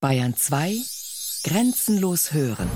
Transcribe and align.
Bayern 0.00 0.36
2 0.36 0.76
Grenzenlos 1.42 2.32
hören. 2.32 2.70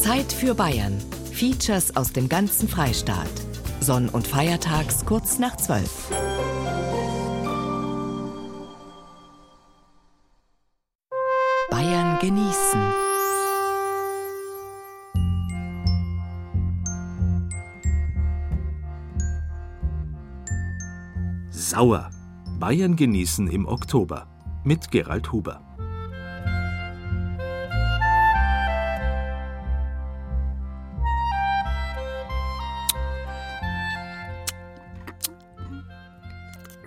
Zeit 0.00 0.32
für 0.32 0.54
Bayern. 0.54 0.98
Features 1.30 1.94
aus 1.94 2.10
dem 2.10 2.30
ganzen 2.30 2.70
Freistaat. 2.70 3.28
Sonn- 3.78 4.08
und 4.08 4.26
Feiertags 4.26 5.04
kurz 5.04 5.38
nach 5.38 5.58
12. 5.58 6.08
Bayern 11.70 12.18
genießen. 12.18 12.80
Sauer. 21.50 22.10
Bayern 22.58 22.96
genießen 22.96 23.48
im 23.48 23.66
Oktober 23.66 24.37
mit 24.68 24.90
Gerald 24.90 25.32
Huber. 25.32 25.62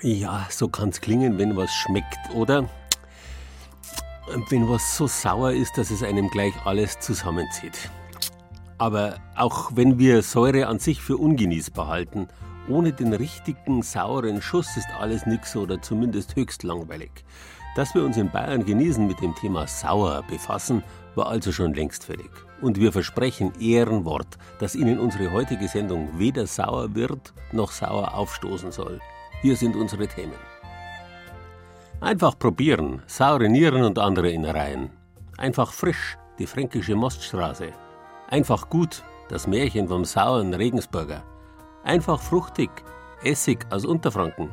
Ja, 0.04 0.46
so 0.52 0.68
kann's 0.68 1.02
klingen, 1.02 1.40
wenn 1.40 1.58
was 1.58 1.72
schmeckt, 1.72 2.06
oder? 2.36 2.70
Wenn 4.50 4.70
was 4.70 4.96
so 4.96 5.08
sauer 5.08 5.52
ist, 5.54 5.76
dass 5.76 5.90
es 5.90 6.04
einem 6.04 6.30
gleich 6.30 6.54
alles 6.66 7.00
zusammenzieht. 7.00 7.90
Aber 8.78 9.16
auch 9.36 9.72
wenn 9.74 9.98
wir 9.98 10.22
Säure 10.22 10.68
an 10.68 10.78
sich 10.78 11.02
für 11.02 11.18
ungenießbar 11.18 11.88
halten, 11.88 12.28
ohne 12.70 12.94
den 12.94 13.14
richtigen 13.14 13.82
sauren 13.82 14.40
Schuss 14.44 14.78
ist 14.78 14.90
alles 15.00 15.26
nix 15.26 15.56
oder 15.56 15.82
zumindest 15.82 16.36
höchst 16.36 16.62
langweilig. 16.62 17.26
Dass 17.76 17.96
wir 17.96 18.04
uns 18.04 18.18
in 18.18 18.30
Bayern 18.30 18.66
genießen 18.66 19.08
mit 19.08 19.22
dem 19.22 19.34
Thema 19.36 19.66
sauer 19.66 20.24
befassen, 20.30 20.84
war 21.16 21.28
also 21.28 21.52
schon 21.52 21.74
längst 21.74 22.04
fertig. 22.04 22.30
Und 22.62 22.78
wir 22.78 22.92
versprechen 22.92 23.54
Ehrenwort, 23.60 24.38
dass 24.60 24.76
Ihnen 24.76 25.00
unsere 25.00 25.32
heutige 25.32 25.68
Sendung 25.68 26.10
weder 26.18 26.48
sauer 26.48 26.94
wird 26.96 27.34
noch 27.52 27.72
sauer 27.72 28.14
aufstoßen 28.14 28.72
soll. 28.72 29.00
Hier 29.42 29.56
sind 29.56 29.76
unsere 29.76 30.08
Themen. 30.08 30.36
Einfach 32.02 32.38
probieren, 32.38 33.02
saure 33.08 33.48
Nieren 33.48 33.84
und 33.84 34.00
andere 34.00 34.30
Innereien. 34.30 34.90
Einfach 35.38 35.72
frisch, 35.72 36.18
die 36.40 36.48
fränkische 36.48 36.96
Moststraße. 36.96 37.70
Einfach 38.28 38.70
gut, 38.70 39.04
das 39.30 39.48
Märchen 39.48 39.88
vom 39.88 40.06
sauren 40.06 40.54
Regensburger. 40.54 41.24
Einfach 41.84 42.20
fruchtig, 42.20 42.70
Essig 43.24 43.66
aus 43.70 43.86
Unterfranken. 43.86 44.50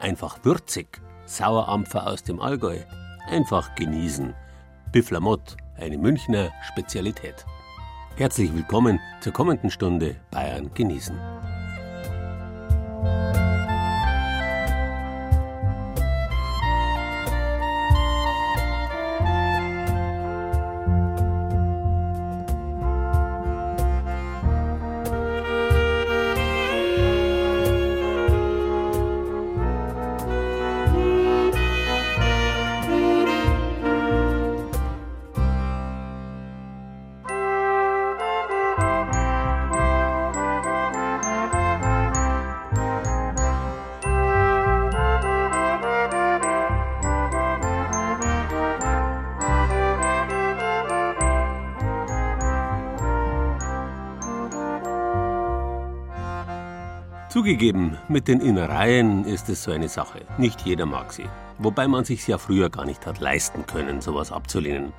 Einfach 0.00 0.38
würzig, 0.42 1.00
Sauerampfer 1.30 2.08
aus 2.08 2.24
dem 2.24 2.40
Allgäu. 2.40 2.78
Einfach 3.28 3.76
genießen. 3.76 4.34
Bifflamott, 4.90 5.56
eine 5.76 5.96
Münchner 5.96 6.50
Spezialität. 6.72 7.46
Herzlich 8.16 8.52
willkommen 8.52 8.98
zur 9.20 9.32
kommenden 9.32 9.70
Stunde 9.70 10.16
Bayern 10.32 10.74
genießen. 10.74 11.16
Zugegeben, 57.40 57.96
mit 58.10 58.28
den 58.28 58.40
Innereien 58.40 59.24
ist 59.24 59.48
es 59.48 59.62
so 59.62 59.70
eine 59.70 59.88
Sache. 59.88 60.26
Nicht 60.36 60.60
jeder 60.66 60.84
mag 60.84 61.10
sie. 61.10 61.24
Wobei 61.56 61.88
man 61.88 62.04
sich 62.04 62.28
ja 62.28 62.36
früher 62.36 62.68
gar 62.68 62.84
nicht 62.84 63.06
hat 63.06 63.18
leisten 63.18 63.64
können, 63.66 64.02
sowas 64.02 64.30
abzulehnen. 64.30 64.92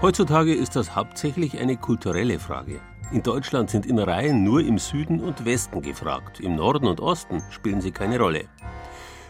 Heutzutage 0.00 0.54
ist 0.54 0.74
das 0.74 0.96
hauptsächlich 0.96 1.58
eine 1.58 1.76
kulturelle 1.76 2.38
Frage. 2.38 2.80
In 3.12 3.22
Deutschland 3.22 3.68
sind 3.68 3.84
Innereien 3.84 4.42
nur 4.42 4.62
im 4.62 4.78
Süden 4.78 5.20
und 5.20 5.44
Westen 5.44 5.82
gefragt. 5.82 6.40
Im 6.40 6.56
Norden 6.56 6.86
und 6.86 7.00
Osten 7.00 7.42
spielen 7.50 7.82
sie 7.82 7.92
keine 7.92 8.18
Rolle. 8.18 8.46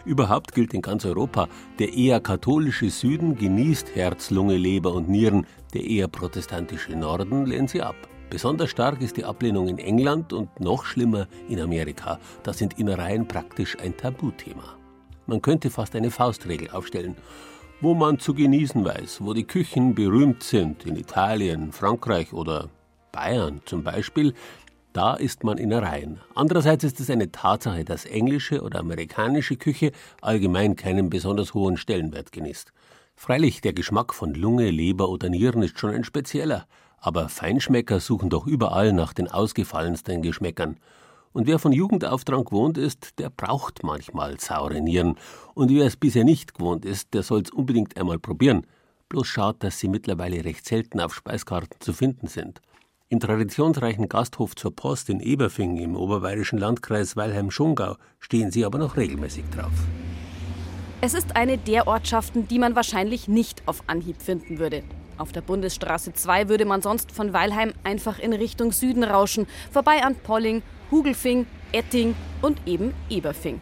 Überhaupt 0.05 0.53
gilt 0.53 0.73
in 0.73 0.81
ganz 0.81 1.03
Europa, 1.03 1.49
der 1.79 1.91
eher 1.91 2.21
katholische 2.21 2.89
Süden 2.89 3.35
genießt 3.35 3.93
Herz, 3.93 4.29
Lunge, 4.29 4.55
Leber 4.55 4.93
und 4.93 5.09
Nieren, 5.09 5.45
der 5.73 5.83
eher 5.83 6.07
protestantische 6.07 6.95
Norden 6.95 7.45
lehnt 7.45 7.71
sie 7.71 7.81
ab. 7.81 7.97
Besonders 8.29 8.69
stark 8.69 9.01
ist 9.01 9.15
die 9.15 9.23
Ablehnung 9.23 9.69
in 9.69 9.79
England 9.79 10.33
und 10.33 10.59
noch 10.59 10.83
schlimmer 10.83 11.27
in 11.47 11.61
Amerika. 11.61 12.19
Da 12.43 12.51
sind 12.51 12.77
Innereien 12.77 13.25
praktisch 13.25 13.77
ein 13.79 13.95
Tabuthema. 13.95 14.75
Man 15.27 15.41
könnte 15.41 15.69
fast 15.69 15.95
eine 15.95 16.11
Faustregel 16.11 16.69
aufstellen. 16.71 17.15
Wo 17.79 17.93
man 17.93 18.19
zu 18.19 18.33
genießen 18.33 18.83
weiß, 18.83 19.21
wo 19.21 19.33
die 19.33 19.45
Küchen 19.45 19.95
berühmt 19.95 20.43
sind, 20.43 20.85
in 20.85 20.97
Italien, 20.97 21.71
Frankreich 21.71 22.33
oder 22.33 22.69
Bayern 23.13 23.61
zum 23.65 23.83
Beispiel, 23.83 24.33
da 24.91 25.13
isst 25.13 25.43
man 25.43 25.57
Innereien. 25.57 26.19
Andererseits 26.35 26.83
ist 26.83 26.99
es 26.99 27.09
eine 27.09 27.31
Tatsache, 27.31 27.85
dass 27.85 28.05
englische 28.05 28.61
oder 28.61 28.79
amerikanische 28.79 29.55
Küche 29.55 29.91
allgemein 30.21 30.75
keinen 30.75 31.09
besonders 31.09 31.53
hohen 31.53 31.77
Stellenwert 31.77 32.31
genießt. 32.31 32.73
Freilich, 33.15 33.61
der 33.61 33.73
Geschmack 33.73 34.13
von 34.13 34.33
Lunge, 34.33 34.69
Leber 34.69 35.09
oder 35.09 35.29
Nieren 35.29 35.61
ist 35.61 35.79
schon 35.79 35.91
ein 35.91 36.03
spezieller. 36.03 36.67
Aber 36.97 37.29
Feinschmecker 37.29 37.99
suchen 37.99 38.29
doch 38.29 38.47
überall 38.47 38.93
nach 38.93 39.13
den 39.13 39.27
ausgefallensten 39.27 40.21
Geschmäckern. 40.21 40.77
Und 41.33 41.45
wer 41.45 41.59
von 41.59 41.71
Jugend 41.71 42.03
auf 42.03 42.25
dran 42.25 42.45
gewohnt 42.45 42.77
ist, 42.77 43.19
der 43.19 43.29
braucht 43.29 43.83
manchmal 43.83 44.39
saure 44.39 44.81
Nieren. 44.81 45.15
Und 45.53 45.69
wer 45.69 45.85
es 45.85 45.95
bisher 45.95 46.23
nicht 46.23 46.55
gewohnt 46.55 46.85
ist, 46.85 47.13
der 47.13 47.23
soll's 47.23 47.51
unbedingt 47.51 47.97
einmal 47.97 48.17
probieren. 48.17 48.65
Bloß 49.09 49.27
schaut, 49.27 49.63
dass 49.63 49.79
sie 49.79 49.87
mittlerweile 49.87 50.43
recht 50.43 50.65
selten 50.65 50.99
auf 50.99 51.13
Speiskarten 51.13 51.79
zu 51.79 51.93
finden 51.93 52.27
sind. 52.27 52.61
Im 53.09 53.21
traditionsreichen 53.21 54.09
Gasthof 54.09 54.55
zur 54.55 54.75
Post 54.75 55.09
in 55.09 55.21
Eberfing 55.21 55.77
im 55.77 55.95
oberbayerischen 55.95 56.59
Landkreis 56.59 57.15
Weilheim-Schongau 57.15 57.95
stehen 58.19 58.51
sie 58.51 58.65
aber 58.65 58.79
noch 58.79 58.97
regelmäßig 58.97 59.45
drauf. 59.55 59.71
Es 60.99 61.13
ist 61.13 61.35
eine 61.35 61.57
der 61.57 61.87
Ortschaften, 61.87 62.47
die 62.47 62.59
man 62.59 62.75
wahrscheinlich 62.75 63.27
nicht 63.27 63.61
auf 63.67 63.83
Anhieb 63.87 64.21
finden 64.21 64.57
würde. 64.57 64.83
Auf 65.17 65.31
der 65.31 65.41
Bundesstraße 65.41 66.13
2 66.13 66.47
würde 66.47 66.65
man 66.65 66.81
sonst 66.81 67.11
von 67.11 67.33
Weilheim 67.33 67.73
einfach 67.83 68.19
in 68.19 68.33
Richtung 68.33 68.71
Süden 68.71 69.03
rauschen, 69.03 69.47
vorbei 69.71 70.03
an 70.03 70.15
Polling, 70.15 70.61
Hugelfing, 70.91 71.47
Etting 71.71 72.15
und 72.41 72.59
eben 72.67 72.93
Eberfing. 73.09 73.59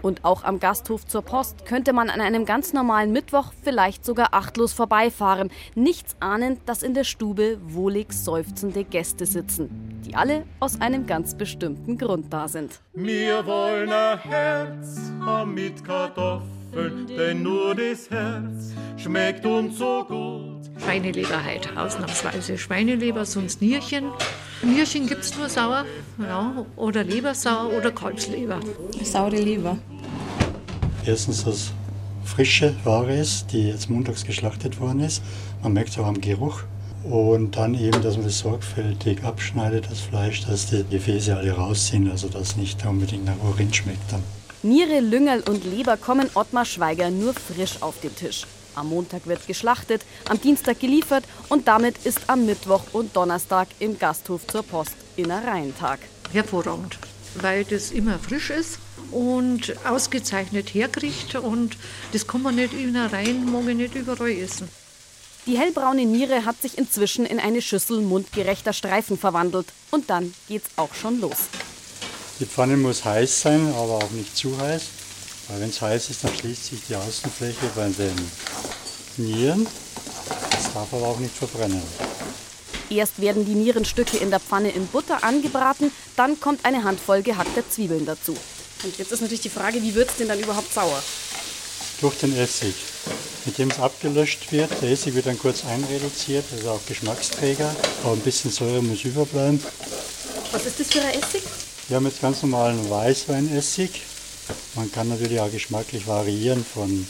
Und 0.00 0.24
auch 0.24 0.44
am 0.44 0.60
Gasthof 0.60 1.06
zur 1.06 1.22
Post 1.22 1.66
könnte 1.66 1.92
man 1.92 2.08
an 2.08 2.20
einem 2.20 2.44
ganz 2.44 2.72
normalen 2.72 3.12
Mittwoch 3.12 3.52
vielleicht 3.62 4.04
sogar 4.04 4.32
achtlos 4.32 4.72
vorbeifahren, 4.72 5.50
nichts 5.74 6.16
ahnend, 6.20 6.60
dass 6.66 6.82
in 6.82 6.94
der 6.94 7.04
Stube 7.04 7.58
wohlig 7.62 8.12
seufzende 8.12 8.84
Gäste 8.84 9.26
sitzen, 9.26 10.00
die 10.06 10.14
alle 10.14 10.44
aus 10.60 10.80
einem 10.80 11.06
ganz 11.06 11.34
bestimmten 11.34 11.98
Grund 11.98 12.32
da 12.32 12.48
sind. 12.48 12.80
Wir 12.94 13.44
wollen 13.44 13.92
ein 13.92 14.18
Herz 14.18 15.12
mit 15.46 15.84
Kartoffeln, 15.84 16.48
denn 17.16 17.42
nur 17.42 17.74
das 17.74 18.10
Herz 18.10 18.72
schmeckt 18.96 19.44
uns 19.44 19.78
so 19.78 20.04
gut. 20.04 20.82
Schweineleber 20.82 21.42
halt, 21.42 21.76
ausnahmsweise 21.76 22.56
Schweineleber, 22.56 23.24
sonst 23.24 23.60
Nierchen. 23.60 24.06
Nierchen 24.62 25.06
gibt 25.06 25.22
es 25.24 25.36
nur 25.36 25.48
sauer, 25.48 25.84
ja, 26.18 26.66
oder 26.76 27.04
Lebersauer 27.04 27.72
oder 27.76 27.90
Kalbsleber. 27.90 28.60
Saure 29.02 29.36
Leber. 29.36 29.78
Erstens, 31.04 31.44
dass 31.44 31.72
frische 32.24 32.74
Ware 32.84 33.16
ist, 33.16 33.52
die 33.52 33.68
jetzt 33.68 33.90
montags 33.90 34.24
geschlachtet 34.24 34.80
worden 34.80 35.00
ist. 35.00 35.22
Man 35.62 35.72
merkt 35.72 35.90
es 35.90 35.98
auch 35.98 36.06
am 36.06 36.20
Geruch. 36.20 36.62
Und 37.04 37.56
dann 37.56 37.74
eben, 37.74 38.02
dass 38.02 38.16
man 38.16 38.26
das 38.26 38.40
sorgfältig 38.40 39.22
abschneidet, 39.24 39.90
das 39.90 40.00
Fleisch, 40.00 40.44
dass 40.44 40.66
die 40.66 40.84
Gefäße 40.90 41.36
alle 41.36 41.52
rausziehen, 41.52 42.10
also 42.10 42.28
dass 42.28 42.56
nicht 42.56 42.84
unbedingt 42.84 43.24
nach 43.24 43.38
Urin 43.42 43.72
schmeckt 43.72 44.12
dann. 44.12 44.22
Niere, 44.62 44.98
Lüngerl 44.98 45.44
und 45.48 45.64
Leber 45.64 45.96
kommen 45.96 46.28
Ottmar 46.34 46.64
Schweiger 46.64 47.10
nur 47.10 47.32
frisch 47.32 47.80
auf 47.80 48.00
den 48.00 48.14
Tisch. 48.16 48.44
Am 48.74 48.88
Montag 48.88 49.28
wird 49.28 49.46
geschlachtet, 49.46 50.02
am 50.28 50.40
Dienstag 50.40 50.80
geliefert 50.80 51.22
und 51.48 51.68
damit 51.68 52.04
ist 52.04 52.22
am 52.26 52.44
Mittwoch 52.44 52.82
und 52.92 53.14
Donnerstag 53.14 53.68
im 53.78 54.00
Gasthof 54.00 54.44
zur 54.48 54.64
Post 54.64 54.96
Innereientag. 55.14 56.00
Hervorragend, 56.32 56.98
weil 57.40 57.64
das 57.64 57.92
immer 57.92 58.18
frisch 58.18 58.50
ist 58.50 58.80
und 59.12 59.76
ausgezeichnet 59.86 60.74
herkriegt. 60.74 61.36
Und 61.36 61.76
das 62.12 62.26
kann 62.26 62.42
man 62.42 62.56
nicht 62.56 62.72
in 62.72 62.96
Reihen, 62.96 63.52
mag 63.52 63.68
ich 63.68 63.76
nicht 63.76 63.94
überall 63.94 64.32
essen. 64.32 64.68
Die 65.46 65.56
hellbraune 65.56 66.04
Niere 66.04 66.44
hat 66.44 66.60
sich 66.60 66.76
inzwischen 66.76 67.24
in 67.26 67.38
eine 67.38 67.62
Schüssel 67.62 68.00
mundgerechter 68.00 68.72
Streifen 68.72 69.16
verwandelt. 69.16 69.68
Und 69.92 70.10
dann 70.10 70.34
geht's 70.48 70.70
auch 70.76 70.94
schon 70.94 71.20
los. 71.20 71.46
Die 72.40 72.46
Pfanne 72.46 72.76
muss 72.76 73.04
heiß 73.04 73.40
sein, 73.40 73.66
aber 73.74 73.94
auch 73.94 74.10
nicht 74.10 74.36
zu 74.36 74.56
heiß. 74.60 74.82
Weil 75.48 75.60
wenn 75.60 75.70
es 75.70 75.80
heiß 75.80 76.10
ist, 76.10 76.22
dann 76.22 76.34
schließt 76.36 76.66
sich 76.66 76.80
die 76.88 76.94
Außenfläche 76.94 77.66
bei 77.74 77.88
den 77.88 78.14
Nieren. 79.16 79.66
Das 80.50 80.72
darf 80.72 80.92
aber 80.92 81.08
auch 81.08 81.18
nicht 81.18 81.34
verbrennen. 81.34 81.82
Erst 82.90 83.20
werden 83.20 83.44
die 83.44 83.54
Nierenstücke 83.54 84.18
in 84.18 84.30
der 84.30 84.40
Pfanne 84.40 84.70
in 84.70 84.86
Butter 84.86 85.24
angebraten, 85.24 85.90
dann 86.16 86.40
kommt 86.40 86.64
eine 86.64 86.84
Handvoll 86.84 87.22
gehackter 87.22 87.68
Zwiebeln 87.68 88.06
dazu. 88.06 88.34
Und 88.84 88.96
jetzt 88.98 89.12
ist 89.12 89.20
natürlich 89.20 89.42
die 89.42 89.50
Frage, 89.50 89.82
wie 89.82 89.94
wird 89.94 90.08
es 90.08 90.16
denn 90.16 90.28
dann 90.28 90.38
überhaupt 90.38 90.72
sauer? 90.72 91.02
Durch 92.00 92.16
den 92.18 92.36
Essig, 92.38 92.74
mit 93.44 93.58
dem 93.58 93.70
es 93.70 93.78
abgelöscht 93.78 94.52
wird. 94.52 94.70
Der 94.80 94.90
Essig 94.90 95.14
wird 95.14 95.26
dann 95.26 95.38
kurz 95.38 95.64
einreduziert, 95.64 96.44
das 96.50 96.60
ist 96.60 96.66
auch 96.66 96.80
Geschmacksträger, 96.86 97.74
aber 98.04 98.12
ein 98.12 98.20
bisschen 98.20 98.52
Säure 98.52 98.82
muss 98.82 99.04
überbleiben. 99.04 99.62
Was 100.52 100.64
ist 100.64 100.80
das 100.80 100.86
für 100.86 101.00
ein 101.00 101.20
Essig? 101.20 101.42
Wir 101.88 101.96
haben 101.96 102.04
jetzt 102.04 102.20
ganz 102.20 102.42
normalen 102.42 102.90
Weißweinessig. 102.90 104.02
Man 104.74 104.92
kann 104.92 105.08
natürlich 105.08 105.40
auch 105.40 105.50
geschmacklich 105.50 106.06
variieren 106.06 106.62
von, 106.62 107.06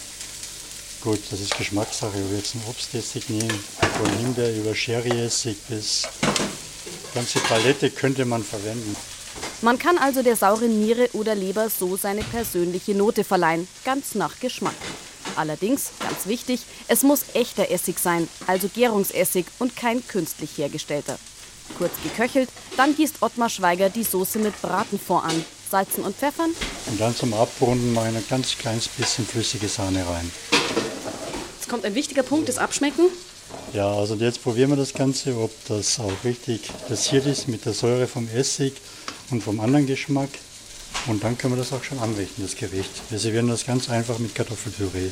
gut, 1.02 1.18
das 1.32 1.40
ist 1.40 1.58
Geschmackssache, 1.58 2.16
ob 2.16 2.30
wir 2.30 2.38
jetzt 2.38 2.54
einen 2.54 2.62
Obstessig 2.68 3.28
nehmen, 3.28 3.50
von 3.50 4.18
Himbeer 4.18 4.56
über 4.56 4.76
Sherryessig 4.76 5.56
bis 5.68 6.04
ganze 7.12 7.40
Palette 7.40 7.90
könnte 7.90 8.24
man 8.24 8.44
verwenden. 8.44 8.94
Man 9.62 9.80
kann 9.80 9.98
also 9.98 10.22
der 10.22 10.36
sauren 10.36 10.78
Niere 10.80 11.08
oder 11.12 11.34
Leber 11.34 11.68
so 11.70 11.96
seine 11.96 12.22
persönliche 12.22 12.94
Note 12.94 13.24
verleihen, 13.24 13.66
ganz 13.84 14.14
nach 14.14 14.38
Geschmack. 14.38 14.76
Allerdings, 15.34 15.90
ganz 15.98 16.26
wichtig, 16.26 16.60
es 16.86 17.02
muss 17.02 17.24
echter 17.34 17.68
Essig 17.72 17.98
sein, 17.98 18.28
also 18.46 18.68
Gärungsessig 18.68 19.46
und 19.58 19.74
kein 19.74 20.06
künstlich 20.06 20.56
hergestellter. 20.56 21.18
Kurz 21.76 21.92
geköchelt, 22.02 22.48
dann 22.76 22.96
gießt 22.96 23.16
Ottmar 23.20 23.48
Schweiger 23.48 23.90
die 23.90 24.02
Soße 24.02 24.38
mit 24.38 24.60
Bratenfond 24.62 25.24
an, 25.24 25.44
salzen 25.70 26.04
und 26.04 26.16
pfeffern. 26.16 26.50
Und 26.86 27.00
dann 27.00 27.14
zum 27.14 27.34
Abrunden 27.34 27.92
mal 27.92 28.06
ein 28.06 28.24
ganz 28.28 28.56
kleines 28.56 28.88
bisschen 28.88 29.26
flüssige 29.26 29.68
Sahne 29.68 30.04
rein. 30.08 30.30
Jetzt 31.58 31.68
kommt 31.68 31.84
ein 31.84 31.94
wichtiger 31.94 32.22
Punkt, 32.22 32.48
das 32.48 32.58
Abschmecken. 32.58 33.06
Ja, 33.72 33.92
also 33.92 34.14
jetzt 34.14 34.42
probieren 34.42 34.70
wir 34.70 34.76
das 34.76 34.94
Ganze, 34.94 35.36
ob 35.36 35.50
das 35.66 36.00
auch 36.00 36.12
richtig 36.24 36.70
passiert 36.88 37.26
ist 37.26 37.48
mit 37.48 37.64
der 37.64 37.74
Säure 37.74 38.06
vom 38.06 38.28
Essig 38.28 38.74
und 39.30 39.42
vom 39.42 39.60
anderen 39.60 39.86
Geschmack. 39.86 40.30
Und 41.06 41.22
dann 41.22 41.36
können 41.36 41.54
wir 41.54 41.58
das 41.58 41.72
auch 41.72 41.84
schon 41.84 41.98
anrichten, 41.98 42.42
das 42.42 42.56
Gericht. 42.56 42.90
Wir 43.10 43.18
servieren 43.18 43.48
das 43.48 43.66
ganz 43.66 43.88
einfach 43.88 44.18
mit 44.18 44.34
Kartoffelpüree. 44.34 45.10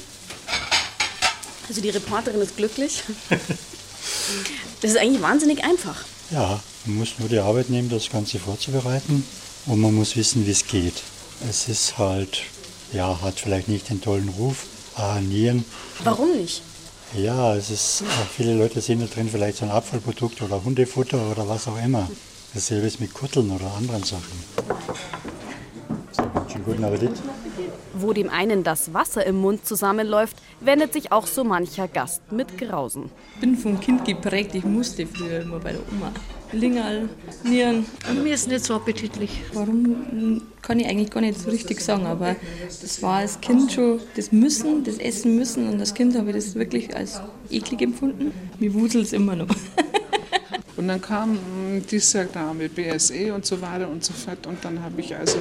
Also 1.68 1.80
die 1.80 1.90
Reporterin 1.90 2.40
ist 2.40 2.56
glücklich. 2.56 3.02
Das 4.82 4.90
ist 4.90 4.98
eigentlich 4.98 5.22
wahnsinnig 5.22 5.64
einfach. 5.64 6.04
Ja, 6.30 6.60
man 6.86 6.96
muss 6.96 7.18
nur 7.18 7.28
die 7.28 7.38
Arbeit 7.38 7.70
nehmen, 7.70 7.88
das 7.88 8.10
Ganze 8.10 8.38
vorzubereiten 8.40 9.24
und 9.66 9.80
man 9.80 9.94
muss 9.94 10.16
wissen, 10.16 10.44
wie 10.44 10.50
es 10.50 10.66
geht. 10.66 11.02
Es 11.48 11.68
ist 11.68 11.98
halt, 11.98 12.42
ja, 12.92 13.20
hat 13.22 13.38
vielleicht 13.38 13.68
nicht 13.68 13.90
den 13.90 14.00
tollen 14.00 14.28
Ruf, 14.30 14.64
ah, 14.96 15.20
Nieren. 15.20 15.64
Warum 16.02 16.32
nicht? 16.36 16.62
Ja, 17.14 17.54
es 17.54 17.70
ist, 17.70 18.02
viele 18.36 18.54
Leute 18.54 18.80
sehen 18.80 19.00
da 19.00 19.06
drin 19.06 19.28
vielleicht 19.30 19.58
so 19.58 19.66
ein 19.66 19.70
Abfallprodukt 19.70 20.42
oder 20.42 20.64
Hundefutter 20.64 21.30
oder 21.30 21.48
was 21.48 21.68
auch 21.68 21.78
immer. 21.78 22.10
Dasselbe 22.54 22.88
ist 22.88 23.00
mit 23.00 23.14
Kutteln 23.14 23.50
oder 23.52 23.72
anderen 23.76 24.02
Sachen. 24.02 24.44
Schon 26.50 26.64
guten 26.64 26.84
Appetit. 26.84 27.12
Wo 27.98 28.12
dem 28.12 28.28
einen 28.28 28.62
das 28.62 28.92
Wasser 28.92 29.24
im 29.24 29.36
Mund 29.36 29.66
zusammenläuft, 29.66 30.36
wendet 30.60 30.92
sich 30.92 31.12
auch 31.12 31.26
so 31.26 31.44
mancher 31.44 31.88
Gast 31.88 32.30
mit 32.30 32.58
Grausen. 32.58 33.10
Ich 33.34 33.40
bin 33.40 33.56
vom 33.56 33.80
Kind 33.80 34.04
geprägt, 34.04 34.54
ich 34.54 34.64
musste 34.64 35.06
früher 35.06 35.40
immer 35.40 35.58
bei 35.58 35.72
der 35.72 35.80
Oma. 35.92 36.12
Lingerl, 36.52 37.08
Nieren. 37.44 37.86
Und 38.08 38.22
mir 38.22 38.34
ist 38.34 38.48
nicht 38.48 38.64
so 38.64 38.74
appetitlich. 38.74 39.42
Warum 39.52 40.42
kann 40.62 40.78
ich 40.78 40.86
eigentlich 40.86 41.10
gar 41.10 41.20
nicht 41.20 41.40
so 41.40 41.50
richtig 41.50 41.80
sagen, 41.80 42.06
aber 42.06 42.36
das 42.68 43.02
war 43.02 43.16
als 43.18 43.40
Kind 43.40 43.72
schon 43.72 44.00
das 44.14 44.30
Müssen, 44.30 44.84
das 44.84 44.98
Essen 44.98 45.36
müssen 45.36 45.68
und 45.68 45.80
als 45.80 45.94
Kind 45.94 46.16
habe 46.16 46.30
ich 46.30 46.36
das 46.36 46.54
wirklich 46.54 46.94
als 46.94 47.20
eklig 47.50 47.82
empfunden. 47.82 48.32
Mir 48.58 48.74
wuselt 48.74 49.06
es 49.06 49.12
immer 49.12 49.36
noch. 49.36 49.48
Und 50.76 50.88
dann 50.88 51.00
kam 51.00 51.38
dieser 51.90 52.26
Name 52.34 52.68
BSE 52.68 53.32
und 53.32 53.46
so 53.46 53.62
weiter 53.62 53.88
und 53.88 54.04
so 54.04 54.12
fort. 54.12 54.46
Und 54.46 54.64
dann 54.64 54.82
habe 54.82 55.00
ich 55.00 55.16
also 55.16 55.38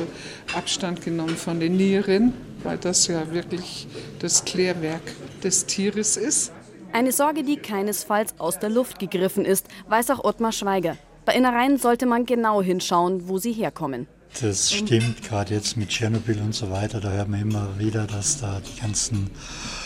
Abstand 0.54 1.04
genommen 1.04 1.36
von 1.36 1.60
den 1.60 1.76
Nieren, 1.76 2.34
weil 2.64 2.78
das 2.78 3.08
ja 3.08 3.32
wirklich 3.32 3.88
das 4.20 4.46
Klärwerk 4.46 5.02
des 5.44 5.66
Tieres 5.66 6.16
ist. 6.16 6.52
Eine 6.94 7.12
Sorge, 7.12 7.44
die 7.44 7.58
keinesfalls 7.58 8.40
aus 8.40 8.60
der 8.60 8.70
Luft 8.70 9.00
gegriffen 9.00 9.44
ist, 9.44 9.68
weiß 9.90 10.12
auch 10.12 10.24
Ottmar 10.24 10.54
Schweiger. 10.54 10.96
Bei 11.26 11.34
Innereien 11.34 11.78
sollte 11.78 12.06
man 12.06 12.26
genau 12.26 12.62
hinschauen, 12.62 13.28
wo 13.28 13.38
sie 13.38 13.52
herkommen. 13.52 14.08
Das 14.42 14.72
stimmt, 14.72 15.24
gerade 15.24 15.54
jetzt 15.54 15.76
mit 15.76 15.90
Tschernobyl 15.90 16.40
und 16.42 16.54
so 16.54 16.70
weiter, 16.70 17.00
da 17.00 17.10
hört 17.10 17.30
man 17.30 17.42
immer 17.42 17.80
wieder, 17.80 18.06
dass 18.06 18.40
da 18.42 18.60
die 18.60 18.82
ganzen 18.82 19.30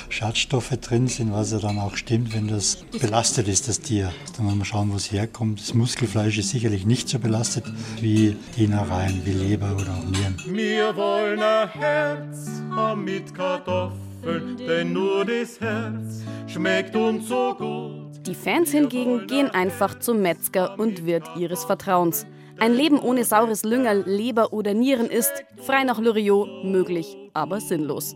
Schadstoffe 0.09 0.69
drin 0.81 1.07
sind, 1.07 1.31
was 1.31 1.51
ja 1.51 1.59
dann 1.59 1.79
auch 1.79 1.95
stimmt, 1.95 2.33
wenn 2.35 2.47
das 2.47 2.83
belastet 2.99 3.47
ist, 3.47 3.67
das 3.67 3.79
Tier. 3.79 4.11
Dann 4.35 4.45
muss 4.45 4.55
man 4.55 4.65
schauen, 4.65 4.91
wo 4.91 4.95
es 4.95 5.11
herkommt. 5.11 5.59
Das 5.59 5.73
Muskelfleisch 5.73 6.37
ist 6.37 6.49
sicherlich 6.49 6.85
nicht 6.85 7.09
so 7.09 7.19
belastet 7.19 7.65
wie 8.01 8.35
die 8.55 8.65
Innereien, 8.65 9.21
wie 9.25 9.31
Leber 9.31 9.75
oder 9.75 9.93
auch 9.93 10.05
Nieren. 10.05 10.37
Wir 10.47 10.95
wollen 10.95 11.41
ein 11.41 11.69
Herz 11.69 12.49
haben 12.71 13.03
mit 13.03 13.33
Kartoffeln, 13.33 14.57
denn 14.57 14.93
nur 14.93 15.25
das 15.25 15.59
Herz 15.59 16.21
schmeckt 16.47 16.95
uns 16.95 17.27
so 17.27 17.55
gut. 17.57 18.27
Die 18.27 18.35
Fans 18.35 18.71
hingegen 18.71 19.27
gehen 19.27 19.49
einfach 19.49 19.99
zum 19.99 20.21
Metzger 20.21 20.77
und 20.77 21.05
Wirt 21.05 21.27
ihres 21.37 21.63
Vertrauens. 21.63 22.25
Ein 22.59 22.73
Leben 22.73 22.99
ohne 22.99 23.23
saures 23.23 23.63
Lüngerl, 23.63 24.03
Leber 24.05 24.51
oder 24.51 24.73
Nieren 24.73 25.09
ist, 25.09 25.31
frei 25.65 25.85
nach 25.85 25.99
Loriot, 25.99 26.65
möglich, 26.65 27.15
aber 27.33 27.61
sinnlos. 27.61 28.15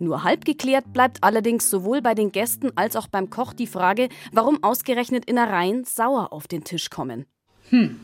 Nur 0.00 0.22
halb 0.24 0.44
geklärt 0.44 0.92
bleibt 0.92 1.22
allerdings 1.22 1.70
sowohl 1.70 2.00
bei 2.02 2.14
den 2.14 2.32
Gästen 2.32 2.70
als 2.76 2.96
auch 2.96 3.08
beim 3.08 3.30
Koch 3.30 3.52
die 3.52 3.66
Frage, 3.66 4.08
warum 4.32 4.62
ausgerechnet 4.62 5.24
Innereien 5.26 5.84
sauer 5.84 6.32
auf 6.32 6.46
den 6.46 6.64
Tisch 6.64 6.90
kommen. 6.90 7.26
Hm, 7.70 8.00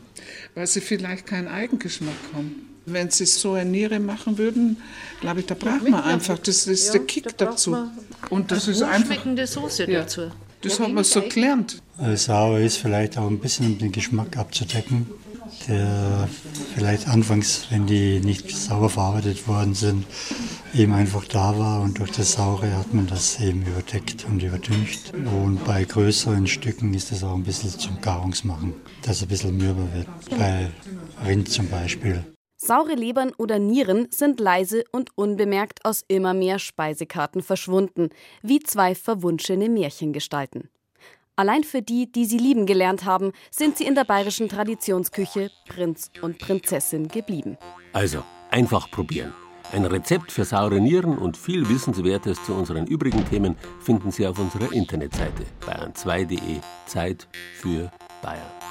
weil 0.53 0.67
sie 0.67 0.81
vielleicht 0.81 1.25
keinen 1.25 1.47
Eigengeschmack 1.47 2.13
haben. 2.33 2.69
Wenn 2.87 3.09
sie 3.09 3.25
so 3.25 3.53
eine 3.53 3.67
Niere 3.69 3.99
machen 3.99 4.37
würden, 4.37 4.77
glaube 5.19 5.39
ich, 5.39 5.47
da 5.47 5.55
braucht 5.55 5.89
man 5.89 6.03
einfach, 6.03 6.37
das 6.37 6.67
ist 6.67 6.93
der 6.93 7.01
Kick 7.01 7.35
dazu. 7.37 7.75
Und 8.29 8.51
das 8.51 8.67
ist 8.67 8.83
einfach, 8.83 9.07
Schmeckende 9.13 9.47
Soße 9.47 9.89
Ja. 9.89 10.01
dazu. 10.01 10.29
das 10.61 10.79
hat 10.79 10.91
man 10.91 11.03
so 11.03 11.21
gelernt. 11.23 11.81
Äh, 11.99 12.15
Sauer 12.15 12.59
ist 12.59 12.77
vielleicht 12.77 13.17
auch 13.17 13.27
ein 13.27 13.39
bisschen, 13.39 13.65
um 13.67 13.77
den 13.79 13.91
Geschmack 13.91 14.37
abzudecken, 14.37 15.07
der 15.67 16.29
vielleicht 16.75 17.07
anfangs, 17.07 17.65
wenn 17.71 17.87
die 17.87 18.19
nicht 18.19 18.51
sauber 18.55 18.89
verarbeitet 18.89 19.47
worden 19.47 19.73
sind, 19.73 20.05
eben 20.75 20.93
einfach 20.93 21.25
da 21.25 21.57
war 21.57 21.81
und 21.81 21.99
durch 21.99 22.11
das 22.11 22.33
Saure 22.33 22.75
hat 22.75 22.93
man 22.93 23.07
das 23.07 23.39
eben 23.39 23.65
überdeckt 23.65 24.25
und 24.25 24.43
überdüncht. 24.43 25.13
Und 25.13 25.63
bei 25.65 25.83
größeren 25.83 26.47
Stücken 26.47 26.93
ist 26.93 27.11
das 27.11 27.23
auch 27.23 27.35
ein 27.35 27.43
bisschen 27.43 27.69
zum 27.69 28.01
Garungsmachen, 28.01 28.73
dass 29.01 29.17
es 29.17 29.23
ein 29.23 29.29
bisschen 29.29 29.57
mürber 29.57 29.87
wird. 29.93 30.07
Bei 30.37 30.69
Rind 31.25 31.49
zum 31.49 31.69
Beispiel. 31.69 32.23
Saure 32.57 32.95
Lebern 32.95 33.31
oder 33.37 33.59
Nieren 33.59 34.07
sind 34.11 34.39
leise 34.39 34.83
und 34.91 35.11
unbemerkt 35.15 35.85
aus 35.85 36.03
immer 36.07 36.33
mehr 36.33 36.59
Speisekarten 36.59 37.41
verschwunden, 37.41 38.09
wie 38.41 38.59
zwei 38.59 38.95
verwunschene 38.95 39.69
Märchengestalten. 39.69 40.69
Allein 41.37 41.63
für 41.63 41.81
die, 41.81 42.11
die 42.11 42.25
sie 42.25 42.37
lieben 42.37 42.65
gelernt 42.65 43.05
haben, 43.05 43.33
sind 43.51 43.77
sie 43.77 43.85
in 43.85 43.95
der 43.95 44.05
bayerischen 44.05 44.47
Traditionsküche 44.47 45.51
Prinz 45.67 46.09
und 46.21 46.39
Prinzessin 46.39 47.09
geblieben. 47.09 47.57
Also, 47.91 48.23
einfach 48.51 48.89
probieren. 48.89 49.33
Ein 49.71 49.85
Rezept 49.85 50.31
für 50.31 50.45
saure 50.45 50.79
Nieren 50.79 51.17
und 51.17 51.37
viel 51.37 51.67
Wissenswertes 51.67 52.43
zu 52.43 52.53
unseren 52.53 52.87
übrigen 52.87 53.25
Themen 53.25 53.55
finden 53.81 54.11
Sie 54.11 54.25
auf 54.25 54.39
unserer 54.39 54.71
Internetseite 54.71 55.43
bayern2.de. 55.65 56.59
Zeit 56.85 57.27
für 57.55 57.91
Bayern. 58.21 58.64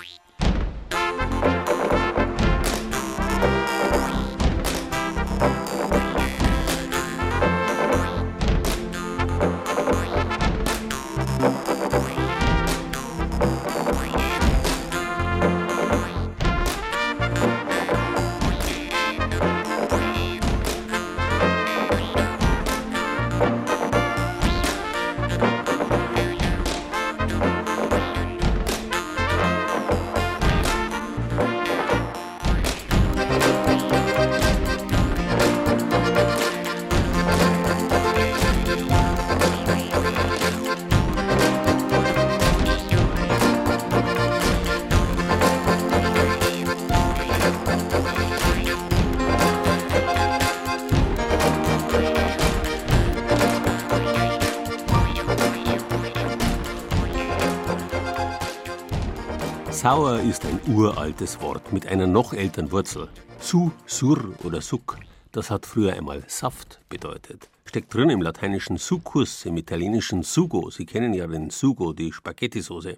Sauer 59.84 60.20
ist 60.20 60.46
ein 60.46 60.58
uraltes 60.66 61.42
Wort 61.42 61.70
mit 61.70 61.86
einer 61.86 62.06
noch 62.06 62.32
älteren 62.32 62.72
Wurzel. 62.72 63.06
Su, 63.38 63.70
sur 63.84 64.32
oder 64.42 64.62
suc, 64.62 64.96
das 65.30 65.50
hat 65.50 65.66
früher 65.66 65.92
einmal 65.92 66.24
Saft 66.26 66.80
bedeutet. 66.88 67.50
Steckt 67.66 67.92
drin 67.92 68.08
im 68.08 68.22
lateinischen 68.22 68.78
succus, 68.78 69.44
im 69.44 69.58
italienischen 69.58 70.22
sugo. 70.22 70.70
Sie 70.70 70.86
kennen 70.86 71.12
ja 71.12 71.26
den 71.26 71.50
Sugo, 71.50 71.92
die 71.92 72.14
Spaghetti-Soße. 72.14 72.96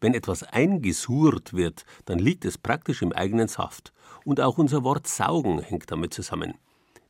Wenn 0.00 0.14
etwas 0.14 0.44
eingesurt 0.44 1.52
wird, 1.52 1.84
dann 2.06 2.20
liegt 2.20 2.46
es 2.46 2.56
praktisch 2.56 3.02
im 3.02 3.12
eigenen 3.12 3.48
Saft. 3.48 3.92
Und 4.24 4.40
auch 4.40 4.56
unser 4.56 4.82
Wort 4.82 5.06
saugen 5.06 5.58
hängt 5.58 5.90
damit 5.90 6.14
zusammen. 6.14 6.54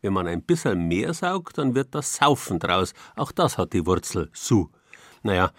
Wenn 0.03 0.13
man 0.13 0.27
ein 0.27 0.43
bisschen 0.43 0.89
mehr 0.89 1.15
saugt, 1.15 1.59
dann 1.59 1.77
wird 1.77 1.95
das 1.95 2.17
Saufen 2.17 2.59
draus. 2.59 2.95
Auch 3.15 3.31
das 3.31 3.59
hat 3.59 3.75
die 3.75 3.87
Wurzel 3.87 4.29
su. 4.33 4.71
Naja, 5.23 5.53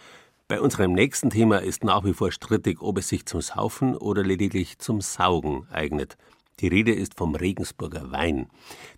bei 0.48 0.62
unserem 0.62 0.94
nächsten 0.94 1.32
Thema 1.32 1.58
ist 1.58 1.84
nach 1.84 2.04
wie 2.04 2.14
vor 2.14 2.32
strittig, 2.32 2.82
ob 2.82 3.00
es 3.00 3.10
sich 3.10 3.26
zum 3.26 3.42
Saufen 3.42 3.96
oder 3.98 4.24
lediglich 4.24 4.78
zum 4.78 5.02
Saugen 5.02 5.68
eignet. 5.72 6.18
Die 6.60 6.68
Rede 6.68 6.94
ist 6.94 7.16
vom 7.16 7.34
Regensburger 7.34 8.12
Wein, 8.12 8.48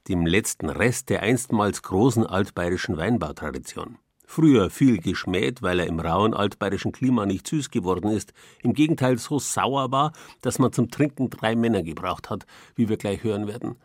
dem 0.10 0.26
letzten 0.26 0.70
Rest 0.70 1.10
der 1.10 1.24
einstmals 1.24 1.84
großen 1.84 2.26
altbayerischen 2.26 2.98
Weinbautradition. 2.98 3.98
Früher 4.26 4.70
viel 4.70 5.00
geschmäht, 5.00 5.62
weil 5.62 5.80
er 5.80 5.88
im 5.88 6.02
rauen 6.02 6.34
altbayerischen 6.34 6.92
Klima 6.92 7.26
nicht 7.26 7.48
süß 7.48 7.72
geworden 7.72 8.12
ist, 8.12 8.34
im 8.62 8.74
Gegenteil 8.74 9.18
so 9.18 9.40
sauer 9.40 9.90
war, 9.90 10.12
dass 10.42 10.60
man 10.60 10.74
zum 10.74 10.92
Trinken 10.92 11.30
drei 11.30 11.56
Männer 11.56 11.82
gebraucht 11.82 12.30
hat, 12.30 12.46
wie 12.76 12.90
wir 12.90 12.98
gleich 12.98 13.24
hören 13.24 13.48
werden. 13.48 13.78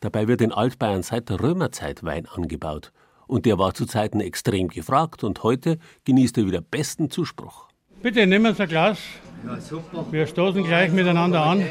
Dabei 0.00 0.26
wird 0.26 0.40
in 0.40 0.52
Altbayern 0.52 1.02
seit 1.02 1.28
der 1.28 1.40
Römerzeit 1.40 2.02
Wein 2.02 2.26
angebaut 2.26 2.92
und 3.26 3.46
der 3.46 3.58
war 3.58 3.74
zu 3.74 3.86
Zeiten 3.86 4.20
extrem 4.20 4.68
gefragt 4.68 5.24
und 5.24 5.42
heute 5.42 5.78
genießt 6.04 6.38
er 6.38 6.46
wieder 6.46 6.60
besten 6.60 7.10
Zuspruch. 7.10 7.68
Bitte 8.02 8.26
nehmen 8.26 8.54
Sie 8.54 8.62
ein 8.62 8.68
Glas. 8.68 8.98
Wir 10.10 10.26
stoßen 10.26 10.62
gleich 10.64 10.90
miteinander 10.92 11.42
an. 11.42 11.62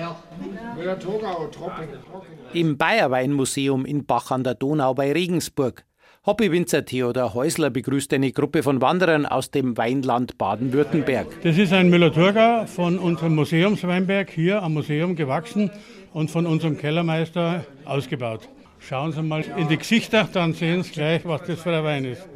Im 2.53 2.77
Bayerweinmuseum 2.77 3.85
in 3.85 4.05
Bach 4.05 4.31
an 4.31 4.43
der 4.43 4.55
Donau 4.55 4.93
bei 4.93 5.11
Regensburg. 5.11 5.85
Hobbywinzer 6.25 6.85
Theodor 6.85 7.33
Häusler 7.33 7.69
begrüßt 7.69 8.13
eine 8.13 8.31
Gruppe 8.31 8.63
von 8.63 8.81
Wanderern 8.81 9.25
aus 9.25 9.51
dem 9.51 9.75
Weinland 9.75 10.37
Baden-Württemberg. 10.37 11.27
Das 11.43 11.57
ist 11.57 11.73
ein 11.73 11.89
Müller-Thurgau 11.89 12.65
von 12.65 12.97
unserem 12.97 13.35
Museumsweinberg 13.35 14.29
hier 14.29 14.63
am 14.63 14.73
Museum 14.73 15.17
gewachsen 15.17 15.69
und 16.13 16.31
von 16.31 16.45
unserem 16.45 16.77
Kellermeister 16.77 17.65
ausgebaut. 17.83 18.47
Schauen 18.87 19.13
Sie 19.13 19.21
mal 19.21 19.41
in 19.57 19.69
die 19.69 19.77
Gesichter, 19.77 20.27
dann 20.31 20.53
sehen 20.53 20.83
Sie 20.83 20.91
gleich, 20.91 21.23
was 21.23 21.43
das 21.43 21.61
für 21.61 21.75
ein 21.75 21.83
Wein 21.85 22.05
ist. 22.05 22.27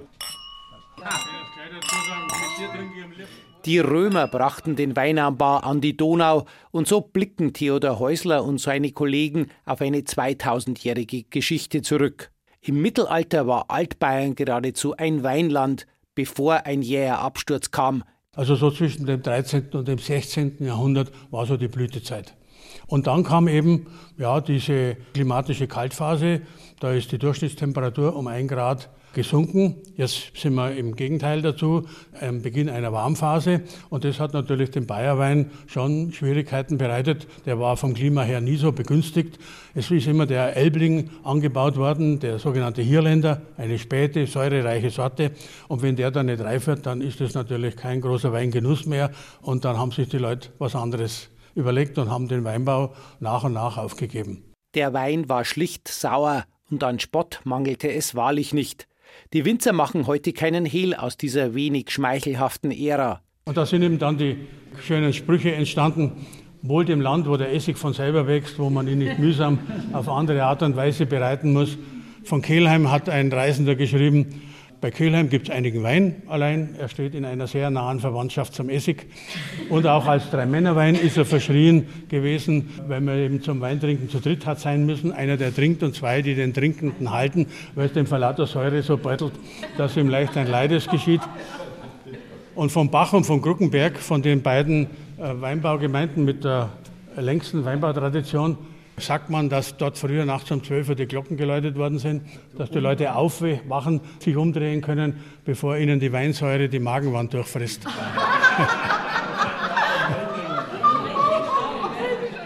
Die 3.65 3.79
Römer 3.79 4.27
brachten 4.27 4.77
den 4.77 4.95
Weinanbau 4.95 5.57
an 5.57 5.81
die 5.81 5.97
Donau 5.97 6.45
und 6.71 6.87
so 6.87 7.01
blicken 7.01 7.51
Theodor 7.51 7.99
Häusler 7.99 8.45
und 8.45 8.61
seine 8.61 8.93
Kollegen 8.93 9.47
auf 9.65 9.81
eine 9.81 9.99
2000-jährige 9.99 11.23
Geschichte 11.23 11.81
zurück. 11.81 12.31
Im 12.61 12.81
Mittelalter 12.81 13.45
war 13.45 13.65
Altbayern 13.69 14.35
geradezu 14.35 14.95
ein 14.95 15.23
Weinland, 15.23 15.85
bevor 16.15 16.65
ein 16.65 16.81
jäher 16.81 17.19
Absturz 17.19 17.71
kam. 17.71 18.05
Also 18.33 18.55
so 18.55 18.71
zwischen 18.71 19.05
dem 19.05 19.21
13. 19.21 19.69
und 19.73 19.87
dem 19.87 19.97
16. 19.97 20.57
Jahrhundert 20.59 21.11
war 21.29 21.45
so 21.45 21.57
die 21.57 21.67
Blütezeit. 21.67 22.36
Und 22.87 23.07
dann 23.07 23.23
kam 23.23 23.47
eben 23.47 23.87
ja, 24.17 24.41
diese 24.41 24.95
klimatische 25.13 25.67
Kaltphase. 25.67 26.41
Da 26.79 26.93
ist 26.93 27.11
die 27.11 27.19
Durchschnittstemperatur 27.19 28.15
um 28.15 28.27
ein 28.27 28.47
Grad 28.47 28.89
gesunken. 29.13 29.77
Jetzt 29.95 30.31
sind 30.35 30.53
wir 30.53 30.75
im 30.75 30.95
Gegenteil 30.95 31.41
dazu, 31.41 31.87
am 32.21 32.43
Beginn 32.43 32.69
einer 32.69 32.93
Warmphase. 32.93 33.61
Und 33.89 34.03
das 34.03 34.19
hat 34.19 34.33
natürlich 34.33 34.69
dem 34.69 34.85
Bayerwein 34.85 35.49
schon 35.65 36.13
Schwierigkeiten 36.13 36.77
bereitet. 36.77 37.27
Der 37.45 37.59
war 37.59 37.77
vom 37.77 37.95
Klima 37.95 38.21
her 38.21 38.41
nie 38.41 38.57
so 38.57 38.71
begünstigt. 38.71 39.39
Es 39.73 39.89
ist 39.89 40.07
immer 40.07 40.27
der 40.27 40.55
Elbling 40.55 41.09
angebaut 41.23 41.77
worden, 41.77 42.19
der 42.19 42.37
sogenannte 42.37 42.83
Hirländer, 42.83 43.41
eine 43.57 43.79
späte, 43.79 44.27
säurereiche 44.27 44.91
Sorte. 44.91 45.31
Und 45.67 45.81
wenn 45.81 45.95
der 45.95 46.11
dann 46.11 46.27
nicht 46.27 46.41
reif 46.41 46.67
wird, 46.67 46.85
dann 46.85 47.01
ist 47.01 47.19
das 47.19 47.33
natürlich 47.33 47.75
kein 47.75 48.01
großer 48.01 48.31
Weingenuss 48.31 48.85
mehr. 48.85 49.09
Und 49.41 49.65
dann 49.65 49.77
haben 49.77 49.91
sich 49.91 50.09
die 50.09 50.19
Leute 50.19 50.49
was 50.59 50.75
anderes 50.75 51.29
überlegt 51.57 51.97
und 51.97 52.09
haben 52.09 52.27
den 52.27 52.43
Weinbau 52.43 52.93
nach 53.19 53.43
und 53.43 53.53
nach 53.53 53.77
aufgegeben. 53.77 54.43
Der 54.75 54.93
Wein 54.93 55.27
war 55.27 55.43
schlicht 55.43 55.87
sauer 55.87 56.45
und 56.69 56.83
an 56.83 56.99
Spott 56.99 57.41
mangelte 57.43 57.91
es 57.91 58.15
wahrlich 58.15 58.53
nicht. 58.53 58.87
Die 59.33 59.43
Winzer 59.43 59.73
machen 59.73 60.05
heute 60.05 60.33
keinen 60.33 60.65
Hehl 60.65 60.93
aus 60.93 61.17
dieser 61.17 61.55
wenig 61.55 61.89
schmeichelhaften 61.89 62.71
Ära. 62.71 63.21
Und 63.45 63.57
da 63.57 63.65
sind 63.65 63.81
eben 63.81 63.97
dann 63.97 64.17
die 64.17 64.37
schönen 64.85 65.13
Sprüche 65.13 65.53
entstanden. 65.53 66.27
Wohl 66.61 66.85
dem 66.85 67.01
Land, 67.01 67.27
wo 67.27 67.37
der 67.37 67.53
Essig 67.53 67.77
von 67.77 67.93
selber 67.93 68.27
wächst, 68.27 68.59
wo 68.59 68.69
man 68.69 68.87
ihn 68.87 68.99
nicht 68.99 69.19
mühsam 69.19 69.59
auf 69.93 70.09
andere 70.09 70.43
Art 70.43 70.63
und 70.63 70.75
Weise 70.75 71.05
bereiten 71.05 71.53
muss. 71.53 71.77
Von 72.23 72.41
Kehlheim 72.41 72.91
hat 72.91 73.09
ein 73.09 73.31
Reisender 73.31 73.75
geschrieben, 73.75 74.41
bei 74.79 74.91
Köhlheim 74.91 75.29
gibt 75.29 75.49
es 75.49 75.55
einigen 75.55 75.81
Wein 75.81 76.21
allein. 76.27 76.75
Er 76.77 76.87
steht 76.87 77.15
in 77.15 77.25
einer 77.25 77.47
sehr 77.47 77.71
nahen 77.71 77.99
Verwandtschaft 77.99 78.53
zum 78.53 78.69
Essig. 78.69 79.07
Und 79.69 79.87
auch 79.87 80.05
als 80.05 80.29
Drei-Männer-Wein 80.29 80.93
ist 80.93 81.17
er 81.17 81.25
verschrien 81.25 81.87
gewesen, 82.09 82.69
weil 82.87 83.01
man 83.01 83.17
eben 83.17 83.41
zum 83.41 83.59
Weintrinken 83.59 84.07
zu 84.09 84.19
dritt 84.19 84.45
hat 84.45 84.59
sein 84.59 84.85
müssen. 84.85 85.11
Einer, 85.11 85.35
der 85.35 85.53
trinkt 85.53 85.81
und 85.81 85.95
zwei, 85.95 86.21
die 86.21 86.35
den 86.35 86.53
Trinkenden 86.53 87.11
halten, 87.11 87.47
weil 87.73 87.87
es 87.87 87.93
dem 87.93 88.05
Verlater 88.05 88.45
Säure 88.45 88.83
so 88.83 88.97
beutelt, 88.97 89.33
dass 89.77 89.97
ihm 89.97 90.09
leicht 90.09 90.37
ein 90.37 90.47
Leides 90.47 90.87
geschieht. 90.87 91.21
Und 92.53 92.71
vom 92.71 92.91
Bach 92.91 93.13
und 93.13 93.23
vom 93.23 93.41
Gruckenberg, 93.41 93.97
von 93.97 94.21
den 94.21 94.43
beiden 94.43 94.85
äh, 95.17 95.41
Weinbaugemeinden 95.41 96.23
mit 96.23 96.43
der 96.43 96.69
längsten 97.15 97.65
Weinbautradition, 97.65 98.57
sagt 98.99 99.29
man, 99.29 99.49
dass 99.49 99.77
dort 99.77 99.97
früher 99.97 100.25
nachts 100.25 100.51
um 100.51 100.63
12 100.63 100.89
Uhr 100.89 100.95
die 100.95 101.05
Glocken 101.05 101.37
geläutet 101.37 101.77
worden 101.77 101.99
sind, 101.99 102.23
dass 102.57 102.71
die 102.71 102.79
Leute 102.79 103.15
aufwachen, 103.15 104.01
sich 104.19 104.35
umdrehen 104.35 104.81
können, 104.81 105.23
bevor 105.45 105.77
ihnen 105.77 105.99
die 105.99 106.11
Weinsäure 106.11 106.67
die 106.67 106.79
Magenwand 106.79 107.33
durchfrisst. 107.33 107.85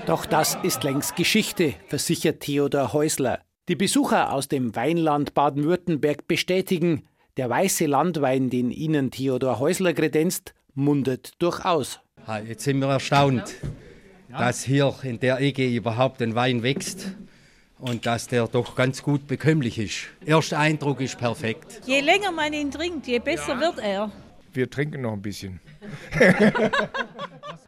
Doch 0.05 0.25
das 0.25 0.57
ist 0.63 0.83
längst 0.83 1.15
Geschichte, 1.15 1.73
versichert 1.87 2.41
Theodor 2.41 2.91
Häusler. 2.91 3.39
Die 3.69 3.75
Besucher 3.75 4.33
aus 4.33 4.49
dem 4.49 4.75
Weinland 4.75 5.33
Baden-Württemberg 5.33 6.27
bestätigen, 6.27 7.03
der 7.37 7.49
weiße 7.49 7.85
Landwein, 7.85 8.49
den 8.49 8.71
ihnen 8.71 9.11
Theodor 9.11 9.59
Häusler 9.59 9.93
kredenzt, 9.93 10.53
mundet 10.73 11.31
durchaus. 11.39 12.01
Jetzt 12.45 12.65
sind 12.65 12.79
wir 12.79 12.87
erstaunt 12.87 13.55
dass 14.31 14.63
hier 14.63 14.93
in 15.03 15.19
der 15.19 15.39
Ecke 15.39 15.67
überhaupt 15.67 16.21
ein 16.21 16.35
Wein 16.35 16.63
wächst 16.63 17.15
und 17.79 18.05
dass 18.05 18.27
der 18.27 18.47
doch 18.47 18.75
ganz 18.75 19.01
gut 19.03 19.27
bekömmlich 19.27 19.77
ist. 19.79 20.07
Erster 20.25 20.59
Eindruck 20.59 21.01
ist 21.01 21.17
perfekt. 21.17 21.81
Je 21.85 21.99
länger 21.99 22.31
man 22.31 22.53
ihn 22.53 22.71
trinkt, 22.71 23.07
je 23.07 23.19
besser 23.19 23.53
ja. 23.53 23.59
wird 23.59 23.79
er. 23.79 24.11
Wir 24.53 24.69
trinken 24.69 25.01
noch 25.01 25.13
ein 25.13 25.21
bisschen. 25.21 25.59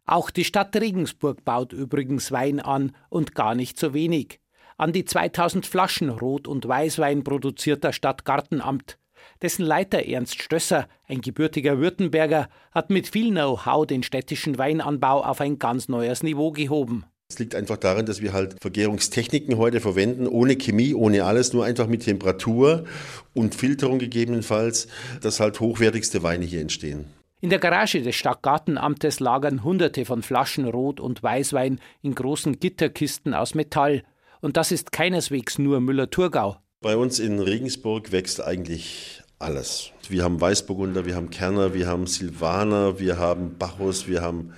Auch 0.05 0.29
die 0.29 0.43
Stadt 0.43 0.75
Regensburg 0.75 1.45
baut 1.45 1.71
übrigens 1.73 2.31
Wein 2.31 2.59
an 2.59 2.91
und 3.09 3.35
gar 3.35 3.55
nicht 3.55 3.79
so 3.79 3.93
wenig. 3.93 4.39
An 4.77 4.91
die 4.91 5.05
2000 5.05 5.65
Flaschen 5.65 6.09
Rot- 6.09 6.47
und 6.47 6.67
Weißwein 6.67 7.23
produziert 7.23 7.83
das 7.83 7.95
Stadtgartenamt. 7.95 8.97
Dessen 9.43 9.65
Leiter 9.65 10.05
Ernst 10.07 10.41
Stösser, 10.41 10.87
ein 11.05 11.19
gebürtiger 11.19 11.77
Württemberger, 11.77 12.47
hat 12.71 12.89
mit 12.89 13.09
viel 13.09 13.29
Know-how 13.29 13.85
den 13.85 14.01
städtischen 14.01 14.57
Weinanbau 14.57 15.21
auf 15.21 15.41
ein 15.41 15.59
ganz 15.59 15.89
neues 15.89 16.23
Niveau 16.23 16.51
gehoben. 16.53 17.03
Es 17.27 17.39
liegt 17.39 17.53
einfach 17.53 17.75
daran, 17.75 18.05
dass 18.05 18.21
wir 18.21 18.31
halt 18.31 18.55
Vergärungstechniken 18.61 19.57
heute 19.57 19.81
verwenden, 19.81 20.27
ohne 20.27 20.55
Chemie, 20.55 20.93
ohne 20.93 21.25
alles, 21.25 21.51
nur 21.51 21.65
einfach 21.65 21.87
mit 21.87 22.05
Temperatur 22.05 22.85
und 23.33 23.53
Filterung 23.53 23.99
gegebenenfalls, 23.99 24.87
dass 25.21 25.41
halt 25.41 25.59
hochwertigste 25.59 26.23
Weine 26.23 26.45
hier 26.45 26.61
entstehen. 26.61 27.03
In 27.41 27.49
der 27.49 27.59
Garage 27.59 28.01
des 28.01 28.15
Stadtgartenamtes 28.15 29.19
lagern 29.19 29.65
Hunderte 29.65 30.05
von 30.05 30.21
Flaschen 30.21 30.69
Rot- 30.69 31.01
und 31.01 31.21
Weißwein 31.21 31.81
in 32.01 32.15
großen 32.15 32.61
Gitterkisten 32.61 33.33
aus 33.33 33.55
Metall. 33.55 34.03
Und 34.39 34.55
das 34.55 34.71
ist 34.71 34.93
keineswegs 34.93 35.59
nur 35.59 35.81
Müller-Thurgau. 35.81 36.55
Bei 36.79 36.97
uns 36.97 37.19
in 37.19 37.39
Regensburg 37.39 38.11
wächst 38.11 38.43
eigentlich 38.43 39.22
alles. 39.43 39.91
Wir 40.09 40.23
haben 40.23 40.39
Weißburgunder, 40.39 41.05
wir 41.05 41.15
haben 41.15 41.29
Kerner, 41.29 41.73
wir 41.73 41.87
haben 41.87 42.07
Silvaner, 42.07 42.99
wir 42.99 43.17
haben 43.17 43.57
Bacchus, 43.57 44.07
wir 44.07 44.21
haben 44.21 44.53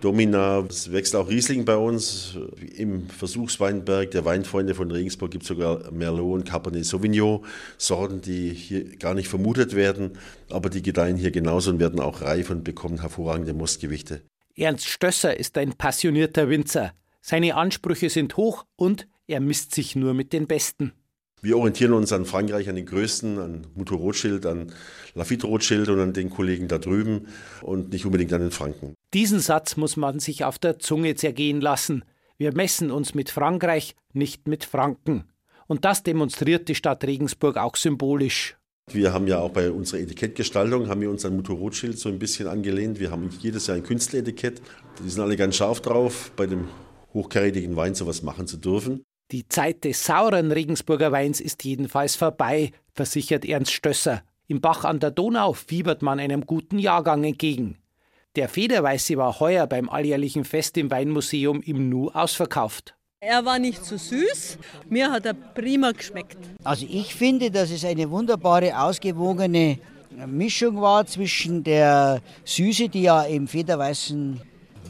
Domina. 0.00 0.64
Es 0.68 0.90
wächst 0.92 1.14
auch 1.14 1.28
Riesling 1.28 1.64
bei 1.64 1.76
uns. 1.76 2.36
Im 2.76 3.08
Versuchsweinberg 3.08 4.10
der 4.10 4.24
Weinfreunde 4.24 4.74
von 4.74 4.90
Regensburg 4.90 5.30
gibt 5.30 5.42
es 5.42 5.48
sogar 5.48 5.90
Merlot 5.92 6.40
und 6.40 6.44
Cabernet 6.48 6.84
Sauvignon, 6.84 7.44
Sorten, 7.76 8.20
die 8.20 8.50
hier 8.50 8.96
gar 8.96 9.14
nicht 9.14 9.28
vermutet 9.28 9.74
werden, 9.74 10.18
aber 10.48 10.70
die 10.70 10.82
gedeihen 10.82 11.16
hier 11.16 11.30
genauso 11.30 11.70
und 11.70 11.78
werden 11.78 12.00
auch 12.00 12.22
reif 12.22 12.50
und 12.50 12.64
bekommen 12.64 13.00
hervorragende 13.00 13.54
Mostgewichte. 13.54 14.22
Ernst 14.56 14.88
Stösser 14.88 15.38
ist 15.38 15.56
ein 15.58 15.74
passionierter 15.74 16.48
Winzer. 16.48 16.92
Seine 17.20 17.54
Ansprüche 17.54 18.10
sind 18.10 18.36
hoch 18.36 18.64
und 18.76 19.06
er 19.26 19.40
misst 19.40 19.74
sich 19.74 19.94
nur 19.96 20.14
mit 20.14 20.32
den 20.32 20.46
Besten. 20.46 20.92
Wir 21.42 21.56
orientieren 21.56 21.94
uns 21.94 22.12
an 22.12 22.26
Frankreich, 22.26 22.68
an 22.68 22.76
den 22.76 22.86
größten, 22.86 23.38
an 23.38 23.66
Mutter 23.74 23.96
Rothschild, 23.96 24.44
an 24.44 24.72
Lafitte 25.14 25.46
Rothschild 25.46 25.88
und 25.88 25.98
an 25.98 26.12
den 26.12 26.28
Kollegen 26.28 26.68
da 26.68 26.78
drüben 26.78 27.28
und 27.62 27.92
nicht 27.92 28.04
unbedingt 28.04 28.32
an 28.32 28.42
den 28.42 28.50
Franken. 28.50 28.94
Diesen 29.14 29.40
Satz 29.40 29.76
muss 29.76 29.96
man 29.96 30.20
sich 30.20 30.44
auf 30.44 30.58
der 30.58 30.78
Zunge 30.78 31.14
zergehen 31.14 31.60
lassen. 31.60 32.04
Wir 32.36 32.54
messen 32.54 32.90
uns 32.90 33.14
mit 33.14 33.30
Frankreich, 33.30 33.94
nicht 34.12 34.48
mit 34.48 34.64
Franken. 34.64 35.24
Und 35.66 35.84
das 35.84 36.02
demonstriert 36.02 36.68
die 36.68 36.74
Stadt 36.74 37.04
Regensburg 37.04 37.56
auch 37.56 37.76
symbolisch. 37.76 38.56
Wir 38.92 39.12
haben 39.12 39.28
ja 39.28 39.38
auch 39.38 39.50
bei 39.50 39.70
unserer 39.70 40.00
Etikettgestaltung, 40.00 40.88
haben 40.88 41.00
wir 41.00 41.10
uns 41.10 41.24
an 41.24 41.36
Mutter 41.36 41.52
Rothschild 41.52 41.98
so 41.98 42.08
ein 42.08 42.18
bisschen 42.18 42.48
angelehnt. 42.48 42.98
Wir 42.98 43.10
haben 43.10 43.30
jedes 43.40 43.68
Jahr 43.68 43.76
ein 43.76 43.84
Künstleretikett. 43.84 44.60
Die 45.02 45.08
sind 45.08 45.22
alle 45.22 45.36
ganz 45.36 45.56
scharf 45.56 45.80
drauf, 45.80 46.32
bei 46.34 46.46
dem 46.46 46.68
hochkarätigen 47.14 47.76
Wein 47.76 47.94
sowas 47.94 48.22
machen 48.22 48.46
zu 48.46 48.56
dürfen. 48.56 49.04
Die 49.32 49.46
Zeit 49.46 49.84
des 49.84 50.04
sauren 50.04 50.50
Regensburger 50.50 51.12
Weins 51.12 51.40
ist 51.40 51.62
jedenfalls 51.62 52.16
vorbei, 52.16 52.72
versichert 52.94 53.44
Ernst 53.44 53.70
Stösser. 53.70 54.22
Im 54.48 54.60
Bach 54.60 54.84
an 54.84 54.98
der 54.98 55.12
Donau 55.12 55.52
fiebert 55.52 56.02
man 56.02 56.18
einem 56.18 56.46
guten 56.46 56.80
Jahrgang 56.80 57.22
entgegen. 57.22 57.78
Der 58.34 58.48
Federweiße 58.48 59.16
war 59.16 59.38
heuer 59.38 59.68
beim 59.68 59.88
alljährlichen 59.88 60.44
Fest 60.44 60.76
im 60.78 60.90
Weinmuseum 60.90 61.62
im 61.62 61.88
Nu 61.88 62.10
ausverkauft. 62.10 62.96
Er 63.20 63.44
war 63.44 63.60
nicht 63.60 63.84
zu 63.84 63.98
so 63.98 64.16
süß, 64.16 64.58
mir 64.88 65.12
hat 65.12 65.26
er 65.26 65.34
prima 65.34 65.92
geschmeckt. 65.92 66.38
Also 66.64 66.86
ich 66.90 67.14
finde, 67.14 67.52
dass 67.52 67.70
es 67.70 67.84
eine 67.84 68.10
wunderbare, 68.10 68.76
ausgewogene 68.80 69.78
Mischung 70.26 70.80
war 70.80 71.06
zwischen 71.06 71.62
der 71.62 72.20
Süße, 72.44 72.88
die 72.88 73.02
ja 73.02 73.22
im 73.22 73.46
Federweißen 73.46 74.40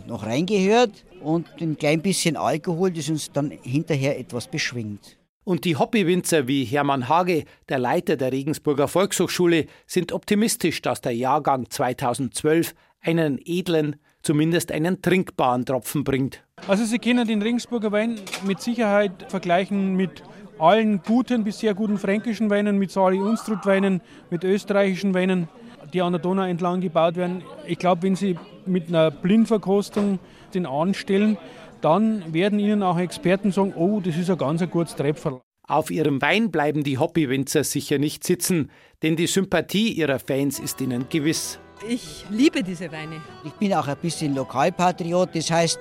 noch 0.06 0.24
reingehört, 0.24 1.04
und 1.20 1.48
ein 1.60 1.76
klein 1.76 2.02
bisschen 2.02 2.36
Alkohol, 2.36 2.90
das 2.90 3.08
uns 3.08 3.32
dann 3.32 3.50
hinterher 3.50 4.18
etwas 4.18 4.48
beschwingt. 4.48 5.16
Und 5.44 5.64
die 5.64 5.76
Hobbywinzer 5.76 6.46
wie 6.46 6.64
Hermann 6.64 7.08
Hage, 7.08 7.44
der 7.68 7.78
Leiter 7.78 8.16
der 8.16 8.30
Regensburger 8.30 8.88
Volkshochschule, 8.88 9.66
sind 9.86 10.12
optimistisch, 10.12 10.82
dass 10.82 11.00
der 11.00 11.12
Jahrgang 11.12 11.68
2012 11.68 12.74
einen 13.00 13.40
edlen, 13.44 13.96
zumindest 14.22 14.70
einen 14.70 15.00
trinkbaren 15.00 15.64
Tropfen 15.64 16.04
bringt. 16.04 16.44
Also 16.66 16.84
Sie 16.84 16.98
können 16.98 17.26
den 17.26 17.40
Regensburger 17.40 17.90
Wein 17.90 18.20
mit 18.46 18.60
Sicherheit 18.60 19.26
vergleichen 19.28 19.96
mit 19.96 20.22
allen 20.58 21.00
guten 21.02 21.42
bis 21.42 21.58
sehr 21.58 21.74
guten 21.74 21.96
fränkischen 21.96 22.50
Weinen, 22.50 22.76
mit 22.78 22.90
Sali 22.90 23.18
Unstrut 23.18 23.64
Weinen, 23.64 24.02
mit 24.28 24.44
österreichischen 24.44 25.14
Weinen, 25.14 25.48
die 25.94 26.02
an 26.02 26.12
der 26.12 26.20
Donau 26.20 26.42
entlang 26.42 26.80
gebaut 26.82 27.16
werden. 27.16 27.42
Ich 27.66 27.78
glaube, 27.78 28.02
wenn 28.02 28.14
Sie 28.14 28.36
mit 28.66 28.88
einer 28.88 29.10
Blindverkostung 29.10 30.18
den 30.50 30.66
anstellen, 30.66 31.38
dann 31.80 32.32
werden 32.32 32.58
Ihnen 32.58 32.82
auch 32.82 32.98
Experten 32.98 33.52
sagen, 33.52 33.72
oh, 33.76 34.00
das 34.00 34.16
ist 34.16 34.30
ein 34.30 34.38
ganz 34.38 34.62
ein 34.62 34.70
gutes 34.70 34.96
Trepferl. 34.96 35.40
Auf 35.70 35.92
ihrem 35.92 36.20
Wein 36.20 36.50
bleiben 36.50 36.82
die 36.82 36.98
Hobbywinzer 36.98 37.62
sicher 37.62 37.98
nicht 37.98 38.24
sitzen, 38.24 38.72
denn 39.04 39.14
die 39.14 39.28
Sympathie 39.28 39.92
ihrer 39.92 40.18
Fans 40.18 40.58
ist 40.58 40.80
ihnen 40.80 41.08
gewiss. 41.08 41.60
Ich 41.88 42.24
liebe 42.28 42.64
diese 42.64 42.90
Weine. 42.90 43.22
Ich 43.44 43.52
bin 43.52 43.72
auch 43.74 43.86
ein 43.86 43.96
bisschen 43.96 44.34
Lokalpatriot, 44.34 45.28
das 45.32 45.48
heißt, 45.48 45.78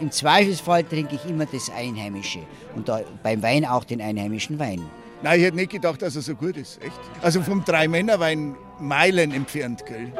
im 0.00 0.12
Zweifelsfall 0.12 0.84
trinke 0.84 1.16
ich 1.16 1.28
immer 1.28 1.46
das 1.46 1.70
Einheimische 1.70 2.38
und 2.76 2.88
beim 3.22 3.42
Wein 3.42 3.64
auch 3.64 3.82
den 3.82 4.00
einheimischen 4.00 4.60
Wein. 4.60 4.80
Nein, 5.22 5.40
ich 5.40 5.46
hätte 5.46 5.56
nicht 5.56 5.72
gedacht, 5.72 6.02
dass 6.02 6.14
er 6.14 6.22
so 6.22 6.34
gut 6.36 6.56
ist, 6.56 6.80
echt. 6.80 7.00
Also 7.20 7.42
vom 7.42 7.64
Drei-Männer-Wein 7.64 8.54
Meilen 8.78 9.32
entfernt, 9.32 9.84
gell. 9.86 10.12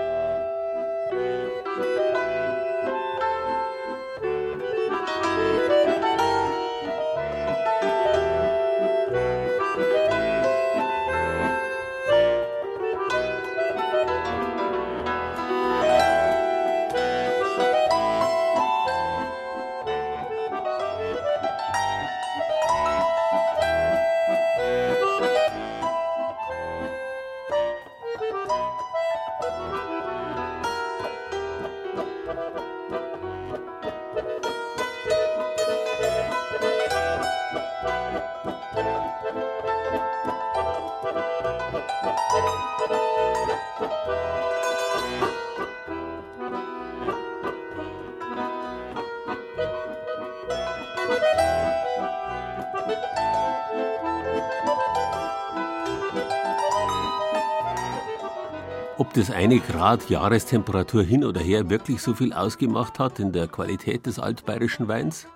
Eine 59.47 59.61
Grad 59.61 60.11
Jahrestemperatur 60.11 61.05
hin 61.05 61.23
oder 61.25 61.41
her 61.41 61.71
wirklich 61.71 62.03
so 62.03 62.15
viel 62.15 62.33
ausgemacht 62.33 62.99
hat 62.99 63.21
in 63.21 63.31
der 63.31 63.47
Qualität 63.47 64.05
des 64.05 64.19
altbayerischen 64.19 64.89
Weins? 64.89 65.29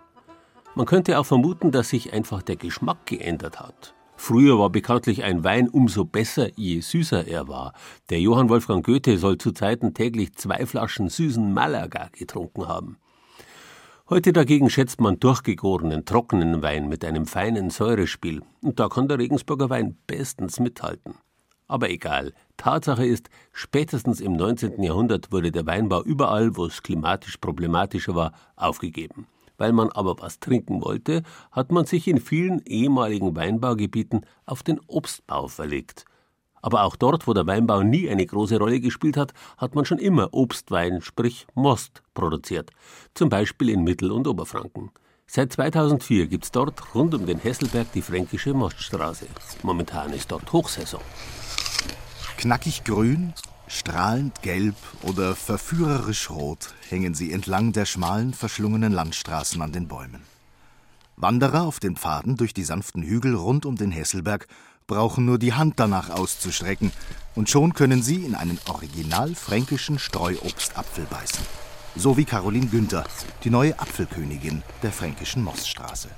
Man 0.74 0.84
könnte 0.84 1.16
auch 1.16 1.26
vermuten, 1.26 1.70
dass 1.70 1.90
sich 1.90 2.12
einfach 2.12 2.42
der 2.42 2.56
Geschmack 2.56 3.06
geändert 3.06 3.60
hat. 3.60 3.94
Früher 4.16 4.58
war 4.58 4.68
bekanntlich 4.68 5.22
ein 5.22 5.44
Wein 5.44 5.68
umso 5.68 6.04
besser, 6.04 6.48
je 6.56 6.80
süßer 6.80 7.28
er 7.28 7.46
war. 7.46 7.72
Der 8.08 8.18
Johann 8.18 8.48
Wolfgang 8.48 8.84
Goethe 8.84 9.16
soll 9.16 9.38
zu 9.38 9.52
Zeiten 9.52 9.94
täglich 9.94 10.34
zwei 10.34 10.66
Flaschen 10.66 11.08
süßen 11.08 11.54
Malaga 11.54 12.08
getrunken 12.10 12.66
haben. 12.66 12.96
Heute 14.08 14.32
dagegen 14.32 14.70
schätzt 14.70 15.00
man 15.00 15.20
durchgegorenen, 15.20 16.04
trockenen 16.04 16.62
Wein 16.62 16.88
mit 16.88 17.04
einem 17.04 17.26
feinen 17.26 17.70
Säurespiel. 17.70 18.42
Und 18.60 18.80
da 18.80 18.88
kann 18.88 19.06
der 19.06 19.20
Regensburger 19.20 19.70
Wein 19.70 19.96
bestens 20.08 20.58
mithalten. 20.58 21.14
Aber 21.70 21.88
egal. 21.88 22.32
Tatsache 22.56 23.06
ist, 23.06 23.30
spätestens 23.52 24.20
im 24.20 24.32
19. 24.32 24.82
Jahrhundert 24.82 25.30
wurde 25.30 25.52
der 25.52 25.66
Weinbau 25.66 26.02
überall, 26.02 26.56
wo 26.56 26.66
es 26.66 26.82
klimatisch 26.82 27.36
problematischer 27.36 28.16
war, 28.16 28.32
aufgegeben. 28.56 29.28
Weil 29.56 29.72
man 29.72 29.88
aber 29.90 30.16
was 30.18 30.40
trinken 30.40 30.82
wollte, 30.82 31.22
hat 31.52 31.70
man 31.70 31.86
sich 31.86 32.08
in 32.08 32.20
vielen 32.20 32.60
ehemaligen 32.66 33.36
Weinbaugebieten 33.36 34.26
auf 34.46 34.64
den 34.64 34.80
Obstbau 34.88 35.46
verlegt. 35.46 36.06
Aber 36.60 36.82
auch 36.82 36.96
dort, 36.96 37.28
wo 37.28 37.34
der 37.34 37.46
Weinbau 37.46 37.84
nie 37.84 38.10
eine 38.10 38.26
große 38.26 38.58
Rolle 38.58 38.80
gespielt 38.80 39.16
hat, 39.16 39.32
hat 39.56 39.76
man 39.76 39.84
schon 39.84 39.98
immer 39.98 40.30
Obstwein, 40.32 41.02
sprich 41.02 41.46
Most, 41.54 42.02
produziert. 42.14 42.72
Zum 43.14 43.28
Beispiel 43.28 43.68
in 43.68 43.84
Mittel- 43.84 44.10
und 44.10 44.26
Oberfranken. 44.26 44.90
Seit 45.28 45.52
2004 45.52 46.26
gibt 46.26 46.46
es 46.46 46.50
dort 46.50 46.96
rund 46.96 47.14
um 47.14 47.26
den 47.26 47.38
Hesselberg 47.38 47.92
die 47.92 48.02
Fränkische 48.02 48.54
Moststraße. 48.54 49.26
Momentan 49.62 50.12
ist 50.12 50.32
dort 50.32 50.52
Hochsaison. 50.52 51.00
Knackig 52.40 52.84
grün, 52.84 53.34
strahlend 53.68 54.40
gelb 54.40 54.74
oder 55.02 55.36
verführerisch 55.36 56.30
rot 56.30 56.72
hängen 56.88 57.12
sie 57.12 57.32
entlang 57.32 57.72
der 57.74 57.84
schmalen, 57.84 58.32
verschlungenen 58.32 58.94
Landstraßen 58.94 59.60
an 59.60 59.72
den 59.72 59.88
Bäumen. 59.88 60.22
Wanderer 61.16 61.64
auf 61.64 61.80
den 61.80 61.96
Pfaden 61.96 62.38
durch 62.38 62.54
die 62.54 62.64
sanften 62.64 63.02
Hügel 63.02 63.34
rund 63.34 63.66
um 63.66 63.76
den 63.76 63.90
Hesselberg 63.90 64.48
brauchen 64.86 65.26
nur 65.26 65.38
die 65.38 65.52
Hand 65.52 65.78
danach 65.78 66.08
auszustrecken 66.08 66.92
und 67.34 67.50
schon 67.50 67.74
können 67.74 68.02
sie 68.02 68.24
in 68.24 68.34
einen 68.34 68.58
original 68.66 69.34
fränkischen 69.34 69.98
Streuobstapfel 69.98 71.04
beißen. 71.10 71.44
So 71.94 72.16
wie 72.16 72.24
Caroline 72.24 72.68
Günther, 72.68 73.04
die 73.44 73.50
neue 73.50 73.78
Apfelkönigin 73.78 74.62
der 74.82 74.92
fränkischen 74.92 75.44
Mossstraße. 75.44 76.08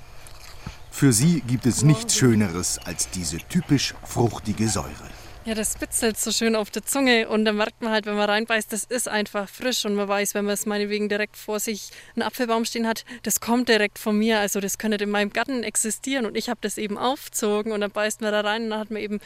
Für 0.89 1.11
sie 1.11 1.41
gibt 1.41 1.65
es 1.65 1.83
nichts 1.83 2.15
Schöneres 2.15 2.79
als 2.85 3.09
diese 3.09 3.39
typisch 3.39 3.93
fruchtige 4.05 4.69
Säure. 4.69 5.09
Ja, 5.45 5.55
das 5.55 5.73
spitzelt 5.73 6.17
so 6.17 6.31
schön 6.31 6.55
auf 6.55 6.69
der 6.69 6.85
Zunge 6.85 7.27
und 7.27 7.43
dann 7.43 7.57
merkt 7.57 7.81
man 7.81 7.91
halt, 7.91 8.05
wenn 8.05 8.15
man 8.15 8.29
reinbeißt, 8.29 8.71
das 8.71 8.85
ist 8.85 9.09
einfach 9.09 9.49
frisch 9.49 9.83
und 9.83 9.93
man 9.93 10.07
weiß, 10.07 10.35
wenn 10.35 10.45
man 10.45 10.53
es 10.53 10.65
meinetwegen 10.65 11.09
direkt 11.09 11.35
vor 11.35 11.59
sich 11.59 11.89
einen 12.15 12.23
Apfelbaum 12.23 12.63
stehen 12.63 12.87
hat, 12.87 13.03
das 13.23 13.41
kommt 13.41 13.67
direkt 13.67 13.99
von 13.99 14.17
mir, 14.17 14.39
also 14.39 14.61
das 14.61 14.77
könnte 14.77 15.03
in 15.03 15.09
meinem 15.09 15.31
Garten 15.31 15.63
existieren 15.63 16.25
und 16.25 16.37
ich 16.37 16.47
habe 16.47 16.59
das 16.61 16.77
eben 16.77 16.97
aufgezogen 16.97 17.73
und 17.73 17.81
dann 17.81 17.91
beißt 17.91 18.21
man 18.21 18.31
da 18.31 18.39
rein 18.39 18.63
und 18.63 18.69
dann 18.69 18.79
hat 18.79 18.89
man 18.89 19.01
eben 19.01 19.19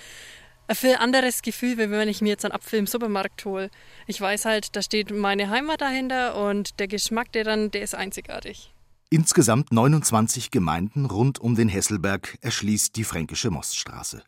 ein 0.68 0.76
viel 0.76 0.96
anderes 0.96 1.44
Gefühl, 1.44 1.78
wie 1.78 1.92
wenn 1.92 2.10
ich 2.10 2.22
mir 2.22 2.30
jetzt 2.30 2.46
einen 2.46 2.54
Apfel 2.54 2.80
im 2.80 2.88
Supermarkt 2.88 3.46
hole. 3.46 3.70
Ich 4.08 4.20
weiß 4.20 4.46
halt, 4.46 4.76
da 4.76 4.82
steht 4.82 5.12
meine 5.12 5.52
Heimat 5.52 5.82
dahinter 5.82 6.36
und 6.36 6.80
der 6.80 6.88
Geschmack, 6.88 7.32
der 7.34 7.44
dann, 7.44 7.70
der 7.70 7.84
ist 7.84 7.94
einzigartig. 7.94 8.74
Insgesamt 9.12 9.72
29 9.72 10.50
Gemeinden 10.50 11.06
rund 11.06 11.38
um 11.38 11.54
den 11.54 11.70
Hesselberg 11.70 12.40
erschließt 12.42 12.96
die 12.96 13.04
Fränkische 13.04 13.52
Moststraße 13.52 14.24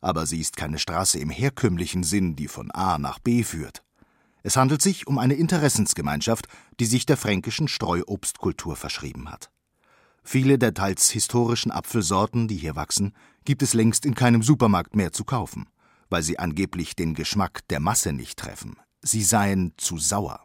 aber 0.00 0.26
sie 0.26 0.40
ist 0.40 0.56
keine 0.56 0.78
Straße 0.78 1.18
im 1.18 1.30
herkömmlichen 1.30 2.02
Sinn, 2.02 2.36
die 2.36 2.48
von 2.48 2.70
A 2.70 2.98
nach 2.98 3.18
B 3.18 3.42
führt. 3.42 3.82
Es 4.42 4.56
handelt 4.56 4.80
sich 4.80 5.06
um 5.06 5.18
eine 5.18 5.34
Interessensgemeinschaft, 5.34 6.46
die 6.78 6.86
sich 6.86 7.04
der 7.06 7.16
fränkischen 7.16 7.68
Streuobstkultur 7.68 8.76
verschrieben 8.76 9.30
hat. 9.30 9.50
Viele 10.22 10.58
der 10.58 10.74
teils 10.74 11.10
historischen 11.10 11.70
Apfelsorten, 11.70 12.48
die 12.48 12.56
hier 12.56 12.76
wachsen, 12.76 13.14
gibt 13.44 13.62
es 13.62 13.74
längst 13.74 14.06
in 14.06 14.14
keinem 14.14 14.42
Supermarkt 14.42 14.94
mehr 14.94 15.12
zu 15.12 15.24
kaufen, 15.24 15.66
weil 16.08 16.22
sie 16.22 16.38
angeblich 16.38 16.96
den 16.96 17.14
Geschmack 17.14 17.66
der 17.68 17.80
Masse 17.80 18.12
nicht 18.12 18.38
treffen. 18.38 18.76
Sie 19.02 19.22
seien 19.22 19.72
zu 19.76 19.98
sauer. 19.98 20.42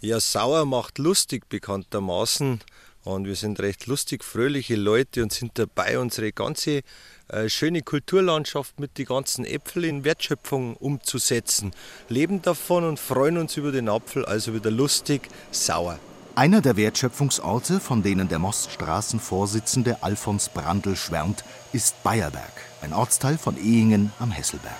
Ja, 0.00 0.20
sauer 0.20 0.64
macht 0.66 0.98
lustig 0.98 1.48
bekanntermaßen. 1.48 2.60
Und 3.06 3.24
wir 3.24 3.36
sind 3.36 3.60
recht 3.60 3.86
lustig, 3.86 4.24
fröhliche 4.24 4.74
Leute 4.74 5.22
und 5.22 5.32
sind 5.32 5.52
dabei, 5.54 6.00
unsere 6.00 6.32
ganze 6.32 6.80
äh, 7.28 7.48
schöne 7.48 7.82
Kulturlandschaft 7.82 8.80
mit 8.80 8.98
den 8.98 9.06
ganzen 9.06 9.44
Äpfeln 9.44 9.84
in 9.84 10.04
Wertschöpfung 10.04 10.74
umzusetzen. 10.74 11.70
Leben 12.08 12.42
davon 12.42 12.82
und 12.82 12.98
freuen 12.98 13.38
uns 13.38 13.56
über 13.56 13.70
den 13.70 13.88
Apfel, 13.88 14.24
also 14.24 14.54
wieder 14.54 14.72
lustig, 14.72 15.28
sauer. 15.52 16.00
Einer 16.34 16.60
der 16.60 16.76
Wertschöpfungsorte, 16.76 17.78
von 17.78 18.02
denen 18.02 18.28
der 18.28 18.40
Moststraßenvorsitzende 18.40 20.02
Alfons 20.02 20.48
Brandl 20.48 20.96
schwärmt, 20.96 21.44
ist 21.72 22.02
Bayerberg, 22.02 22.52
ein 22.82 22.92
Ortsteil 22.92 23.38
von 23.38 23.56
Ehingen 23.56 24.12
am 24.18 24.32
Hesselberg. 24.32 24.74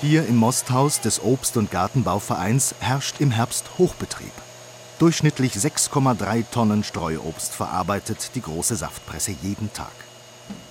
Hier 0.00 0.26
im 0.26 0.36
Mosthaus 0.36 0.98
des 1.02 1.20
Obst- 1.20 1.58
und 1.58 1.70
Gartenbauvereins 1.70 2.74
herrscht 2.80 3.20
im 3.20 3.30
Herbst 3.30 3.76
Hochbetrieb. 3.76 4.32
Durchschnittlich 4.98 5.52
6,3 5.52 6.44
Tonnen 6.50 6.82
Streuobst 6.82 7.52
verarbeitet 7.52 8.30
die 8.34 8.40
große 8.40 8.76
Saftpresse 8.76 9.34
jeden 9.42 9.70
Tag. 9.74 9.92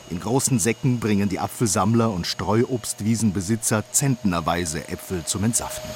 In 0.10 0.20
großen 0.20 0.58
Säcken 0.58 1.00
bringen 1.00 1.30
die 1.30 1.40
Apfelsammler 1.40 2.10
und 2.10 2.26
Streuobstwiesenbesitzer 2.26 3.84
zentnerweise 3.92 4.88
Äpfel 4.88 5.24
zum 5.26 5.44
Entsaften. 5.44 5.88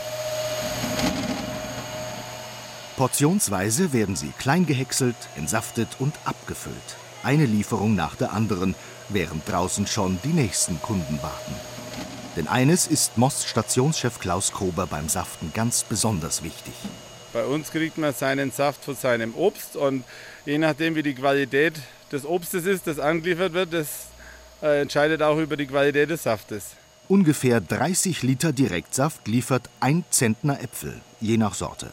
Portionsweise 2.98 3.94
werden 3.94 4.16
sie 4.16 4.32
klein 4.38 4.68
gehäckselt, 4.68 5.16
entsaftet 5.36 5.88
und 5.98 6.14
abgefüllt. 6.26 6.76
Eine 7.24 7.48
Lieferung 7.48 7.96
nach 7.96 8.16
der 8.16 8.34
anderen, 8.34 8.76
während 9.10 9.50
draußen 9.50 9.88
schon 9.88 10.20
die 10.24 10.34
nächsten 10.34 10.80
Kunden 10.84 11.18
warten. 11.24 11.56
Denn 12.36 12.48
eines 12.48 12.86
ist 12.86 13.18
Most 13.18 13.48
Stationschef 13.48 14.20
Klaus 14.20 14.52
Kober 14.52 14.86
beim 14.86 15.10
Saften 15.10 15.52
ganz 15.52 15.84
besonders 15.84 16.44
wichtig. 16.44 16.76
Bei 17.32 17.46
uns 17.46 17.72
kriegt 17.72 17.98
man 17.98 18.14
seinen 18.14 18.52
Saft 18.52 18.84
von 18.84 18.96
seinem 18.96 19.36
Obst 19.36 19.76
und 19.76 20.04
je 20.46 20.58
nachdem, 20.58 20.96
wie 20.96 21.04
die 21.04 21.14
Qualität 21.14 21.76
des 22.12 22.26
Obstes 22.26 22.66
ist, 22.66 22.88
das 22.88 23.00
angeliefert 23.00 23.54
wird, 23.54 23.74
das 23.74 24.08
äh, 24.62 24.82
entscheidet 24.82 25.22
auch 25.22 25.38
über 25.38 25.56
die 25.56 25.68
Qualität 25.68 26.10
des 26.10 26.24
Saftes. 26.24 26.72
Ungefähr 27.08 27.62
30 27.62 28.24
Liter 28.24 28.52
Direktsaft 28.52 29.28
liefert 29.28 29.70
ein 29.80 30.04
Zentner 30.10 30.62
Äpfel, 30.62 31.02
je 31.20 31.38
nach 31.38 31.54
Sorte. 31.54 31.92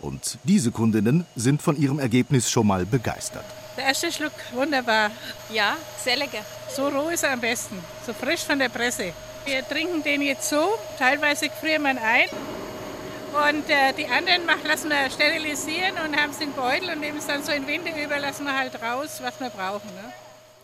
Und 0.00 0.38
diese 0.44 0.70
Kundinnen 0.70 1.26
sind 1.34 1.62
von 1.62 1.76
ihrem 1.76 1.98
Ergebnis 1.98 2.50
schon 2.50 2.66
mal 2.66 2.84
begeistert. 2.84 3.44
Der 3.76 3.86
erste 3.86 4.12
Schluck, 4.12 4.32
wunderbar. 4.52 5.10
Ja, 5.50 5.76
sehr 6.02 6.16
lecker. 6.16 6.44
So 6.74 6.88
roh 6.88 7.08
ist 7.08 7.24
er 7.24 7.32
am 7.32 7.40
besten, 7.40 7.76
so 8.06 8.12
frisch 8.12 8.42
von 8.42 8.58
der 8.58 8.68
Presse. 8.68 9.12
Wir 9.46 9.66
trinken 9.66 10.02
den 10.02 10.22
jetzt 10.22 10.48
so, 10.48 10.78
teilweise 10.98 11.48
frieren 11.60 11.82
wir 11.82 11.90
ihn 11.92 11.98
ein. 11.98 12.28
Und 13.34 13.68
äh, 13.68 13.92
die 13.92 14.06
anderen 14.06 14.46
machen, 14.46 14.64
lassen 14.64 14.90
wir 14.90 15.10
sterilisieren 15.10 15.96
und 16.04 16.16
haben 16.16 16.30
es 16.30 16.40
in 16.40 16.52
Beutel 16.52 16.90
und 16.90 17.00
nehmen 17.00 17.18
es 17.18 17.26
dann 17.26 17.42
so 17.42 17.50
in 17.50 17.66
Winde 17.66 17.90
über, 17.90 18.20
lassen 18.20 18.44
wir 18.44 18.56
halt 18.56 18.80
raus, 18.80 19.18
was 19.20 19.40
wir 19.40 19.50
brauchen. 19.50 19.88
Ne? 19.88 20.12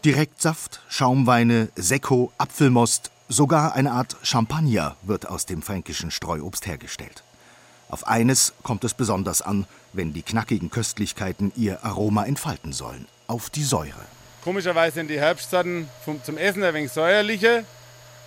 Direktsaft, 0.05 0.81
Schaumweine, 0.89 1.69
Sekko, 1.75 2.33
Apfelmost, 2.39 3.11
sogar 3.29 3.75
eine 3.75 3.91
Art 3.91 4.17
Champagner 4.23 4.95
wird 5.03 5.27
aus 5.29 5.47
dem 5.47 5.63
fränkischen 5.63 6.13
Streuobst 6.13 6.67
hergestellt. 6.69 7.25
Auf 7.89 8.07
eines 8.07 8.53
kommt 8.63 8.85
es 8.85 8.95
besonders 8.95 9.43
an, 9.43 9.67
wenn 9.93 10.13
die 10.13 10.23
knackigen 10.23 10.71
Köstlichkeiten 10.71 11.51
ihr 11.57 11.85
Aroma 11.85 12.25
entfalten 12.25 12.73
sollen: 12.73 13.07
auf 13.27 13.51
die 13.51 13.65
Säure. 13.65 14.05
Komischerweise 14.45 14.95
sind 14.95 15.09
die 15.11 15.19
Herbstsorten 15.19 15.89
zum 16.25 16.39
Essen 16.39 16.63
ein 16.63 16.73
wenig 16.73 16.93
säuerlicher, 16.93 17.65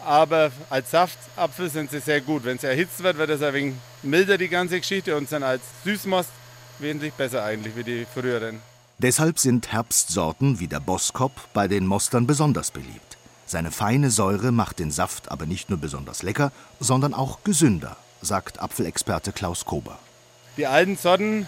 aber 0.06 0.52
als 0.70 0.92
Saftapfel 0.92 1.70
sind 1.70 1.92
sie 1.92 2.00
sehr 2.00 2.22
gut. 2.22 2.46
Wenn 2.46 2.58
sie 2.58 2.68
erhitzt 2.68 3.04
wird, 3.04 3.18
wird 3.18 3.30
es 3.30 3.42
ein 3.42 3.54
wenig 3.54 3.74
milder, 4.02 4.38
die 4.38 4.50
ganze 4.50 4.80
Geschichte, 4.80 5.16
und 5.16 5.30
sind 5.30 5.44
als 5.44 5.62
Süßmost 5.84 6.30
wesentlich 6.80 7.14
besser 7.14 7.44
eigentlich 7.44 7.76
wie 7.76 7.84
die 7.84 8.06
früheren. 8.12 8.62
Deshalb 8.98 9.40
sind 9.40 9.72
Herbstsorten 9.72 10.60
wie 10.60 10.68
der 10.68 10.80
Boskop 10.80 11.32
bei 11.54 11.68
den 11.68 11.86
Mostern 11.86 12.28
besonders 12.28 12.72
beliebt. 12.72 13.18
Seine 13.46 13.72
feine 13.72 14.10
Säure 14.10 14.52
macht 14.52 14.80
den 14.80 14.92
Saft 14.92 15.32
aber 15.32 15.46
nicht 15.46 15.70
nur 15.70 15.80
besonders 15.80 16.24
lecker, 16.24 16.52
sondern 16.80 17.14
auch 17.14 17.44
gesünder, 17.44 17.98
sagt 18.22 18.62
Apfelexperte 18.62 19.32
Klaus 19.32 19.66
Kober. 19.66 20.00
Die 20.58 20.68
alten 20.68 20.98
Sorten 20.98 21.48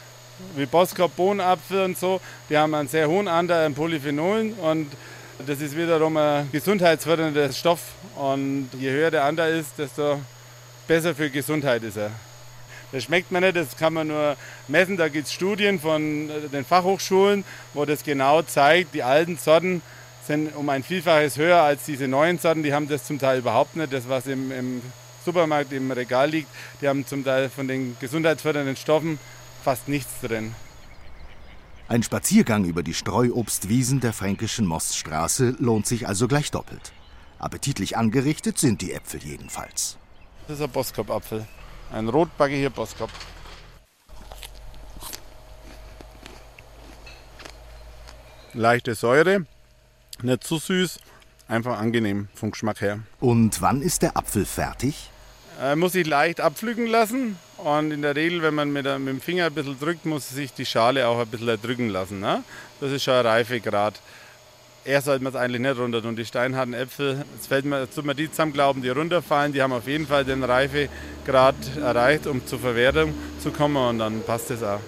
wie 0.55 0.65
Boskop, 0.65 1.15
Bohnenapfel 1.15 1.83
und 1.83 1.97
so, 1.97 2.19
die 2.49 2.57
haben 2.57 2.73
einen 2.73 2.89
sehr 2.89 3.07
hohen 3.07 3.27
Anteil 3.27 3.65
an 3.65 3.73
Polyphenolen 3.73 4.53
und 4.53 4.87
das 5.39 5.59
ist 5.61 5.75
wiederum 5.75 6.17
ein 6.17 6.49
gesundheitsfördernder 6.51 7.51
Stoff. 7.51 7.81
Und 8.15 8.69
je 8.79 8.89
höher 8.91 9.11
der 9.11 9.25
Anteil 9.25 9.59
ist, 9.59 9.77
desto 9.77 10.19
besser 10.87 11.13
für 11.13 11.29
Gesundheit 11.29 11.83
ist 11.83 11.97
er. 11.97 12.11
Das 12.91 13.03
schmeckt 13.03 13.31
man 13.31 13.43
nicht, 13.43 13.57
das 13.57 13.75
kann 13.75 13.93
man 13.93 14.07
nur 14.07 14.37
messen. 14.67 14.95
Da 14.95 15.09
gibt 15.09 15.27
es 15.27 15.33
Studien 15.33 15.79
von 15.79 16.29
den 16.51 16.63
Fachhochschulen, 16.63 17.43
wo 17.73 17.83
das 17.83 18.03
genau 18.03 18.41
zeigt. 18.43 18.93
Die 18.93 19.03
alten 19.03 19.37
Sorten 19.37 19.81
sind 20.25 20.55
um 20.55 20.69
ein 20.69 20.83
Vielfaches 20.83 21.37
höher 21.37 21.61
als 21.61 21.83
diese 21.83 22.07
neuen 22.07 22.39
Sorten. 22.39 22.63
Die 22.63 22.73
haben 22.73 22.87
das 22.87 23.03
zum 23.03 23.19
Teil 23.19 23.39
überhaupt 23.39 23.75
nicht. 23.75 23.91
Das, 23.91 24.07
was 24.07 24.27
im, 24.27 24.51
im 24.51 24.81
Supermarkt 25.25 25.73
im 25.73 25.91
Regal 25.91 26.29
liegt, 26.29 26.47
die 26.81 26.87
haben 26.87 27.05
zum 27.05 27.25
Teil 27.25 27.49
von 27.49 27.67
den 27.67 27.97
gesundheitsfördernden 27.99 28.75
Stoffen 28.75 29.19
fast 29.63 29.87
nichts 29.87 30.21
drin. 30.21 30.55
Ein 31.87 32.01
Spaziergang 32.01 32.65
über 32.65 32.81
die 32.81 32.95
Streuobstwiesen 32.95 33.99
der 33.99 34.11
fränkischen 34.11 34.65
Moststraße 34.65 35.55
lohnt 35.59 35.85
sich 35.85 36.07
also 36.07 36.27
gleich 36.27 36.49
doppelt. 36.49 36.93
Appetitlich 37.37 37.95
angerichtet 37.95 38.57
sind 38.57 38.81
die 38.81 38.91
Äpfel 38.91 39.21
jedenfalls. 39.23 39.97
Das 40.47 40.57
ist 40.57 40.63
ein 40.63 40.71
Boskop-Apfel. 40.71 41.45
Ein 41.91 42.09
rotbackiger 42.09 42.71
Boskop. 42.71 43.11
Leichte 48.53 48.95
Säure, 48.95 49.45
nicht 50.23 50.43
zu 50.43 50.57
süß, 50.57 50.97
einfach 51.47 51.77
angenehm 51.77 52.29
vom 52.33 52.49
Geschmack 52.49 52.81
her. 52.81 53.01
Und 53.19 53.61
wann 53.61 53.83
ist 53.83 54.01
der 54.01 54.17
Apfel 54.17 54.45
fertig? 54.45 55.11
Er 55.59 55.75
muss 55.75 55.91
sich 55.91 56.07
leicht 56.07 56.41
abpflücken 56.41 56.87
lassen 56.87 57.37
und 57.65 57.89
in 57.89 58.03
der 58.03 58.15
Regel, 58.15 58.43
wenn 58.43 58.53
man 58.53 58.71
mit, 58.71 58.85
mit 58.85 59.07
dem 59.07 59.19
Finger 59.19 59.47
ein 59.47 59.53
bisschen 59.53 59.79
drückt, 59.79 60.05
muss 60.05 60.29
sich 60.29 60.53
die 60.53 60.67
Schale 60.67 61.07
auch 61.07 61.19
ein 61.19 61.27
bisschen 61.27 61.47
erdrücken 61.47 61.89
lassen. 61.89 62.19
Ne? 62.19 62.43
Das 62.79 62.91
ist 62.91 63.03
schon 63.03 63.15
ein 63.15 63.25
Reifegrad. 63.25 63.95
Er 64.83 65.01
sollte 65.01 65.23
man 65.23 65.33
es 65.33 65.39
eigentlich 65.39 65.61
nicht 65.61 65.79
runter 65.79 65.99
tun. 65.99 66.15
Die 66.15 66.25
steinharten 66.25 66.75
Äpfel, 66.75 67.25
jetzt 67.33 67.47
fällt 67.47 67.65
mir, 67.65 67.81
jetzt 67.81 67.95
tut 67.95 68.05
man 68.05 68.15
die 68.15 68.29
zusammen 68.29 68.53
glauben, 68.53 68.83
die 68.83 68.89
runterfallen, 68.89 69.51
die 69.51 69.63
haben 69.63 69.73
auf 69.73 69.87
jeden 69.87 70.05
Fall 70.05 70.23
den 70.23 70.43
Reifegrad 70.43 71.55
erreicht, 71.81 72.27
um 72.27 72.45
zur 72.45 72.59
Verwertung 72.59 73.15
zu 73.39 73.49
kommen 73.49 73.77
und 73.77 73.97
dann 73.97 74.21
passt 74.21 74.51
es 74.51 74.61
auch. 74.61 74.79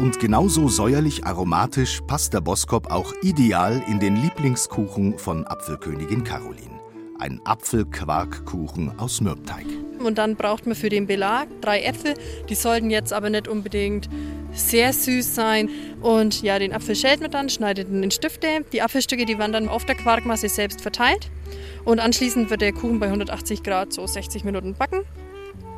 Und 0.00 0.18
genauso 0.18 0.68
säuerlich 0.68 1.26
aromatisch 1.26 2.00
passt 2.06 2.32
der 2.32 2.40
Boskop 2.40 2.90
auch 2.90 3.12
ideal 3.20 3.82
in 3.86 4.00
den 4.00 4.16
Lieblingskuchen 4.16 5.18
von 5.18 5.46
Apfelkönigin 5.46 6.24
Caroline 6.24 6.73
ein 7.24 7.40
Apfelquarkkuchen 7.44 8.98
aus 8.98 9.22
Mürbteig. 9.22 9.64
Und 9.98 10.18
dann 10.18 10.36
braucht 10.36 10.66
man 10.66 10.74
für 10.74 10.90
den 10.90 11.06
Belag 11.06 11.48
drei 11.62 11.80
Äpfel. 11.80 12.14
Die 12.50 12.54
sollten 12.54 12.90
jetzt 12.90 13.14
aber 13.14 13.30
nicht 13.30 13.48
unbedingt 13.48 14.10
sehr 14.52 14.92
süß 14.92 15.34
sein. 15.34 15.70
Und 16.02 16.42
ja, 16.42 16.58
den 16.58 16.74
Apfel 16.74 16.94
schält 16.94 17.22
man 17.22 17.30
dann, 17.30 17.48
schneidet 17.48 17.88
ihn 17.88 18.02
in 18.02 18.10
Stifte. 18.10 18.66
Die 18.74 18.82
Apfelstücke, 18.82 19.24
die 19.24 19.38
werden 19.38 19.52
dann 19.52 19.68
auf 19.68 19.86
der 19.86 19.94
Quarkmasse 19.94 20.50
selbst 20.50 20.82
verteilt. 20.82 21.30
Und 21.86 21.98
anschließend 21.98 22.50
wird 22.50 22.60
der 22.60 22.74
Kuchen 22.74 23.00
bei 23.00 23.06
180 23.06 23.62
Grad 23.62 23.94
so 23.94 24.06
60 24.06 24.44
Minuten 24.44 24.74
backen. 24.74 25.00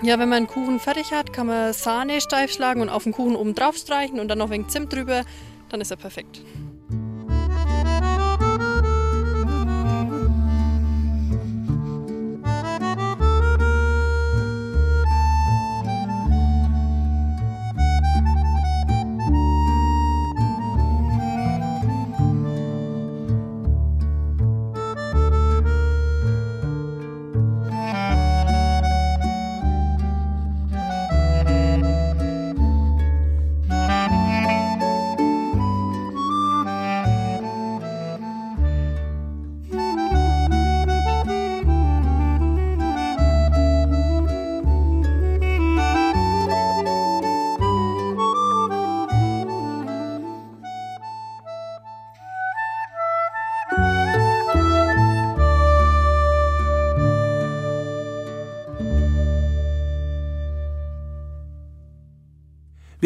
Ja, 0.03 0.19
wenn 0.19 0.29
man 0.29 0.39
einen 0.39 0.47
Kuchen 0.49 0.81
fertig 0.81 1.13
hat, 1.13 1.33
kann 1.33 1.47
man 1.47 1.73
Sahne 1.73 2.21
steif 2.21 2.53
schlagen 2.53 2.81
und 2.81 2.89
auf 2.89 3.05
den 3.05 3.13
Kuchen 3.13 3.37
oben 3.37 3.55
drauf 3.55 3.77
streichen 3.77 4.19
und 4.19 4.27
dann 4.29 4.39
noch 4.39 4.47
ein 4.47 4.53
wenig 4.53 4.69
Zimt 4.69 4.93
drüber. 4.93 5.23
Dann 5.69 5.81
ist 5.81 5.93
er 5.93 5.97
perfekt. 5.97 6.43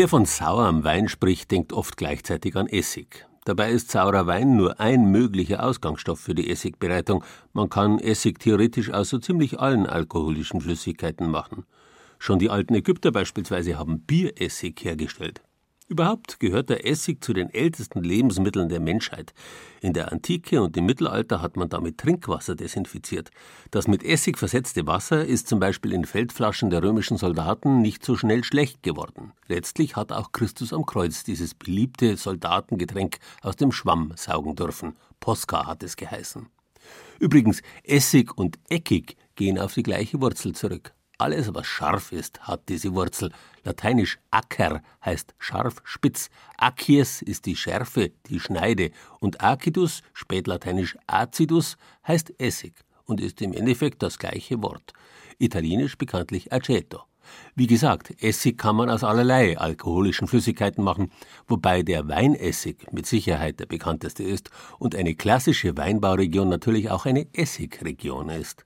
Wer 0.00 0.08
von 0.08 0.24
sauerem 0.24 0.82
Wein 0.82 1.08
spricht, 1.08 1.50
denkt 1.50 1.74
oft 1.74 1.98
gleichzeitig 1.98 2.56
an 2.56 2.68
Essig. 2.68 3.26
Dabei 3.44 3.70
ist 3.70 3.90
saurer 3.90 4.26
Wein 4.26 4.56
nur 4.56 4.80
ein 4.80 5.10
möglicher 5.10 5.62
Ausgangsstoff 5.62 6.18
für 6.18 6.34
die 6.34 6.48
Essigbereitung. 6.48 7.22
Man 7.52 7.68
kann 7.68 7.98
Essig 7.98 8.38
theoretisch 8.38 8.90
aus 8.90 9.10
so 9.10 9.18
ziemlich 9.18 9.60
allen 9.60 9.84
alkoholischen 9.84 10.62
Flüssigkeiten 10.62 11.30
machen. 11.30 11.66
Schon 12.18 12.38
die 12.38 12.48
alten 12.48 12.72
Ägypter 12.72 13.12
beispielsweise 13.12 13.78
haben 13.78 14.00
Bieressig 14.00 14.82
hergestellt. 14.82 15.42
Überhaupt 15.90 16.38
gehört 16.38 16.70
der 16.70 16.86
Essig 16.86 17.20
zu 17.20 17.32
den 17.32 17.52
ältesten 17.52 18.04
Lebensmitteln 18.04 18.68
der 18.68 18.78
Menschheit. 18.78 19.34
In 19.80 19.92
der 19.92 20.12
Antike 20.12 20.62
und 20.62 20.76
im 20.76 20.86
Mittelalter 20.86 21.42
hat 21.42 21.56
man 21.56 21.68
damit 21.68 21.98
Trinkwasser 21.98 22.54
desinfiziert. 22.54 23.30
Das 23.72 23.88
mit 23.88 24.04
Essig 24.04 24.38
versetzte 24.38 24.86
Wasser 24.86 25.26
ist 25.26 25.48
zum 25.48 25.58
Beispiel 25.58 25.92
in 25.92 26.04
Feldflaschen 26.04 26.70
der 26.70 26.84
römischen 26.84 27.16
Soldaten 27.16 27.82
nicht 27.82 28.04
so 28.04 28.14
schnell 28.14 28.44
schlecht 28.44 28.84
geworden. 28.84 29.32
Letztlich 29.48 29.96
hat 29.96 30.12
auch 30.12 30.30
Christus 30.30 30.72
am 30.72 30.86
Kreuz 30.86 31.24
dieses 31.24 31.54
beliebte 31.56 32.16
Soldatengetränk 32.16 33.18
aus 33.42 33.56
dem 33.56 33.72
Schwamm 33.72 34.12
saugen 34.14 34.54
dürfen. 34.54 34.94
Posca 35.18 35.66
hat 35.66 35.82
es 35.82 35.96
geheißen. 35.96 36.46
Übrigens, 37.18 37.62
Essig 37.82 38.38
und 38.38 38.60
Eckig 38.68 39.16
gehen 39.34 39.58
auf 39.58 39.74
die 39.74 39.82
gleiche 39.82 40.20
Wurzel 40.20 40.54
zurück. 40.54 40.92
Alles, 41.20 41.52
was 41.52 41.66
scharf 41.66 42.12
ist, 42.12 42.40
hat 42.48 42.70
diese 42.70 42.94
Wurzel. 42.94 43.30
Lateinisch 43.62 44.18
acer 44.30 44.82
heißt 45.04 45.34
scharf, 45.38 45.82
spitz. 45.84 46.30
Acies 46.56 47.22
ist 47.22 47.46
die 47.46 47.56
Schärfe, 47.56 48.10
die 48.28 48.40
Schneide. 48.40 48.90
Und 49.20 49.42
acidus, 49.42 50.02
spätlateinisch 50.12 50.96
acidus, 51.06 51.76
heißt 52.06 52.32
Essig 52.38 52.74
und 53.04 53.20
ist 53.20 53.42
im 53.42 53.52
Endeffekt 53.52 54.02
das 54.02 54.18
gleiche 54.18 54.62
Wort. 54.62 54.92
Italienisch 55.38 55.98
bekanntlich 55.98 56.52
aceto. 56.52 57.00
Wie 57.54 57.66
gesagt, 57.66 58.22
Essig 58.22 58.58
kann 58.58 58.76
man 58.76 58.90
aus 58.90 59.04
allerlei 59.04 59.58
alkoholischen 59.58 60.26
Flüssigkeiten 60.26 60.82
machen, 60.82 61.12
wobei 61.46 61.82
der 61.82 62.08
Weinessig 62.08 62.86
mit 62.92 63.06
Sicherheit 63.06 63.60
der 63.60 63.66
bekannteste 63.66 64.22
ist 64.22 64.50
und 64.78 64.94
eine 64.94 65.14
klassische 65.14 65.76
Weinbauregion 65.76 66.48
natürlich 66.48 66.90
auch 66.90 67.06
eine 67.06 67.26
Essigregion 67.32 68.30
ist. 68.30 68.64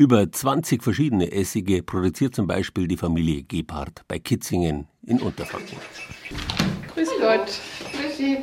Über 0.00 0.32
20 0.32 0.82
verschiedene 0.82 1.30
Essige 1.30 1.82
produziert 1.82 2.34
zum 2.34 2.46
Beispiel 2.46 2.88
die 2.88 2.96
Familie 2.96 3.42
Gebhardt 3.42 4.00
bei 4.08 4.18
Kitzingen 4.18 4.88
in 5.04 5.20
Unterfranken. 5.20 5.76
Grüß 6.94 7.10
Gott. 7.20 7.60
Grüß 7.92 8.16
Sie. 8.16 8.38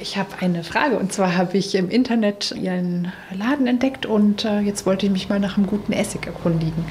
Ich 0.00 0.16
habe 0.16 0.30
eine 0.40 0.64
Frage 0.64 0.98
und 0.98 1.12
zwar 1.12 1.36
habe 1.36 1.58
ich 1.58 1.74
im 1.74 1.90
Internet 1.90 2.54
Ihren 2.60 3.12
Laden 3.36 3.66
entdeckt 3.66 4.06
und 4.06 4.44
äh, 4.44 4.60
jetzt 4.60 4.86
wollte 4.86 5.06
ich 5.06 5.12
mich 5.12 5.28
mal 5.28 5.38
nach 5.38 5.56
einem 5.56 5.66
guten 5.66 5.92
Essig 5.92 6.26
erkundigen. 6.26 6.84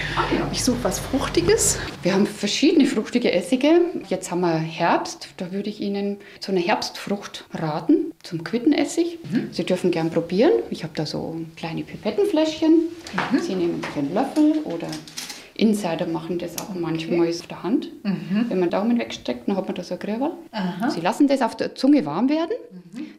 Ich 0.51 0.63
suche 0.63 0.83
was 0.83 0.99
Fruchtiges. 0.99 1.79
Wir 2.03 2.13
haben 2.13 2.25
verschiedene 2.25 2.85
fruchtige 2.85 3.31
Essige. 3.31 3.81
Jetzt 4.07 4.31
haben 4.31 4.41
wir 4.41 4.57
Herbst. 4.57 5.29
Da 5.37 5.51
würde 5.51 5.69
ich 5.69 5.81
Ihnen 5.81 6.17
zu 6.39 6.51
einer 6.51 6.61
Herbstfrucht 6.61 7.45
raten, 7.53 8.11
zum 8.23 8.43
Quittenessig. 8.43 9.19
Sie 9.51 9.63
dürfen 9.63 9.91
gern 9.91 10.09
probieren. 10.09 10.51
Ich 10.69 10.83
habe 10.83 10.93
da 10.95 11.05
so 11.05 11.39
kleine 11.55 11.83
Pipettenfläschchen. 11.83 12.83
Sie 13.41 13.55
nehmen 13.55 13.81
sich 13.83 13.97
einen 13.97 14.13
Löffel 14.13 14.61
oder 14.63 14.87
Insider 15.59 16.07
machen 16.07 16.39
das 16.39 16.57
auch 16.57 16.73
manchmal 16.73 17.27
auf 17.29 17.47
der 17.47 17.63
Hand. 17.63 17.89
Wenn 18.47 18.59
man 18.59 18.69
Daumen 18.69 18.97
wegsteckt, 18.97 19.47
dann 19.47 19.55
hat 19.57 19.65
man 19.65 19.75
da 19.75 19.83
so 19.83 19.95
ein 19.95 19.99
Gröberl. 19.99 20.31
Aha. 20.51 20.89
Sie 20.89 21.01
lassen 21.01 21.27
das 21.27 21.41
auf 21.41 21.55
der 21.57 21.75
Zunge 21.75 22.05
warm 22.05 22.29
werden. 22.29 22.51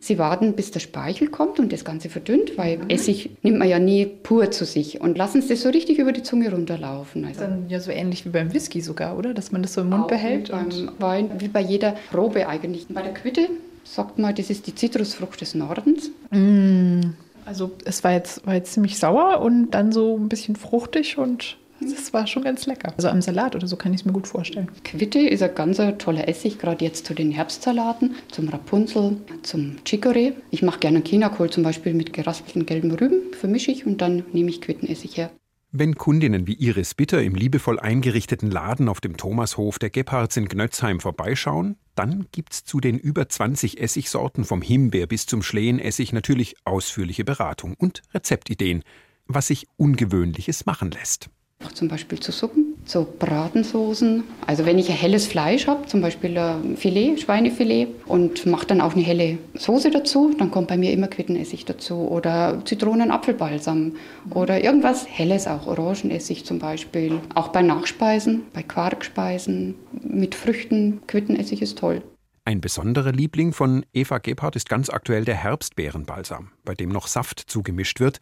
Sie 0.00 0.18
warten, 0.18 0.54
bis 0.54 0.70
der 0.70 0.80
Speichel 0.80 1.28
kommt 1.28 1.58
und 1.58 1.72
das 1.72 1.84
Ganze 1.84 2.08
verdünnt, 2.08 2.56
weil 2.56 2.80
Essig 2.88 3.30
nimmt 3.42 3.58
man 3.58 3.68
ja 3.68 3.78
nie 3.78 4.06
pur 4.06 4.50
zu 4.50 4.64
sich. 4.64 5.00
Und 5.00 5.18
lassen 5.18 5.42
Sie 5.42 5.48
das 5.48 5.62
so 5.62 5.68
richtig 5.68 5.98
über 5.98 6.12
die 6.12 6.22
Zunge 6.22 6.50
runterlaufen. 6.50 7.24
Also 7.24 7.40
Dann 7.40 7.68
ja 7.68 7.78
so 7.80 7.90
ähnlich 7.90 8.24
wie 8.24 8.30
beim 8.30 8.52
Whisky 8.52 8.80
sogar, 8.80 9.16
oder? 9.18 9.34
Dass 9.34 9.52
man 9.52 9.62
das 9.62 9.74
so 9.74 9.82
im 9.82 9.90
Mund 9.90 10.08
behält. 10.08 10.48
wie 10.48 10.52
beim 10.52 10.90
Wein, 10.98 11.30
wie 11.38 11.48
bei 11.48 11.60
jeder 11.60 11.94
Probe 12.10 12.48
eigentlich. 12.48 12.86
Bei 12.88 13.02
der 13.02 13.14
Quitte 13.14 13.48
sagt 13.84 14.18
man, 14.18 14.34
das 14.34 14.50
ist 14.50 14.66
die 14.66 14.74
Zitrusfrucht 14.74 15.40
des 15.40 15.54
Nordens. 15.54 16.10
Mm, 16.30 17.00
Also 17.44 17.72
es 17.84 18.02
war 18.04 18.12
jetzt, 18.12 18.46
war 18.46 18.54
jetzt 18.54 18.72
ziemlich 18.72 18.98
sauer 18.98 19.40
und 19.40 19.70
dann 19.72 19.92
so 19.92 20.16
ein 20.16 20.28
bisschen 20.28 20.56
fruchtig 20.56 21.18
und 21.18 21.56
es 21.82 22.12
war 22.12 22.26
schon 22.26 22.44
ganz 22.44 22.66
lecker. 22.66 22.92
Also 22.96 23.08
am 23.08 23.22
Salat 23.22 23.54
oder 23.54 23.66
so 23.66 23.76
kann 23.76 23.92
ich 23.92 24.00
es 24.00 24.04
mir 24.04 24.12
gut 24.12 24.26
vorstellen. 24.26 24.70
Quitte 24.84 25.20
ist 25.20 25.42
ein 25.42 25.54
ganz 25.54 25.80
toller 25.98 26.28
Essig, 26.28 26.58
gerade 26.58 26.84
jetzt 26.84 27.06
zu 27.06 27.14
den 27.14 27.30
Herbstsalaten, 27.30 28.14
zum 28.30 28.48
Rapunzel, 28.48 29.16
zum 29.42 29.76
Chicorée. 29.86 30.32
Ich 30.50 30.62
mache 30.62 30.80
gerne 30.80 31.02
Chinakohl 31.02 31.50
zum 31.50 31.62
Beispiel 31.62 31.94
mit 31.94 32.12
geraspelten 32.12 32.66
gelben 32.66 32.90
Rüben, 32.92 33.32
vermische 33.38 33.70
ich 33.70 33.86
und 33.86 34.00
dann 34.00 34.24
nehme 34.32 34.50
ich 34.50 34.60
Quittenessig 34.60 35.16
her. 35.16 35.30
Wenn 35.72 35.94
Kundinnen 35.94 36.48
wie 36.48 36.54
Iris 36.54 36.94
Bitter 36.94 37.22
im 37.22 37.36
liebevoll 37.36 37.78
eingerichteten 37.78 38.50
Laden 38.50 38.88
auf 38.88 39.00
dem 39.00 39.16
Thomashof 39.16 39.78
der 39.78 39.90
Gebhards 39.90 40.36
in 40.36 40.48
Gnötzheim 40.48 40.98
vorbeischauen, 40.98 41.76
dann 41.94 42.26
gibt's 42.32 42.64
zu 42.64 42.80
den 42.80 42.98
über 42.98 43.28
20 43.28 43.80
Essigsorten 43.80 44.44
vom 44.44 44.62
Himbeer 44.62 45.06
bis 45.06 45.26
zum 45.26 45.44
Schlehenessig 45.44 46.12
natürlich 46.12 46.56
ausführliche 46.64 47.24
Beratung 47.24 47.74
und 47.74 48.02
Rezeptideen, 48.12 48.82
was 49.26 49.46
sich 49.46 49.68
Ungewöhnliches 49.76 50.66
machen 50.66 50.90
lässt. 50.90 51.30
Zum 51.74 51.88
Beispiel 51.88 52.18
zu 52.20 52.32
Suppen, 52.32 52.74
zu 52.84 53.04
Bratensoßen. 53.04 54.24
Also 54.46 54.66
wenn 54.66 54.78
ich 54.78 54.90
ein 54.90 54.96
helles 54.96 55.26
Fleisch 55.26 55.66
habe, 55.66 55.86
zum 55.86 56.00
Beispiel 56.00 56.36
ein 56.36 56.76
Filet, 56.76 57.18
Schweinefilet 57.18 57.88
und 58.06 58.44
mache 58.46 58.66
dann 58.66 58.80
auch 58.80 58.94
eine 58.94 59.02
helle 59.02 59.38
Soße 59.54 59.90
dazu, 59.90 60.34
dann 60.38 60.50
kommt 60.50 60.68
bei 60.68 60.76
mir 60.76 60.92
immer 60.92 61.08
Quittenessig 61.08 61.64
dazu 61.64 62.08
oder 62.08 62.62
Zitronen-Apfelbalsam 62.64 63.92
oder 64.30 64.62
irgendwas 64.62 65.06
Helles 65.06 65.46
auch, 65.46 65.66
Orangenessig 65.66 66.44
zum 66.44 66.58
Beispiel. 66.58 67.20
Auch 67.34 67.48
bei 67.48 67.62
Nachspeisen, 67.62 68.42
bei 68.52 68.62
Quarkspeisen 68.62 69.74
mit 70.02 70.34
Früchten, 70.34 71.00
Quittenessig 71.06 71.62
ist 71.62 71.78
toll. 71.78 72.02
Ein 72.44 72.60
besonderer 72.60 73.12
Liebling 73.12 73.52
von 73.52 73.84
Eva 73.92 74.18
Gebhardt 74.18 74.56
ist 74.56 74.68
ganz 74.68 74.90
aktuell 74.90 75.24
der 75.24 75.36
Herbstbeerenbalsam, 75.36 76.50
bei 76.64 76.74
dem 76.74 76.88
noch 76.88 77.06
Saft 77.06 77.38
zugemischt 77.38 78.00
wird. 78.00 78.18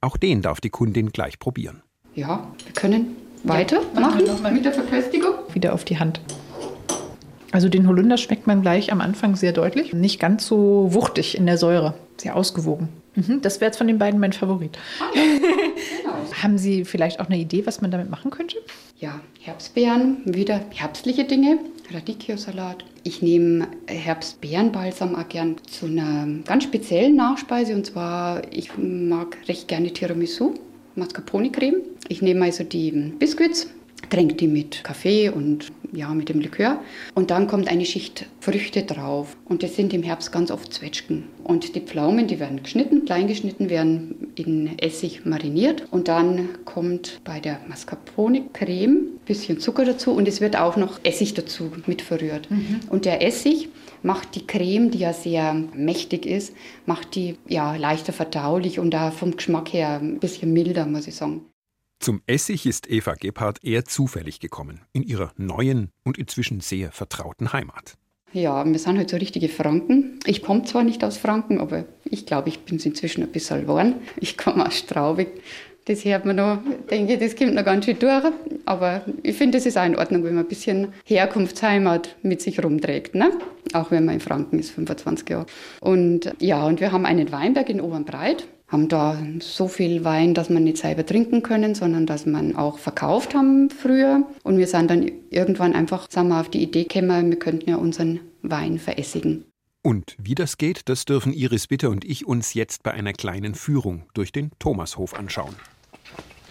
Auch 0.00 0.16
den 0.16 0.42
darf 0.42 0.60
die 0.60 0.70
Kundin 0.70 1.10
gleich 1.10 1.38
probieren. 1.38 1.82
Ja, 2.14 2.48
wir 2.64 2.72
können 2.74 3.16
weitermachen 3.44 4.54
mit 4.54 4.64
der 4.64 4.72
Verköstigung. 4.72 5.34
Wieder 5.52 5.72
auf 5.72 5.84
die 5.84 5.98
Hand. 5.98 6.20
Also 7.50 7.68
den 7.68 7.88
Holunder 7.88 8.18
schmeckt 8.18 8.46
man 8.46 8.60
gleich 8.60 8.92
am 8.92 9.00
Anfang 9.00 9.36
sehr 9.36 9.52
deutlich. 9.52 9.92
Nicht 9.92 10.20
ganz 10.20 10.46
so 10.46 10.88
wuchtig 10.90 11.36
in 11.36 11.46
der 11.46 11.56
Säure. 11.56 11.94
Sehr 12.18 12.36
ausgewogen. 12.36 12.88
Mhm, 13.14 13.40
das 13.40 13.60
wäre 13.60 13.68
jetzt 13.68 13.78
von 13.78 13.86
den 13.86 13.98
beiden 13.98 14.20
mein 14.20 14.32
Favorit. 14.32 14.78
Haben 16.42 16.58
Sie 16.58 16.84
vielleicht 16.84 17.20
auch 17.20 17.26
eine 17.26 17.38
Idee, 17.38 17.66
was 17.66 17.80
man 17.80 17.90
damit 17.90 18.10
machen 18.10 18.30
könnte? 18.30 18.56
Ja, 18.98 19.20
Herbstbeeren, 19.40 20.18
wieder 20.24 20.60
herbstliche 20.74 21.24
Dinge, 21.24 21.58
Radicchio-Salat. 21.92 22.84
Ich 23.02 23.22
nehme 23.22 23.68
Herbstbeerenbalsam 23.86 25.14
auch 25.14 25.28
gern 25.28 25.56
zu 25.66 25.86
einer 25.86 26.26
ganz 26.44 26.64
speziellen 26.64 27.16
Nachspeise 27.16 27.74
und 27.74 27.86
zwar, 27.86 28.42
ich 28.52 28.76
mag 28.76 29.38
recht 29.48 29.68
gerne 29.68 29.92
Tiramisu, 29.92 30.54
Mascarpone-Creme. 30.96 31.76
Ich 32.08 32.22
nehme 32.22 32.44
also 32.44 32.64
die 32.64 32.90
Biscuits, 32.90 33.68
tränke 34.10 34.34
die 34.34 34.48
mit 34.48 34.84
Kaffee 34.84 35.28
und 35.28 35.70
ja, 35.92 36.12
mit 36.14 36.28
dem 36.28 36.40
Likör. 36.40 36.80
Und 37.14 37.30
dann 37.30 37.46
kommt 37.46 37.68
eine 37.68 37.84
Schicht 37.84 38.26
Früchte 38.40 38.82
drauf. 38.82 39.36
Und 39.46 39.62
das 39.62 39.76
sind 39.76 39.92
im 39.94 40.02
Herbst 40.02 40.32
ganz 40.32 40.50
oft 40.50 40.72
Zwetschgen. 40.72 41.24
Und 41.44 41.74
die 41.74 41.80
Pflaumen, 41.80 42.26
die 42.26 42.38
werden 42.40 42.62
geschnitten, 42.62 43.04
klein 43.04 43.26
geschnitten, 43.26 43.70
werden 43.70 44.32
in 44.34 44.78
Essig 44.78 45.24
mariniert. 45.24 45.84
Und 45.90 46.08
dann 46.08 46.48
kommt 46.64 47.20
bei 47.24 47.40
der 47.40 47.60
Mascarpone-Creme 47.68 48.96
ein 48.96 49.20
bisschen 49.24 49.60
Zucker 49.60 49.84
dazu 49.84 50.12
und 50.12 50.28
es 50.28 50.40
wird 50.40 50.56
auch 50.56 50.76
noch 50.76 51.00
Essig 51.04 51.34
dazu 51.34 51.70
mit 51.86 52.02
verrührt. 52.02 52.48
Und 52.90 53.04
der 53.04 53.24
Essig 53.26 53.68
macht 54.02 54.34
die 54.34 54.46
Creme, 54.46 54.90
die 54.90 54.98
ja 54.98 55.12
sehr 55.12 55.54
mächtig 55.54 56.26
ist, 56.26 56.54
macht 56.86 57.14
die 57.14 57.36
ja 57.48 57.76
leichter 57.76 58.12
verdaulich 58.12 58.78
und 58.78 58.90
da 58.90 59.10
vom 59.10 59.36
Geschmack 59.36 59.72
her 59.72 60.00
ein 60.00 60.18
bisschen 60.18 60.52
milder, 60.52 60.86
muss 60.86 61.06
ich 61.06 61.14
sagen. 61.14 61.46
Zum 62.00 62.22
Essig 62.26 62.64
ist 62.64 62.88
Eva 62.88 63.14
Gebhardt 63.14 63.64
eher 63.64 63.84
zufällig 63.84 64.38
gekommen, 64.38 64.82
in 64.92 65.02
ihrer 65.02 65.32
neuen 65.36 65.90
und 66.04 66.16
inzwischen 66.16 66.60
sehr 66.60 66.92
vertrauten 66.92 67.52
Heimat. 67.52 67.98
Ja, 68.32 68.64
wir 68.64 68.78
sind 68.78 68.98
halt 68.98 69.08
so 69.08 69.16
richtige 69.16 69.48
Franken. 69.48 70.20
Ich 70.26 70.42
komme 70.42 70.64
zwar 70.64 70.84
nicht 70.84 71.02
aus 71.02 71.16
Franken, 71.16 71.60
aber 71.60 71.86
ich 72.04 72.26
glaube, 72.26 72.50
ich 72.50 72.60
bin 72.60 72.76
es 72.76 72.84
inzwischen 72.84 73.22
ein 73.22 73.32
bisschen 73.32 73.62
geworden. 73.62 73.94
Ich 74.20 74.36
komme 74.36 74.66
aus 74.66 74.78
Straubing. 74.78 75.28
Das 75.88 76.04
hört 76.04 76.26
man 76.26 76.36
noch, 76.36 76.58
denke 76.90 77.14
ich, 77.14 77.18
das 77.18 77.34
kommt 77.34 77.54
noch 77.54 77.64
ganz 77.64 77.86
schön 77.86 77.98
durch. 77.98 78.22
Aber 78.66 79.00
ich 79.22 79.34
finde, 79.34 79.56
das 79.56 79.64
ist 79.64 79.78
auch 79.78 79.86
in 79.86 79.96
Ordnung, 79.96 80.22
wenn 80.22 80.34
man 80.34 80.44
ein 80.44 80.48
bisschen 80.48 80.88
Herkunftsheimat 81.06 82.16
mit 82.22 82.42
sich 82.42 82.62
rumträgt. 82.62 83.14
Ne? 83.14 83.30
Auch 83.72 83.90
wenn 83.90 84.04
man 84.04 84.16
in 84.16 84.20
Franken 84.20 84.58
ist, 84.58 84.72
25 84.72 85.30
Jahre. 85.30 85.46
Und 85.80 86.30
ja, 86.40 86.62
und 86.66 86.82
wir 86.82 86.92
haben 86.92 87.06
einen 87.06 87.32
Weinberg 87.32 87.70
in 87.70 87.80
Obernbreit 87.80 88.46
haben 88.70 88.88
da 88.88 89.16
so 89.40 89.66
viel 89.66 90.04
Wein, 90.04 90.34
dass 90.34 90.50
man 90.50 90.64
nicht 90.64 90.76
selber 90.76 91.06
trinken 91.06 91.42
können, 91.42 91.74
sondern 91.74 92.04
dass 92.04 92.26
man 92.26 92.54
auch 92.54 92.78
verkauft 92.78 93.34
haben 93.34 93.70
früher. 93.70 94.26
Und 94.42 94.58
wir 94.58 94.66
sind 94.66 94.90
dann 94.90 95.10
irgendwann 95.30 95.74
einfach, 95.74 96.06
sagen 96.10 96.28
wir, 96.28 96.38
auf 96.38 96.50
die 96.50 96.62
Idee 96.62 96.84
gekommen, 96.84 97.30
wir 97.30 97.38
könnten 97.38 97.70
ja 97.70 97.76
unseren 97.76 98.20
Wein 98.42 98.78
verässigen. 98.78 99.46
Und 99.82 100.16
wie 100.20 100.34
das 100.34 100.58
geht, 100.58 100.82
das 100.90 101.06
dürfen 101.06 101.32
Iris 101.32 101.66
Bitter 101.66 101.88
und 101.88 102.04
ich 102.04 102.26
uns 102.26 102.52
jetzt 102.52 102.82
bei 102.82 102.90
einer 102.90 103.14
kleinen 103.14 103.54
Führung 103.54 104.02
durch 104.12 104.32
den 104.32 104.50
Thomashof 104.58 105.14
anschauen. 105.14 105.54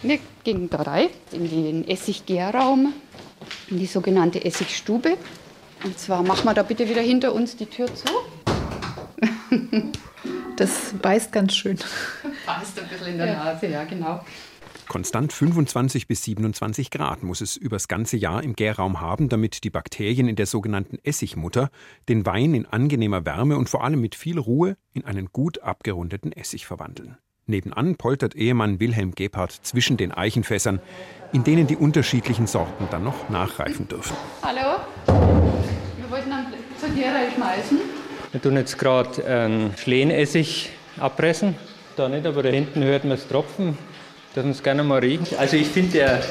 Wir 0.02 0.20
gehen 0.44 0.70
da 0.70 0.84
rein 0.84 1.10
in 1.32 1.50
den 1.50 1.88
Essiggärraum, 1.88 2.94
in 3.70 3.80
die 3.80 3.86
sogenannte 3.86 4.44
Essigstube. 4.44 5.18
Und 5.84 5.98
zwar 5.98 6.24
machen 6.24 6.46
wir 6.46 6.54
da 6.54 6.64
bitte 6.64 6.88
wieder 6.88 7.02
hinter 7.02 7.34
uns 7.34 7.56
die 7.56 7.66
Tür 7.66 7.88
zu. 7.94 8.08
Das 10.58 10.96
beißt 11.00 11.32
ganz 11.32 11.56
schön. 11.56 11.78
Beißt 12.48 12.80
ein 12.80 12.88
bisschen 12.90 13.08
in 13.10 13.18
der 13.20 13.36
Nase, 13.38 13.68
ja, 13.68 13.84
genau. 13.84 14.26
Konstant 14.88 15.32
25 15.32 16.08
bis 16.08 16.24
27 16.24 16.90
Grad 16.90 17.22
muss 17.22 17.42
es 17.42 17.58
übers 17.58 17.88
ganze 17.88 18.18
Jahr 18.18 18.42
im 18.42 18.56
Gärraum 18.56 19.00
haben, 19.00 19.30
damit 19.30 19.64
die 19.64 19.70
Bakterien 19.70 20.28
in 20.28 20.36
der 20.36 20.48
sogenannten 20.48 20.98
Essigmutter 21.04 21.70
den 22.10 22.26
Wein 22.26 22.56
in 22.56 22.66
angenehmer 22.66 23.24
Wärme 23.24 23.58
und 23.58 23.70
vor 23.70 23.84
allem 23.84 24.02
mit 24.02 24.16
viel 24.16 24.40
Ruhe 24.40 24.78
in 24.94 25.06
einen 25.06 25.28
gut 25.32 25.62
abgerundeten 25.62 26.32
Essig 26.32 26.66
verwandeln. 26.66 27.18
Nebenan 27.50 27.96
poltert 27.96 28.36
Ehemann 28.36 28.82
Wilhelm 28.82 29.16
Gebhardt 29.16 29.54
zwischen 29.64 29.96
den 29.96 30.12
Eichenfässern, 30.12 30.82
in 31.32 31.46
denen 31.46 31.66
die 31.66 31.78
unterschiedlichen 31.78 32.46
Sorten 32.46 32.90
dann 32.92 33.06
noch 33.06 33.30
nachreifen 33.30 33.88
dürfen. 33.88 34.18
Hallo? 34.44 34.82
Wir 35.06 36.12
wollten 36.12 36.32
einen 36.32 36.48
Blick 36.48 36.60
zu 36.78 36.90
dir 36.90 37.08
reinschmeißen. 37.08 37.80
Wir 38.34 38.42
tun 38.42 38.58
jetzt 38.58 38.78
gerade 38.78 39.26
einen 39.26 39.78
Schlehenessig 39.78 40.72
abpressen. 41.00 41.56
Da 41.96 42.10
nicht, 42.10 42.26
aber 42.26 42.44
da 42.44 42.50
hinten 42.50 42.84
hört 42.84 43.06
man 43.06 43.14
es 43.14 43.26
tropfen. 43.28 43.78
Das 44.36 44.44
uns 44.44 44.62
gerne 44.62 44.84
mal 44.84 45.00
riechen. 45.00 45.38
Also 45.38 45.56
ich 45.56 45.68
finde, 45.68 45.94
der, 45.94 46.24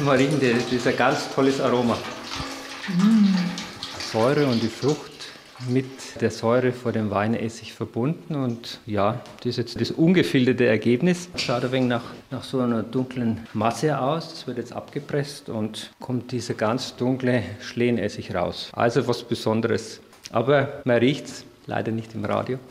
mal 0.00 0.16
riechen, 0.16 0.40
der, 0.40 0.54
das 0.54 0.72
ist 0.72 0.86
ein 0.86 0.96
ganz 0.96 1.32
tolles 1.34 1.60
Aroma. 1.60 1.98
Säure 4.10 4.46
und 4.46 4.62
die 4.62 4.68
Frucht 4.68 5.17
mit 5.68 6.20
der 6.20 6.30
Säure 6.30 6.72
vor 6.72 6.92
dem 6.92 7.10
Weinessig 7.10 7.72
verbunden. 7.72 8.34
Und 8.34 8.80
ja, 8.86 9.20
das 9.38 9.46
ist 9.46 9.56
jetzt 9.56 9.80
das 9.80 9.90
ungefilterte 9.90 10.66
Ergebnis. 10.66 11.28
Schaut 11.36 11.64
ein 11.64 11.72
wenig 11.72 11.88
nach, 11.88 12.04
nach 12.30 12.44
so 12.44 12.60
einer 12.60 12.82
dunklen 12.82 13.46
Masse 13.52 13.98
aus. 13.98 14.30
Das 14.30 14.46
wird 14.46 14.58
jetzt 14.58 14.72
abgepresst 14.72 15.48
und 15.48 15.90
kommt 16.00 16.32
dieser 16.32 16.54
ganz 16.54 16.96
dunkle 16.96 17.42
Schlehenessig 17.60 18.34
raus. 18.34 18.70
Also 18.72 19.06
was 19.06 19.22
Besonderes. 19.22 20.00
Aber 20.30 20.82
man 20.84 20.98
riecht 20.98 21.26
es 21.26 21.44
leider 21.68 21.92
nicht 21.92 22.14
im 22.14 22.24
Radio. 22.24 22.58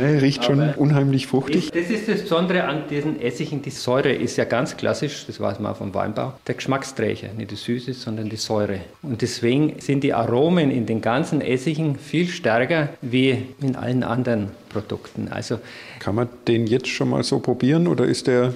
Er 0.00 0.22
riecht 0.22 0.44
schon 0.44 0.60
Aber 0.60 0.78
unheimlich 0.78 1.26
fruchtig. 1.26 1.70
Das 1.72 1.90
ist 1.90 2.08
das 2.08 2.22
Besondere 2.22 2.64
an 2.64 2.84
diesen 2.88 3.20
Essigen. 3.20 3.60
Die 3.62 3.70
Säure 3.70 4.12
ist 4.12 4.36
ja 4.36 4.44
ganz 4.44 4.76
klassisch, 4.76 5.24
das 5.26 5.40
weiß 5.40 5.58
man 5.58 5.72
auch 5.72 5.76
vom 5.76 5.92
Weinbau, 5.94 6.34
der 6.46 6.54
Geschmacksträger. 6.54 7.28
Nicht 7.36 7.50
die 7.50 7.56
Süße, 7.56 7.92
sondern 7.94 8.28
die 8.28 8.36
Säure. 8.36 8.80
Und 9.02 9.22
deswegen 9.22 9.80
sind 9.80 10.04
die 10.04 10.14
Aromen 10.14 10.70
in 10.70 10.86
den 10.86 11.00
ganzen 11.00 11.40
Essigen 11.40 11.96
viel 11.96 12.28
stärker 12.28 12.90
wie 13.00 13.46
in 13.60 13.74
allen 13.74 14.04
anderen 14.04 14.50
Produkten. 14.68 15.28
Also 15.28 15.58
Kann 15.98 16.14
man 16.14 16.28
den 16.46 16.66
jetzt 16.66 16.88
schon 16.88 17.10
mal 17.10 17.22
so 17.24 17.40
probieren 17.40 17.88
oder 17.88 18.04
ist 18.04 18.26
der 18.26 18.54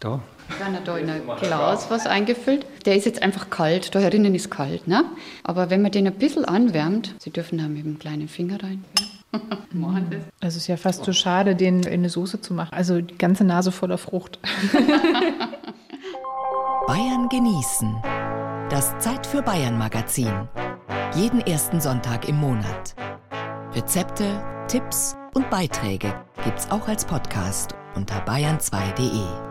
da? 0.00 0.20
Wir 0.56 0.64
haben 0.64 0.76
da 0.84 0.96
in 0.96 1.10
ein 1.10 1.22
Glas 1.40 1.90
was 1.90 2.06
eingefüllt. 2.06 2.64
Der 2.86 2.96
ist 2.96 3.04
jetzt 3.06 3.22
einfach 3.22 3.50
kalt, 3.50 3.94
da 3.94 3.98
herinnen 3.98 4.34
ist 4.34 4.50
kalt. 4.50 4.88
Ne? 4.88 5.04
Aber 5.44 5.70
wenn 5.70 5.82
man 5.82 5.92
den 5.92 6.06
ein 6.06 6.14
bisschen 6.14 6.44
anwärmt, 6.44 7.14
Sie 7.18 7.30
dürfen 7.30 7.58
da 7.58 7.68
mit 7.68 7.84
dem 7.84 7.98
kleinen 7.98 8.28
Finger 8.28 8.62
rein. 8.62 8.84
Also 10.40 10.56
es 10.56 10.56
ist 10.56 10.66
ja 10.68 10.78
fast 10.78 11.04
so 11.04 11.12
schade, 11.12 11.54
den 11.54 11.82
in 11.82 12.00
eine 12.00 12.08
Soße 12.08 12.40
zu 12.40 12.54
machen. 12.54 12.72
Also 12.72 13.02
die 13.02 13.18
ganze 13.18 13.44
Nase 13.44 13.70
voller 13.72 13.98
Frucht. 13.98 14.38
Bayern 16.86 17.28
genießen. 17.28 17.94
Das 18.70 18.98
Zeit 18.98 19.26
für 19.26 19.42
Bayern 19.42 19.76
Magazin. 19.76 20.48
Jeden 21.14 21.40
ersten 21.42 21.80
Sonntag 21.80 22.26
im 22.28 22.36
Monat. 22.36 22.94
Rezepte, 23.74 24.42
Tipps 24.68 25.16
und 25.34 25.50
Beiträge 25.50 26.14
gibt's 26.44 26.70
auch 26.70 26.88
als 26.88 27.04
Podcast 27.04 27.74
unter 27.94 28.24
bayern2.de. 28.24 29.47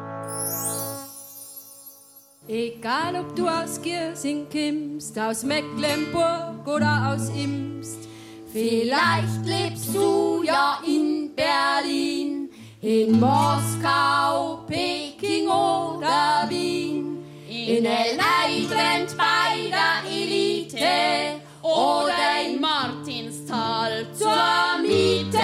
Egal 2.49 3.13
ob 3.17 3.36
du 3.36 3.45
aus 3.45 3.81
Giersing 3.81 4.47
kommst, 4.49 5.19
aus 5.19 5.43
Mecklenburg 5.43 6.65
oder 6.65 7.13
aus 7.13 7.27
Imst. 7.36 8.07
Vielleicht 8.53 9.45
lebst 9.45 9.93
du 9.93 10.43
ja 10.43 10.79
in 10.88 11.36
Berlin, 11.36 12.49
in 12.81 13.19
Moskau, 13.19 14.63
Peking 14.65 15.47
oder 15.47 16.45
Wien. 16.47 17.17
In 17.49 17.83
L.A. 17.83 18.47
trennt 18.69 19.17
bei 19.17 19.67
der 19.69 20.10
Elite 20.10 21.41
oder 21.62 22.47
in 22.47 22.62
Martinsthal 22.62 24.07
zur 24.13 24.81
Miete. 24.81 25.38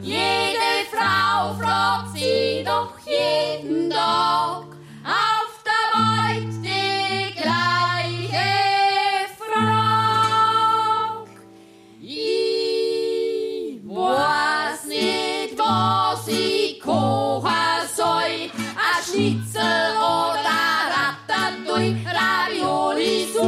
Jede 0.00 0.88
Frau 0.90 1.52
fragt 1.52 2.16
sie 2.16 2.64
doch 2.64 2.94
jeden 3.04 3.90
Tag 3.90 4.67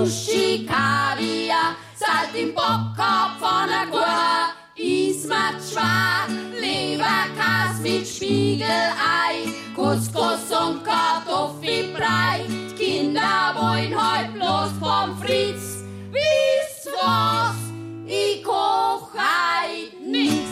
Sushi, 0.00 0.66
Kaviar, 0.66 1.76
Salt 1.94 2.34
im 2.34 2.54
Bockkopf 2.54 3.38
von 3.38 3.68
der 3.68 3.86
Kuh. 3.90 4.48
Ismat 4.74 5.56
schwer, 5.60 6.26
Leberkas 6.58 7.80
mit 7.82 8.06
Spiegelei, 8.06 9.52
Couscous 9.76 10.50
und 10.58 10.82
Kartoffelbrei. 10.84 12.46
Die 12.48 12.74
Kinder 12.74 13.54
wollen 13.54 13.94
heute 13.94 14.32
bloß 14.32 14.70
Pommes 14.80 15.20
frites. 15.20 15.84
Wisst 16.10 16.88
was? 17.02 17.56
Ich 18.06 18.42
koch 18.42 19.12
heut 19.12 20.00
nix. 20.00 20.49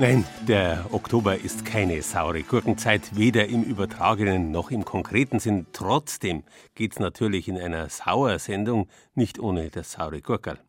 Nein, 0.00 0.24
der 0.46 0.86
Oktober 0.92 1.36
ist 1.36 1.64
keine 1.64 2.02
saure 2.02 2.44
Gurkenzeit, 2.44 3.16
weder 3.16 3.48
im 3.48 3.64
übertragenen 3.64 4.52
noch 4.52 4.70
im 4.70 4.84
konkreten 4.84 5.40
Sinn. 5.40 5.66
Trotzdem 5.72 6.44
geht's 6.76 7.00
natürlich 7.00 7.48
in 7.48 7.58
einer 7.58 7.88
Sauersendung 7.88 8.86
nicht 9.16 9.40
ohne 9.40 9.70
das 9.70 9.90
saure 9.90 10.22
Gurkerl. 10.22 10.60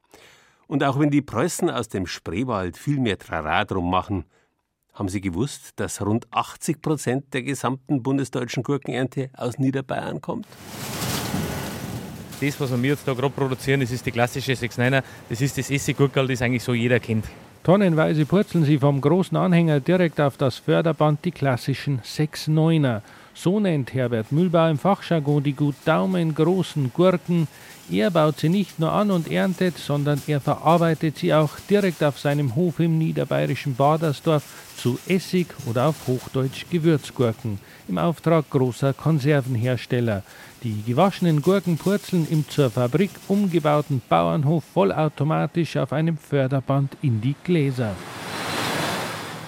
Und 0.66 0.84
auch 0.84 0.98
wenn 0.98 1.12
die 1.12 1.22
Preußen 1.22 1.70
aus 1.70 1.90
dem 1.90 2.08
Spreewald 2.08 2.76
viel 2.76 3.00
mehr 3.00 3.20
Trara 3.20 3.66
drum 3.66 3.92
machen, 3.92 4.26
haben 4.96 5.10
Sie 5.10 5.22
gewusst, 5.22 5.74
dass 5.76 6.02
rund 6.02 6.26
80 6.32 6.82
Prozent 6.82 7.32
der 7.36 7.44
gesamten 7.44 8.02
bundesdeutschen 8.02 8.64
Gurkenernte 8.64 9.30
aus 9.38 9.60
Niederbayern 9.60 10.22
kommt? 10.22 10.48
Das, 12.42 12.60
was 12.60 12.72
wir 12.72 12.90
jetzt 12.90 13.08
da 13.08 13.14
gerade 13.14 13.30
produzieren, 13.30 13.82
das 13.82 13.92
ist 13.92 14.08
die 14.08 14.12
klassische 14.12 14.54
6-9er. 14.54 15.04
Das 15.30 15.40
ist 15.40 15.56
das 15.56 15.70
Essiggurkel, 15.70 16.28
das 16.28 16.42
eigentlich 16.42 16.64
so 16.64 16.74
jeder 16.74 17.00
kennt. 17.00 17.26
Tonnenweise 17.64 18.26
purzeln 18.26 18.64
sie 18.64 18.80
vom 18.80 19.02
großen 19.02 19.36
Anhänger 19.36 19.82
direkt 19.82 20.22
auf 20.22 20.38
das 20.38 20.58
Förderband 20.58 21.26
die 21.26 21.32
klassischen 21.32 22.00
6-9er. 22.02 23.02
So 23.34 23.60
nennt 23.60 23.94
Herbert 23.94 24.32
Mühlbau 24.32 24.70
im 24.70 24.78
Fachjargon 24.78 25.44
die 25.44 25.54
gut 25.54 25.76
daumengroßen 25.86 26.92
Gurken. 26.94 27.48
Er 27.92 28.12
baut 28.12 28.40
sie 28.40 28.50
nicht 28.50 28.80
nur 28.80 28.92
an 28.92 29.12
und 29.12 29.32
erntet, 29.32 29.78
sondern 29.78 30.22
er 30.28 30.40
verarbeitet 30.40 31.18
sie 31.18 31.34
auch 31.34 31.52
direkt 31.70 32.04
auf 32.04 32.20
seinem 32.20 32.56
Hof 32.56 32.80
im 32.80 32.98
niederbayerischen 32.98 33.76
Badersdorf 33.76 34.44
zu 34.78 34.98
Essig 35.08 35.48
oder 35.66 35.88
auf 35.88 36.08
Hochdeutsch 36.08 36.66
Gewürzgurken 36.70 37.60
im 37.88 37.98
Auftrag 37.98 38.50
großer 38.50 38.94
Konservenhersteller. 38.94 40.24
Die 40.62 40.84
gewaschenen 40.86 41.42
Gurken 41.42 41.78
purzeln 41.78 42.28
im 42.30 42.46
zur 42.50 42.70
Fabrik 42.70 43.12
umgebauten 43.30 44.02
Bauernhof 44.10 44.66
vollautomatisch 44.74 45.78
auf 45.78 45.94
einem 45.94 46.18
Förderband 46.18 46.98
in 47.02 47.22
die 47.22 47.36
Gläser. 47.46 47.96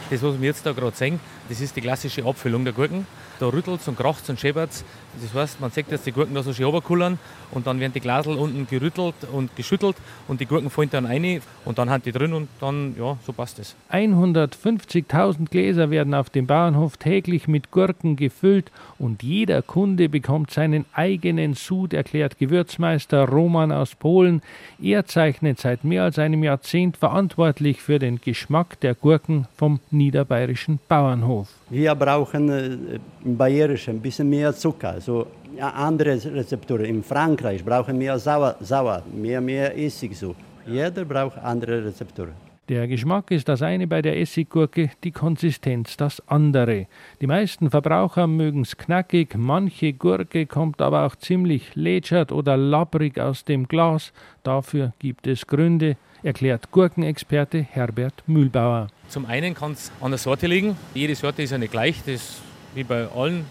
Das, 0.10 0.24
was 0.24 0.40
wir 0.40 0.48
jetzt 0.48 0.66
da 0.66 0.72
gerade 0.72 0.96
sehen, 0.96 1.20
das 1.50 1.60
ist 1.60 1.76
die 1.76 1.82
klassische 1.82 2.24
Abfüllung 2.24 2.64
der 2.64 2.72
Gurken. 2.74 3.06
Da 3.42 3.48
rüttelt 3.48 3.86
und 3.90 3.98
kracht 3.98 4.30
und 4.30 4.40
scheppert 4.40 4.86
Das 5.20 5.34
heißt, 5.34 5.60
man 5.60 5.72
sieht, 5.72 5.92
dass 5.92 6.04
die 6.04 6.12
Gurken 6.12 6.36
da 6.36 6.44
so 6.44 6.54
schön 6.54 6.66
runterkullern 6.66 7.20
und 7.52 7.68
dann 7.68 7.80
werden 7.80 7.94
die 7.94 8.00
Glasel 8.00 8.36
unten 8.36 8.68
gerüttelt 8.68 9.16
und 9.32 9.56
geschüttelt 9.56 9.96
und 10.28 10.40
die 10.40 10.46
Gurken 10.46 10.70
fallen 10.70 10.90
dann 10.90 11.06
rein 11.06 11.42
und 11.66 11.78
dann 11.78 11.90
haben 11.90 12.04
die 12.04 12.12
drin 12.12 12.34
und 12.34 12.48
dann, 12.60 12.96
ja, 12.98 13.18
so 13.26 13.34
passt 13.34 13.60
es. 13.60 13.76
150.000 13.92 15.50
Gläser 15.50 15.92
werden 15.92 16.14
auf 16.14 16.30
dem 16.30 16.48
Bauernhof 16.48 16.98
täglich 16.98 17.48
mit 17.48 17.72
Gurken 17.72 18.16
gefüllt 18.16 18.72
und 18.98 19.24
jeder 19.24 19.62
Kunde 19.62 20.10
bekommt 20.10 20.52
seinen 20.52 20.86
eigenen 20.94 21.54
Sud, 21.54 21.94
erklärt 21.94 22.38
Gewürzmeister 22.38 23.28
Roman 23.28 23.72
aus 23.72 23.96
Polen. 23.96 24.42
Er 24.82 25.06
zeichnet 25.06 25.60
seit 25.60 25.84
mehr 25.84 26.04
als 26.04 26.20
einem 26.20 26.44
Jahrzehnt 26.44 26.98
verantwortlich 26.98 27.82
für 27.82 28.00
den 28.00 28.22
Geschmack 28.22 28.80
der 28.80 28.96
Gurken 28.96 29.48
vom 29.56 29.80
niederbayerischen 29.92 30.80
Bauernhof. 30.88 31.50
Wir 31.70 31.96
brauchen 31.96 32.50
äh, 32.50 33.00
im 33.24 33.38
Bayerischen 33.38 33.96
ein 33.98 34.02
bisschen 34.02 34.30
mehr 34.30 34.54
Zucker, 34.56 35.01
also 35.02 35.26
ja, 35.58 35.70
andere 35.72 36.12
Rezepturen. 36.12 36.86
In 36.86 37.04
Frankreich 37.04 37.66
brauchen 37.66 38.00
wir 38.00 38.20
sauer, 38.20 38.56
sauer 38.60 39.02
mehr, 39.12 39.42
mehr 39.42 39.76
Essig 39.76 40.16
so. 40.16 40.36
Jeder 40.68 41.06
braucht 41.06 41.40
andere 41.40 41.84
Rezepturen. 41.86 42.34
Der 42.70 42.88
Geschmack 42.88 43.32
ist 43.32 43.50
das 43.50 43.64
eine 43.64 43.88
bei 43.88 44.04
der 44.04 44.18
Essiggurke, 44.20 44.92
die 45.04 45.12
Konsistenz 45.12 45.98
das 45.98 46.22
andere. 46.28 46.86
Die 47.20 47.26
meisten 47.26 47.72
Verbraucher 47.72 48.28
mögen's 48.28 48.78
knackig, 48.78 49.36
manche 49.36 49.92
Gurke 49.94 50.46
kommt 50.46 50.82
aber 50.82 51.08
auch 51.08 51.16
ziemlich 51.16 51.76
lätschert 51.76 52.32
oder 52.32 52.56
labbrig 52.56 53.20
aus 53.20 53.44
dem 53.44 53.68
Glas. 53.68 54.14
Dafür 54.44 54.94
gibt 55.00 55.26
es 55.26 55.48
Gründe, 55.48 55.98
erklärt 56.22 56.72
Gurkenexperte 56.72 57.66
Herbert 57.72 58.24
Mühlbauer. 58.28 58.88
Zum 59.10 59.26
einen 59.26 59.56
kann 59.56 59.72
es 59.72 59.92
an 60.00 60.12
der 60.12 60.20
Sorte 60.20 60.46
liegen. 60.46 60.78
Jede 60.94 61.16
Sorte 61.16 61.42
ist 61.42 61.50
ja 61.50 61.58
nicht 61.58 61.72
gleich, 61.72 61.98
das 62.06 62.14
ist 62.14 62.42
wie 62.76 62.84
bei 62.84 63.08
allen 63.08 63.46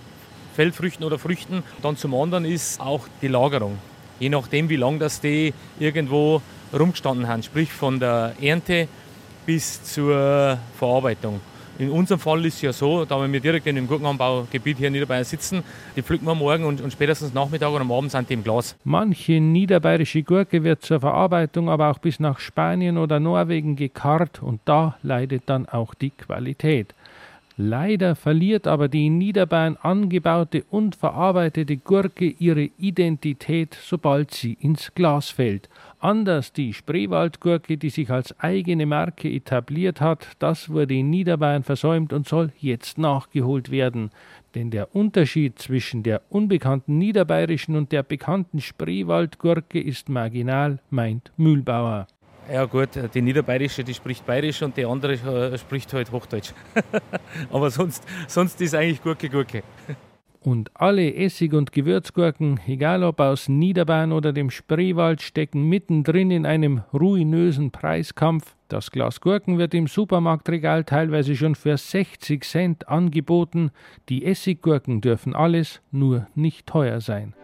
Feldfrüchten 0.60 1.06
oder 1.06 1.18
Früchten. 1.18 1.62
Dann 1.80 1.96
zum 1.96 2.14
anderen 2.14 2.44
ist 2.44 2.82
auch 2.82 3.08
die 3.22 3.28
Lagerung. 3.28 3.78
Je 4.18 4.28
nachdem, 4.28 4.68
wie 4.68 4.76
lange 4.76 4.98
das 4.98 5.18
die 5.22 5.54
irgendwo 5.78 6.42
rumgestanden 6.78 7.26
haben, 7.28 7.42
sprich 7.42 7.72
von 7.72 7.98
der 7.98 8.34
Ernte 8.42 8.86
bis 9.46 9.82
zur 9.82 10.58
Verarbeitung. 10.78 11.40
In 11.78 11.88
unserem 11.88 12.20
Fall 12.20 12.44
ist 12.44 12.56
es 12.56 12.60
ja 12.60 12.72
so, 12.74 13.06
da 13.06 13.26
wir 13.26 13.40
direkt 13.40 13.66
in 13.68 13.76
dem 13.76 13.86
Gurkenanbaugebiet 13.86 14.76
hier 14.76 14.88
in 14.88 14.92
Niederbayern 14.92 15.24
sitzen, 15.24 15.62
die 15.96 16.02
pflücken 16.02 16.26
wir 16.26 16.34
morgen 16.34 16.64
und, 16.64 16.82
und 16.82 16.92
spätestens 16.92 17.32
Nachmittag 17.32 17.70
oder 17.70 17.80
am 17.80 17.90
Abend 17.90 18.10
sind 18.10 18.28
die 18.28 18.34
im 18.34 18.44
Glas. 18.44 18.76
Manche 18.84 19.40
niederbayerische 19.40 20.22
Gurke 20.22 20.62
wird 20.62 20.82
zur 20.82 21.00
Verarbeitung 21.00 21.70
aber 21.70 21.90
auch 21.90 21.98
bis 22.00 22.20
nach 22.20 22.38
Spanien 22.38 22.98
oder 22.98 23.18
Norwegen 23.18 23.76
gekarrt 23.76 24.42
und 24.42 24.60
da 24.66 24.98
leidet 25.02 25.44
dann 25.46 25.66
auch 25.70 25.94
die 25.94 26.10
Qualität. 26.10 26.94
Leider 27.62 28.16
verliert 28.16 28.66
aber 28.66 28.88
die 28.88 29.08
in 29.08 29.18
Niederbayern 29.18 29.76
angebaute 29.82 30.64
und 30.70 30.96
verarbeitete 30.96 31.76
Gurke 31.76 32.24
ihre 32.24 32.70
Identität, 32.78 33.76
sobald 33.82 34.30
sie 34.30 34.54
ins 34.60 34.94
Glas 34.94 35.28
fällt. 35.28 35.68
Anders 35.98 36.54
die 36.54 36.72
Spreewaldgurke, 36.72 37.76
die 37.76 37.90
sich 37.90 38.08
als 38.08 38.40
eigene 38.40 38.86
Marke 38.86 39.30
etabliert 39.30 40.00
hat, 40.00 40.26
das 40.38 40.70
wurde 40.70 40.94
in 40.94 41.10
Niederbayern 41.10 41.62
versäumt 41.62 42.14
und 42.14 42.26
soll 42.26 42.50
jetzt 42.58 42.96
nachgeholt 42.96 43.70
werden. 43.70 44.08
Denn 44.54 44.70
der 44.70 44.96
Unterschied 44.96 45.58
zwischen 45.58 46.02
der 46.02 46.22
unbekannten 46.30 46.96
niederbayerischen 46.96 47.76
und 47.76 47.92
der 47.92 48.04
bekannten 48.04 48.62
Spreewaldgurke 48.62 49.78
ist 49.78 50.08
marginal, 50.08 50.78
meint 50.88 51.30
Mühlbauer. 51.36 52.06
Ja 52.52 52.64
gut, 52.64 52.88
die 53.14 53.22
niederbayerische, 53.22 53.84
die 53.84 53.94
spricht 53.94 54.26
bayerisch 54.26 54.60
und 54.62 54.76
die 54.76 54.84
andere 54.84 55.12
äh, 55.52 55.56
spricht 55.56 55.92
halt 55.92 56.10
Hochdeutsch. 56.10 56.52
Aber 57.52 57.70
sonst, 57.70 58.02
sonst 58.26 58.60
ist 58.60 58.74
eigentlich 58.74 59.02
Gurke 59.02 59.28
Gurke. 59.28 59.62
Und 60.42 60.70
alle 60.74 61.14
Essig- 61.14 61.52
und 61.52 61.70
Gewürzgurken, 61.70 62.58
egal 62.66 63.04
ob 63.04 63.20
aus 63.20 63.48
Niederbayern 63.48 64.10
oder 64.10 64.32
dem 64.32 64.50
Spreewald, 64.50 65.20
stecken 65.20 65.68
mittendrin 65.68 66.30
in 66.30 66.46
einem 66.46 66.82
ruinösen 66.92 67.70
Preiskampf. 67.70 68.56
Das 68.68 68.90
Glas 68.90 69.20
Gurken 69.20 69.58
wird 69.58 69.74
im 69.74 69.86
Supermarktregal 69.86 70.84
teilweise 70.84 71.36
schon 71.36 71.54
für 71.54 71.76
60 71.76 72.42
Cent 72.44 72.88
angeboten. 72.88 73.70
Die 74.08 74.24
Essiggurken 74.24 75.02
dürfen 75.02 75.36
alles, 75.36 75.82
nur 75.90 76.26
nicht 76.34 76.66
teuer 76.66 77.00
sein. 77.00 77.34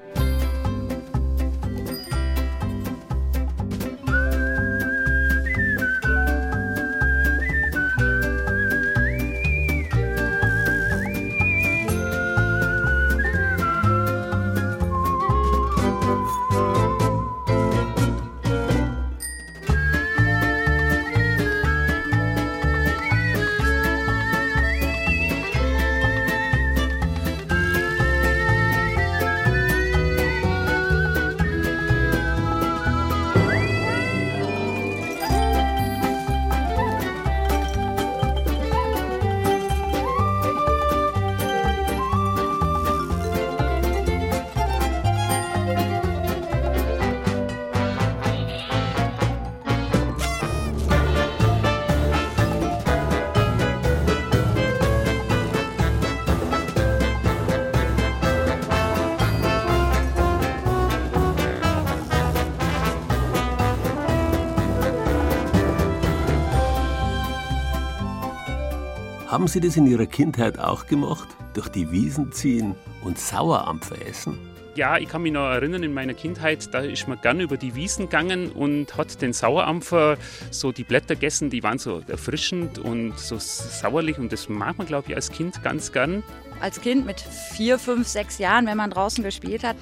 Haben 69.47 69.53
Sie 69.53 69.61
das 69.61 69.77
in 69.77 69.87
Ihrer 69.87 70.07
Kindheit 70.07 70.59
auch 70.59 70.89
gemacht? 70.89 71.29
Durch 71.55 71.69
die 71.69 71.89
Wiesen 71.93 72.33
ziehen 72.33 72.75
und 73.05 73.17
Sauerampfer 73.17 73.95
essen? 74.05 74.37
Ja, 74.75 74.99
ich 74.99 75.09
kann 75.09 75.23
mich 75.23 75.33
noch 75.33 75.49
erinnern, 75.49 75.85
in 75.85 75.95
meiner 75.95 76.15
Kindheit, 76.15 76.75
da 76.75 76.81
ist 76.81 77.07
man 77.07 77.21
gern 77.21 77.39
über 77.39 77.57
die 77.57 77.77
Wiesen 77.77 78.07
gegangen 78.07 78.51
und 78.51 78.97
hat 78.97 79.23
den 79.23 79.33
Sauerampfer, 79.33 80.17
so 80.51 80.73
die 80.73 80.83
Blätter 80.83 81.15
gegessen, 81.15 81.49
die 81.49 81.63
waren 81.63 81.79
so 81.79 82.03
erfrischend 82.09 82.81
und 82.81 83.17
so 83.21 83.37
sauerlich 83.39 84.19
und 84.19 84.33
das 84.33 84.49
mag 84.49 84.79
man, 84.79 84.87
glaube 84.89 85.11
ich, 85.11 85.15
als 85.15 85.31
Kind 85.31 85.63
ganz 85.63 85.93
gern. 85.93 86.25
Als 86.59 86.81
Kind 86.81 87.07
mit 87.07 87.21
vier, 87.21 87.79
fünf, 87.79 88.09
sechs 88.09 88.39
Jahren, 88.39 88.67
wenn 88.67 88.77
man 88.77 88.91
draußen 88.91 89.23
gespielt 89.23 89.63
hat, 89.63 89.77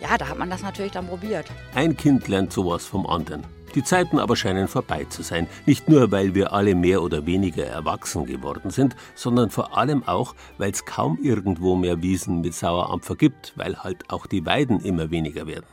ja, 0.00 0.18
da 0.18 0.28
hat 0.28 0.36
man 0.36 0.50
das 0.50 0.62
natürlich 0.62 0.90
dann 0.90 1.06
probiert. 1.06 1.46
Ein 1.76 1.96
Kind 1.96 2.26
lernt 2.26 2.52
sowas 2.52 2.84
vom 2.84 3.06
anderen. 3.06 3.44
Die 3.76 3.84
Zeiten 3.84 4.18
aber 4.18 4.36
scheinen 4.36 4.68
vorbei 4.68 5.04
zu 5.04 5.22
sein. 5.22 5.48
Nicht 5.66 5.86
nur, 5.86 6.10
weil 6.10 6.34
wir 6.34 6.54
alle 6.54 6.74
mehr 6.74 7.02
oder 7.02 7.26
weniger 7.26 7.66
erwachsen 7.66 8.24
geworden 8.24 8.70
sind, 8.70 8.96
sondern 9.14 9.50
vor 9.50 9.76
allem 9.76 10.02
auch, 10.04 10.34
weil 10.56 10.70
es 10.70 10.86
kaum 10.86 11.18
irgendwo 11.22 11.76
mehr 11.76 12.00
Wiesen 12.00 12.40
mit 12.40 12.54
Sauerampfer 12.54 13.16
gibt, 13.16 13.52
weil 13.54 13.76
halt 13.76 14.08
auch 14.08 14.24
die 14.24 14.46
Weiden 14.46 14.80
immer 14.80 15.10
weniger 15.10 15.46
werden. 15.46 15.66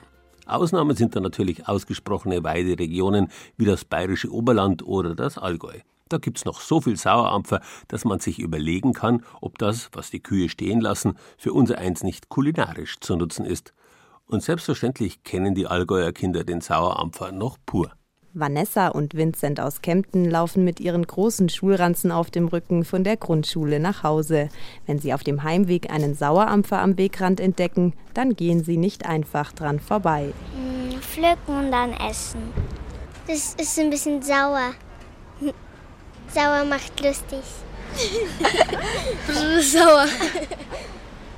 Ausnahmen 0.46 0.98
sind 0.98 1.16
dann 1.16 1.24
natürlich 1.24 1.70
ausgesprochene 1.70 2.44
Weideregionen 2.44 3.30
wie 3.56 3.64
das 3.64 3.86
bayerische 3.86 4.34
Oberland 4.34 4.86
oder 4.86 5.16
das 5.16 5.38
Allgäu. 5.38 5.80
Da 6.10 6.18
gibt's 6.18 6.44
noch 6.44 6.60
so 6.60 6.82
viel 6.82 6.98
Sauerampfer, 6.98 7.62
dass 7.88 8.04
man 8.04 8.20
sich 8.20 8.40
überlegen 8.40 8.92
kann, 8.92 9.24
ob 9.40 9.58
das, 9.60 9.90
was 9.94 10.10
die 10.10 10.20
Kühe 10.20 10.50
stehen 10.50 10.82
lassen, 10.82 11.18
für 11.38 11.54
unser 11.54 11.78
eins 11.78 12.04
nicht 12.04 12.28
kulinarisch 12.28 13.00
zu 13.00 13.16
nutzen 13.16 13.46
ist. 13.46 13.74
Und 14.28 14.44
selbstverständlich 14.44 15.24
kennen 15.24 15.54
die 15.56 15.68
Allgäuer 15.68 16.12
Kinder 16.12 16.44
den 16.44 16.62
Sauerampfer 16.62 17.32
noch 17.32 17.58
pur. 17.66 17.92
Vanessa 18.36 18.88
und 18.88 19.14
Vincent 19.14 19.60
aus 19.60 19.84
Kempten 19.84 20.30
laufen 20.30 20.64
mit 20.64 20.80
ihren 20.80 21.06
großen 21.06 21.50
Schulranzen 21.50 22.12
auf 22.12 22.32
dem 22.32 22.48
Rücken 22.48 22.84
von 22.84 23.04
der 23.04 23.16
Grundschule 23.16 23.80
nach 23.80 24.02
Hause. 24.02 24.50
Wenn 24.88 24.98
sie 24.98 25.14
auf 25.14 25.24
dem 25.24 25.44
Heimweg 25.44 25.92
einen 25.92 26.16
Sauerampfer 26.16 26.80
am 26.80 26.98
Wegrand 26.98 27.40
entdecken, 27.40 27.94
dann 28.16 28.36
gehen 28.36 28.64
sie 28.64 28.78
nicht 28.78 29.06
einfach 29.06 29.52
dran 29.52 29.80
vorbei. 29.80 30.34
Hm, 30.56 31.00
pflücken 31.00 31.66
und 31.66 31.72
dann 31.72 31.94
essen. 31.94 32.42
Das 33.28 33.54
ist 33.54 33.80
ein 33.80 33.92
bisschen 33.92 34.22
sauer. 34.24 34.72
Sauer 36.34 36.66
macht 36.66 37.00
lustig. 37.02 37.44
sauer. 39.62 40.08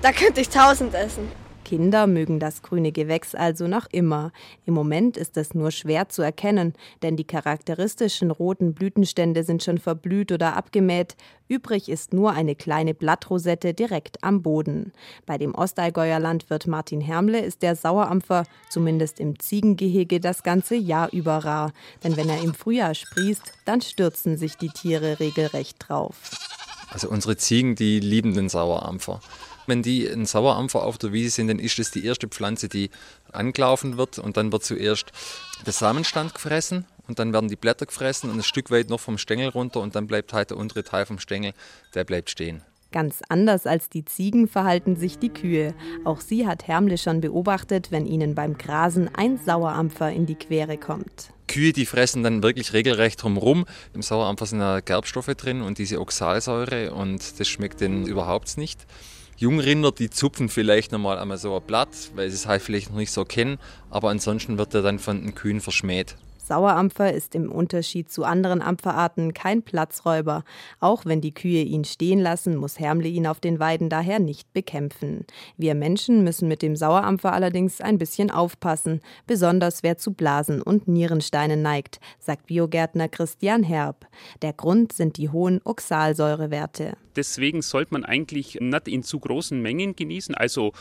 Da 0.02 0.14
könnte 0.14 0.40
ich 0.40 0.48
tausend 0.48 0.94
essen. 0.94 1.30
Kinder 1.66 2.08
mögen 2.08 2.40
das 2.40 2.62
grüne 2.62 2.94
Gewächs 2.94 3.36
also 3.36 3.68
noch 3.68 3.88
immer. 3.92 4.32
Im 4.66 4.74
Moment 4.74 5.18
ist 5.18 5.36
es 5.36 5.54
nur 5.54 5.72
schwer 5.72 6.08
zu 6.08 6.22
erkennen, 6.22 6.74
denn 7.02 7.18
die 7.18 7.26
charakteristischen 7.26 8.32
roten 8.32 8.74
Blütenstände 8.74 9.44
sind 9.44 9.64
schon 9.64 9.80
verblüht 9.80 10.32
oder 10.32 10.56
abgemäht. 10.56 11.18
Übrig 11.50 11.90
ist 11.90 12.14
nur 12.14 12.32
eine 12.32 12.56
kleine 12.56 12.94
Blattrosette 12.94 13.74
direkt 13.74 14.24
am 14.24 14.42
Boden. 14.42 14.94
Bei 15.26 15.38
dem 15.38 15.54
Ostallgäuer 15.54 16.20
Landwirt 16.20 16.68
Martin 16.68 17.02
Hermle 17.02 17.40
ist 17.40 17.62
der 17.62 17.76
Sauerampfer, 17.76 18.46
zumindest 18.70 19.20
im 19.20 19.38
Ziegengehege, 19.38 20.20
das 20.20 20.44
ganze 20.44 20.76
Jahr 20.76 21.12
über 21.12 21.40
rar. 21.40 21.74
Denn 22.04 22.16
wenn 22.16 22.30
er 22.30 22.42
im 22.42 22.54
Frühjahr 22.54 22.96
sprießt, 22.96 23.54
dann 23.66 23.82
stürzen 23.82 24.38
sich 24.38 24.56
die 24.56 24.70
Tiere 24.70 25.20
regelrecht 25.20 25.78
drauf. 25.80 26.16
Also 26.90 27.10
unsere 27.10 27.36
Ziegen, 27.36 27.76
die 27.76 28.00
lieben 28.00 28.34
den 28.34 28.48
Sauerampfer. 28.48 29.20
Wenn 29.68 29.82
die 29.82 30.08
ein 30.08 30.26
Sauerampfer 30.26 30.84
auf 30.84 30.98
der 30.98 31.14
Wiese 31.14 31.32
sind, 31.32 31.48
dann 31.48 31.60
ist 31.60 31.80
das 31.80 31.92
die 31.92 32.06
erste 32.06 32.28
Pflanze, 32.28 32.70
die 32.70 32.90
angelaufen 33.32 33.98
wird 33.98 34.20
und 34.20 34.38
dann 34.38 34.52
wird 34.52 34.64
zuerst 34.64 35.12
der 35.66 35.74
Samenstand 35.74 36.34
gefressen 36.34 36.86
und 37.08 37.20
dann 37.20 37.34
werden 37.34 37.50
die 37.50 37.56
Blätter 37.56 37.86
gefressen 37.86 38.30
und 38.30 38.38
ein 38.38 38.44
Stück 38.44 38.72
weit 38.72 38.90
noch 38.90 39.00
vom 39.00 39.18
Stängel 39.18 39.50
runter 39.50 39.82
und 39.82 39.96
dann 39.96 40.08
bleibt 40.08 40.34
halt 40.34 40.52
der 40.52 40.58
untere 40.58 40.84
Teil 40.84 41.06
vom 41.06 41.20
Stängel, 41.20 41.54
der 41.94 42.04
bleibt 42.04 42.30
stehen. 42.30 42.62
Ganz 42.92 43.22
anders 43.28 43.66
als 43.66 43.90
die 43.90 44.06
Ziegen 44.06 44.48
verhalten 44.48 44.96
sich 44.96 45.20
die 45.20 45.30
Kühe. 45.30 45.74
Auch 46.06 46.22
sie 46.22 46.48
hat 46.48 46.66
Hermle 46.68 46.98
schon 46.98 47.20
beobachtet, 47.20 47.92
wenn 47.92 48.06
ihnen 48.06 48.36
beim 48.36 48.58
Grasen 48.58 49.10
ein 49.14 49.38
Sauerampfer 49.38 50.12
in 50.14 50.26
die 50.26 50.36
Quere 50.36 50.78
kommt. 50.78 51.34
Kühe, 51.48 51.74
die 51.74 51.86
fressen 51.86 52.24
dann 52.24 52.42
wirklich 52.42 52.72
regelrecht 52.72 53.22
drumherum. 53.22 53.66
Im 53.94 54.02
Sauerampfer 54.02 54.46
sind 54.46 54.60
ja 54.60 54.80
Gerbstoffe 54.80 55.36
drin 55.36 55.62
und 55.62 55.78
diese 55.78 56.00
Oxalsäure 56.00 56.94
und 56.94 57.40
das 57.40 57.48
schmeckt 57.48 57.82
denen 57.82 58.08
überhaupt 58.08 58.58
nicht. 58.58 58.86
Jungrinder, 59.38 59.92
die 59.92 60.10
zupfen 60.10 60.48
vielleicht 60.48 60.94
nochmal 60.94 61.20
einmal 61.20 61.38
so 61.38 61.56
ein 61.56 61.62
Blatt, 61.62 61.90
weil 62.16 62.30
sie 62.30 62.36
es 62.36 62.48
halt 62.48 62.62
vielleicht 62.62 62.90
noch 62.90 62.98
nicht 62.98 63.12
so 63.12 63.26
kennen, 63.26 63.58
aber 63.90 64.10
ansonsten 64.10 64.58
wird 64.58 64.74
er 64.74 64.82
dann 64.82 64.98
von 64.98 65.22
den 65.22 65.36
Kühen 65.36 65.60
verschmäht. 65.60 66.16
Sauerampfer 66.48 67.12
ist 67.12 67.36
im 67.36 67.52
Unterschied 67.52 68.12
zu 68.12 68.24
anderen 68.24 68.62
Ampferarten 68.62 69.34
kein 69.34 69.64
Platzräuber. 69.64 70.44
Auch 70.80 71.06
wenn 71.06 71.22
die 71.22 71.34
Kühe 71.34 71.64
ihn 71.64 71.86
stehen 71.86 72.20
lassen, 72.20 72.56
muss 72.56 72.80
Hermle 72.80 73.08
ihn 73.08 73.28
auf 73.28 73.40
den 73.40 73.60
Weiden 73.60 73.90
daher 73.90 74.20
nicht 74.20 74.54
bekämpfen. 74.54 75.26
Wir 75.58 75.76
Menschen 75.76 76.24
müssen 76.24 76.48
mit 76.48 76.62
dem 76.62 76.76
Sauerampfer 76.76 77.34
allerdings 77.34 77.82
ein 77.82 77.98
bisschen 77.98 78.32
aufpassen, 78.32 79.02
besonders 79.28 79.84
wer 79.84 79.98
zu 79.98 80.14
Blasen 80.14 80.62
und 80.62 80.88
Nierensteinen 80.88 81.62
neigt, 81.62 82.00
sagt 82.20 82.48
Biogärtner 82.48 83.10
Christian 83.10 83.64
Herb. 83.64 84.08
Der 84.42 84.54
Grund 84.54 84.94
sind 84.94 85.18
die 85.18 85.30
hohen 85.30 85.62
Oxalsäurewerte. 85.64 86.94
Deswegen 87.16 87.62
sollte 87.62 87.94
man 87.94 88.04
eigentlich 88.04 88.60
nicht 88.60 88.88
in 88.88 89.04
zu 89.04 89.20
großen 89.20 89.62
Mengen 89.62 89.96
genießen. 89.96 90.36
Also 90.36 90.74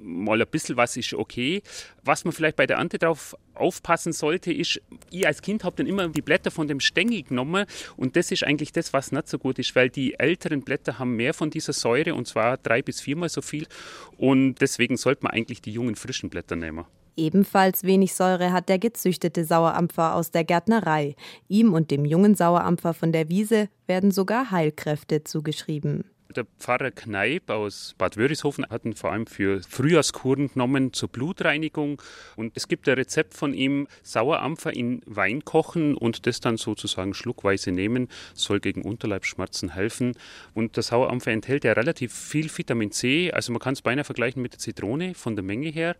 mal 0.00 0.40
ein 0.40 0.48
bisschen 0.48 0.76
was 0.76 0.96
ist 0.96 1.14
okay. 1.14 1.62
Was 2.04 2.24
man 2.24 2.32
vielleicht 2.32 2.56
bei 2.56 2.66
der 2.66 2.78
Ernte 2.78 2.98
darauf 2.98 3.36
aufpassen 3.54 4.12
sollte, 4.12 4.52
ist, 4.52 4.80
ich 5.10 5.26
als 5.26 5.42
Kind 5.42 5.64
habe 5.64 5.76
dann 5.76 5.86
immer 5.86 6.08
die 6.08 6.22
Blätter 6.22 6.50
von 6.50 6.68
dem 6.68 6.80
Stängel 6.80 7.22
genommen 7.22 7.66
und 7.96 8.16
das 8.16 8.30
ist 8.30 8.44
eigentlich 8.44 8.72
das, 8.72 8.92
was 8.92 9.12
nicht 9.12 9.28
so 9.28 9.38
gut 9.38 9.58
ist, 9.58 9.74
weil 9.74 9.88
die 9.88 10.18
älteren 10.18 10.62
Blätter 10.62 10.98
haben 10.98 11.16
mehr 11.16 11.34
von 11.34 11.50
dieser 11.50 11.72
Säure 11.72 12.14
und 12.14 12.26
zwar 12.26 12.56
drei 12.58 12.82
bis 12.82 13.00
viermal 13.00 13.28
so 13.28 13.42
viel 13.42 13.66
und 14.16 14.56
deswegen 14.60 14.96
sollte 14.96 15.24
man 15.24 15.32
eigentlich 15.32 15.62
die 15.62 15.72
jungen 15.72 15.96
frischen 15.96 16.30
Blätter 16.30 16.56
nehmen. 16.56 16.84
Ebenfalls 17.16 17.82
wenig 17.82 18.14
Säure 18.14 18.52
hat 18.52 18.68
der 18.68 18.78
gezüchtete 18.78 19.44
Sauerampfer 19.44 20.14
aus 20.14 20.30
der 20.30 20.44
Gärtnerei. 20.44 21.16
Ihm 21.48 21.72
und 21.72 21.90
dem 21.90 22.04
jungen 22.04 22.34
Sauerampfer 22.34 22.92
von 22.92 23.10
der 23.10 23.30
Wiese 23.30 23.70
werden 23.86 24.10
sogar 24.10 24.50
Heilkräfte 24.50 25.24
zugeschrieben. 25.24 26.04
Der 26.36 26.44
Pfarrer 26.58 26.90
Kneip 26.90 27.48
aus 27.48 27.94
Bad 27.96 28.18
Wörishofen 28.18 28.66
hat 28.68 28.84
ihn 28.84 28.94
vor 28.94 29.10
allem 29.10 29.26
für 29.26 29.62
Frühjahrskuren 29.62 30.52
genommen 30.52 30.92
zur 30.92 31.08
Blutreinigung. 31.08 32.02
Und 32.36 32.52
es 32.54 32.68
gibt 32.68 32.86
ein 32.90 32.94
Rezept 32.96 33.32
von 33.32 33.54
ihm, 33.54 33.88
Sauerampfer 34.02 34.74
in 34.76 35.00
Wein 35.06 35.46
kochen 35.46 35.96
und 35.96 36.26
das 36.26 36.40
dann 36.40 36.58
sozusagen 36.58 37.14
schluckweise 37.14 37.72
nehmen, 37.72 38.08
soll 38.34 38.60
gegen 38.60 38.82
Unterleibsschmerzen 38.82 39.72
helfen. 39.72 40.12
Und 40.52 40.76
der 40.76 40.82
Sauerampfer 40.82 41.30
enthält 41.30 41.64
ja 41.64 41.72
relativ 41.72 42.12
viel 42.12 42.50
Vitamin 42.54 42.92
C, 42.92 43.32
also 43.32 43.50
man 43.52 43.60
kann 43.60 43.72
es 43.72 43.80
beinahe 43.80 44.04
vergleichen 44.04 44.42
mit 44.42 44.52
der 44.52 44.58
Zitrone 44.58 45.14
von 45.14 45.36
der 45.36 45.42
Menge 45.42 45.70
her. 45.70 45.96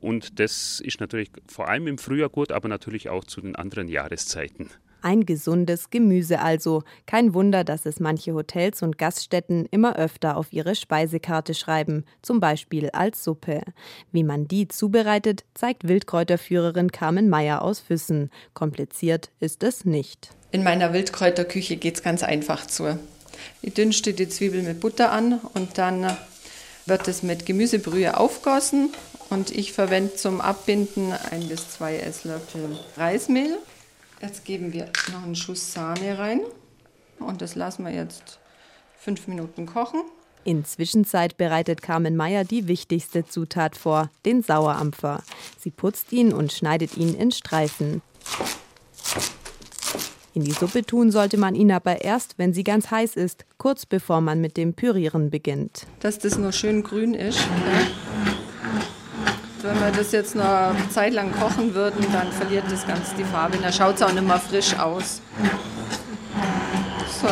Und 0.00 0.40
das 0.40 0.80
ist 0.80 1.00
natürlich 1.00 1.30
vor 1.46 1.68
allem 1.68 1.88
im 1.88 1.98
Frühjahr 1.98 2.30
gut, 2.30 2.52
aber 2.52 2.68
natürlich 2.68 3.10
auch 3.10 3.24
zu 3.24 3.42
den 3.42 3.54
anderen 3.54 3.88
Jahreszeiten. 3.88 4.70
Ein 5.04 5.26
gesundes 5.26 5.90
Gemüse 5.90 6.40
also. 6.40 6.82
Kein 7.04 7.34
Wunder, 7.34 7.62
dass 7.62 7.84
es 7.84 8.00
manche 8.00 8.32
Hotels 8.32 8.82
und 8.82 8.96
Gaststätten 8.96 9.66
immer 9.70 9.96
öfter 9.96 10.38
auf 10.38 10.50
ihre 10.50 10.74
Speisekarte 10.74 11.52
schreiben, 11.52 12.06
zum 12.22 12.40
Beispiel 12.40 12.88
als 12.88 13.22
Suppe. 13.22 13.60
Wie 14.12 14.24
man 14.24 14.48
die 14.48 14.66
zubereitet, 14.66 15.44
zeigt 15.52 15.86
Wildkräuterführerin 15.86 16.90
Carmen 16.90 17.28
Meyer 17.28 17.60
aus 17.60 17.80
Füssen. 17.80 18.30
Kompliziert 18.54 19.30
ist 19.40 19.62
es 19.62 19.84
nicht. 19.84 20.30
In 20.52 20.62
meiner 20.62 20.94
Wildkräuterküche 20.94 21.76
geht 21.76 21.96
es 21.96 22.02
ganz 22.02 22.22
einfach 22.22 22.66
zu. 22.66 22.98
Ich 23.60 23.74
dünste 23.74 24.14
die 24.14 24.30
Zwiebel 24.30 24.62
mit 24.62 24.80
Butter 24.80 25.12
an 25.12 25.38
und 25.52 25.76
dann 25.76 26.16
wird 26.86 27.08
es 27.08 27.22
mit 27.22 27.44
Gemüsebrühe 27.44 28.16
aufgossen 28.16 28.94
und 29.28 29.50
ich 29.50 29.74
verwende 29.74 30.14
zum 30.14 30.40
Abbinden 30.40 31.12
ein 31.30 31.46
bis 31.46 31.68
zwei 31.68 31.98
Esslöffel 31.98 32.78
Reismehl. 32.96 33.58
Jetzt 34.24 34.46
geben 34.46 34.72
wir 34.72 34.86
noch 35.12 35.22
einen 35.22 35.34
Schuss 35.34 35.74
Sahne 35.74 36.18
rein 36.18 36.40
und 37.18 37.42
das 37.42 37.56
lassen 37.56 37.84
wir 37.84 37.92
jetzt 37.92 38.38
fünf 38.96 39.28
Minuten 39.28 39.66
kochen. 39.66 40.00
In 40.44 40.64
Zwischenzeit 40.64 41.36
bereitet 41.36 41.82
Carmen 41.82 42.16
Meyer 42.16 42.42
die 42.44 42.66
wichtigste 42.66 43.26
Zutat 43.26 43.76
vor, 43.76 44.08
den 44.24 44.42
Sauerampfer. 44.42 45.22
Sie 45.58 45.70
putzt 45.70 46.10
ihn 46.10 46.32
und 46.32 46.54
schneidet 46.54 46.96
ihn 46.96 47.14
in 47.14 47.32
Streifen. 47.32 48.00
In 50.32 50.42
die 50.42 50.52
Suppe 50.52 50.86
tun 50.86 51.10
sollte 51.10 51.36
man 51.36 51.54
ihn 51.54 51.70
aber 51.70 52.00
erst, 52.00 52.38
wenn 52.38 52.54
sie 52.54 52.64
ganz 52.64 52.90
heiß 52.90 53.16
ist, 53.16 53.44
kurz 53.58 53.84
bevor 53.84 54.22
man 54.22 54.40
mit 54.40 54.56
dem 54.56 54.72
Pürieren 54.72 55.28
beginnt. 55.28 55.86
Dass 56.00 56.18
das 56.18 56.38
nur 56.38 56.52
schön 56.52 56.82
grün 56.82 57.12
ist. 57.12 57.40
Ja. 57.40 58.03
Wenn 59.64 59.80
wir 59.80 59.92
das 59.92 60.12
jetzt 60.12 60.34
noch 60.34 60.44
eine 60.44 60.90
Zeit 60.90 61.14
lang 61.14 61.32
kochen 61.32 61.72
würden, 61.74 62.04
dann 62.12 62.30
verliert 62.32 62.64
das 62.70 62.86
Ganze 62.86 63.16
die 63.16 63.24
Farbe. 63.24 63.56
Dann 63.56 63.72
schaut 63.72 63.94
es 63.94 64.02
auch 64.02 64.12
nicht 64.12 64.26
mehr 64.26 64.38
frisch 64.38 64.78
aus. 64.78 65.22
So, 67.22 67.28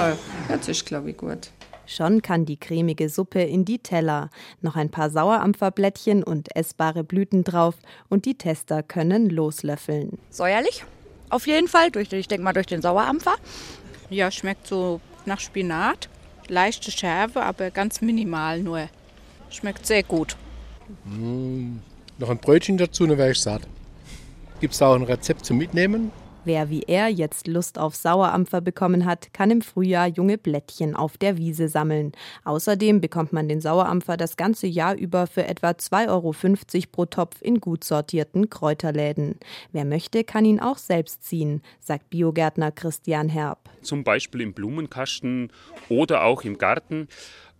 jetzt 0.49 0.66
ist 0.66 0.87
glaube 0.87 1.11
ich 1.11 1.18
gut. 1.18 1.51
Schon 1.85 2.22
kann 2.22 2.47
die 2.47 2.57
cremige 2.57 3.11
Suppe 3.11 3.43
in 3.43 3.66
die 3.66 3.80
Teller. 3.80 4.30
Noch 4.62 4.76
ein 4.76 4.89
paar 4.89 5.11
Sauerampferblättchen 5.11 6.22
und 6.24 6.57
essbare 6.57 7.05
Blüten 7.05 7.45
drauf 7.45 7.74
und 8.09 8.24
die 8.24 8.39
Tester 8.39 8.83
können 8.83 9.28
loslöffeln. 9.28 10.18
Säuerlich, 10.30 10.87
auf 11.28 11.47
jeden 11.47 11.68
Fall. 11.68 11.91
Durch, 11.91 12.11
ich 12.14 12.28
denke 12.28 12.45
mal 12.45 12.55
durch 12.55 12.64
den 12.66 12.80
Sauerampfer. 12.80 13.35
Ja, 14.09 14.30
schmeckt 14.30 14.66
so 14.66 15.03
nach 15.26 15.39
Spinat. 15.39 16.09
Leichte 16.49 16.93
Schärfe, 16.93 17.43
aber 17.43 17.70
ganz 17.70 18.01
minimal 18.01 18.62
nur. 18.62 18.89
Schmeckt 19.51 19.87
sehr 19.87 20.03
gut. 20.03 20.35
Mmh, 21.05 21.80
noch 22.23 22.31
ein 22.31 22.39
Brötchen 22.39 22.79
dazu, 22.79 23.07
dann 23.07 23.18
wäre 23.18 23.33
ich 23.33 23.41
satt. 23.41 23.62
Gibt 24.61 24.75
es 24.75 24.81
auch 24.81 24.95
ein 24.95 25.03
Rezept 25.03 25.45
zum 25.45 25.59
Mitnehmen? 25.59 26.11
Wer 26.45 26.70
wie 26.70 26.83
er 26.83 27.09
jetzt 27.09 27.47
Lust 27.47 27.79
auf 27.79 27.95
Sauerampfer 27.95 28.61
bekommen 28.61 29.07
hat, 29.07 29.33
kann 29.33 29.53
im 29.53 29.62
Frühjahr 29.62 30.09
junge 30.09 30.39
Blättchen 30.39 30.97
auf 30.97 31.16
der 31.16 31.37
Wiese 31.37 31.68
sammeln. 31.68 32.12
Außerdem 32.45 33.01
bekommt 33.01 33.33
man 33.33 33.49
den 33.49 33.61
Sauerampfer 33.61 34.16
das 34.16 34.37
ganze 34.37 34.66
Jahr 34.66 34.97
über 34.97 35.29
für 35.29 35.47
etwa 35.47 35.70
2,50 35.70 36.09
Euro 36.09 36.35
pro 36.91 37.07
Topf 37.07 37.43
in 37.43 37.61
gut 37.61 37.85
sortierten 37.85 38.51
Kräuterläden. 38.51 39.37
Wer 39.70 39.85
möchte, 39.85 40.25
kann 40.25 40.45
ihn 40.45 40.59
auch 40.59 40.79
selbst 40.79 41.23
ziehen, 41.23 41.62
sagt 41.79 42.11
Biogärtner 42.11 42.73
Christian 42.73 43.29
Herb. 43.29 43.68
Zum 43.83 44.03
Beispiel 44.03 44.41
im 44.41 44.53
Blumenkasten 44.53 45.53
oder 45.89 46.25
auch 46.25 46.43
im 46.43 46.59
Garten. 46.59 47.07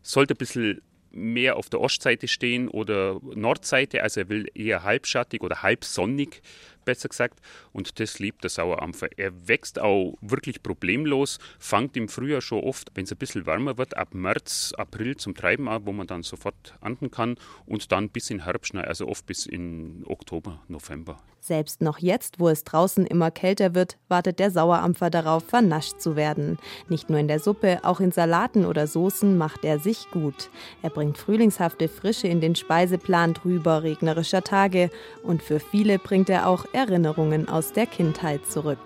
Sollte 0.03 0.35
ein 0.35 0.39
bisschen 0.39 0.83
mehr 1.13 1.57
auf 1.57 1.69
der 1.69 1.81
Ostseite 1.81 2.29
stehen 2.29 2.69
oder 2.69 3.21
Nordseite, 3.23 4.03
also 4.03 4.21
er 4.21 4.29
will 4.29 4.49
eher 4.55 4.83
halbschattig 4.83 5.43
oder 5.43 5.63
halbsonnig, 5.63 6.43
besser 6.85 7.09
gesagt. 7.09 7.41
Und 7.73 8.01
das 8.01 8.19
liebt 8.19 8.43
der 8.45 8.51
Sauerampfer. 8.51 9.09
Er 9.17 9.49
wächst 9.49 9.79
auch 9.79 10.15
wirklich 10.21 10.63
problemlos, 10.63 11.39
fängt 11.59 11.97
im 11.97 12.09
Frühjahr 12.09 12.41
schon 12.41 12.63
oft, 12.63 12.91
wenn 12.95 13.05
es 13.05 13.13
ein 13.13 13.19
bisschen 13.19 13.47
wärmer 13.47 13.79
wird, 13.79 13.97
ab 13.97 14.15
März, 14.15 14.73
April 14.77 15.17
zum 15.17 15.35
Treiben 15.35 15.69
an, 15.69 15.87
wo 15.87 15.93
man 15.93 16.07
dann 16.07 16.23
sofort 16.23 16.75
ernten 16.81 17.11
kann 17.11 17.37
und 17.67 17.93
dann 17.93 18.09
bis 18.09 18.31
in 18.31 18.45
Herbst, 18.45 18.75
also 18.75 19.09
oft 19.09 19.27
bis 19.27 19.47
in 19.47 20.05
Oktober, 20.07 20.63
November. 20.69 21.21
Selbst 21.45 21.83
noch 21.83 21.99
jetzt, 21.99 22.39
wo 22.39 22.49
es 22.49 22.63
draußen 22.63 23.05
immer 23.05 23.33
kälter 23.33 23.75
wird, 23.75 23.99
wartet 24.07 24.39
der 24.39 24.53
Sauerampfer 24.53 25.11
darauf, 25.11 25.43
vernascht 25.43 26.01
zu 26.01 26.15
werden. 26.15 26.57
Nicht 26.89 27.11
nur 27.11 27.19
in 27.19 27.27
der 27.27 27.41
Suppe, 27.41 27.81
auch 27.83 27.99
in 27.99 28.13
Salaten 28.13 28.65
oder 28.65 28.87
Soßen 28.87 29.37
macht 29.37 29.65
er 29.65 29.81
sich 29.81 30.09
gut. 30.13 30.51
Er 30.83 30.91
bringt 30.91 31.19
frühlingshafte 31.19 31.89
Frische 31.89 32.29
in 32.29 32.41
den 32.41 32.55
Speiseplan 32.55 33.35
trüber 33.35 33.83
regnerischer 33.83 34.43
Tage 34.43 34.89
und 35.25 35.43
für 35.43 35.59
viele 35.59 35.99
bringt 35.99 36.31
er 36.31 36.47
auch 36.47 36.65
Erinnerungen 36.73 37.49
aus 37.49 37.73
der 37.73 37.87
Kindheit 37.87 38.47
zurück. 38.47 38.79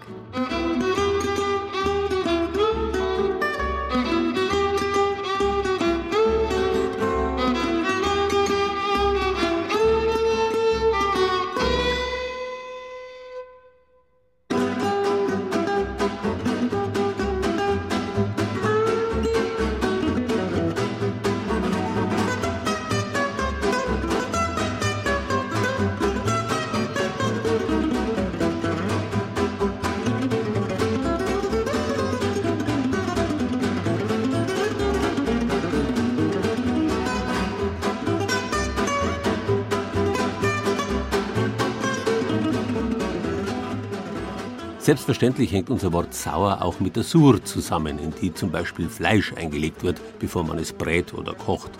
Selbstverständlich 44.86 45.50
hängt 45.50 45.68
unser 45.68 45.92
Wort 45.92 46.14
sauer 46.14 46.62
auch 46.62 46.78
mit 46.78 46.94
der 46.94 47.02
Sur 47.02 47.44
zusammen, 47.44 47.98
in 47.98 48.14
die 48.22 48.32
zum 48.32 48.52
Beispiel 48.52 48.88
Fleisch 48.88 49.32
eingelegt 49.32 49.82
wird, 49.82 50.00
bevor 50.20 50.44
man 50.44 50.60
es 50.60 50.72
brät 50.72 51.12
oder 51.12 51.34
kocht. 51.34 51.72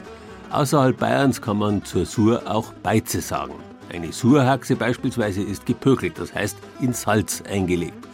Außerhalb 0.51 0.99
Bayerns 0.99 1.41
kann 1.41 1.59
man 1.59 1.85
zur 1.85 2.05
Sur 2.05 2.43
auch 2.51 2.73
Beize 2.83 3.21
sagen. 3.21 3.55
Eine 3.93 4.13
Surhaxe 4.13 4.75
beispielsweise 4.75 5.41
ist 5.41 5.67
gepökelt, 5.67 6.15
das 6.19 6.35
heißt 6.35 6.57
in 6.81 6.95
Salz 6.95 7.45
eingelegt. 7.49 8.09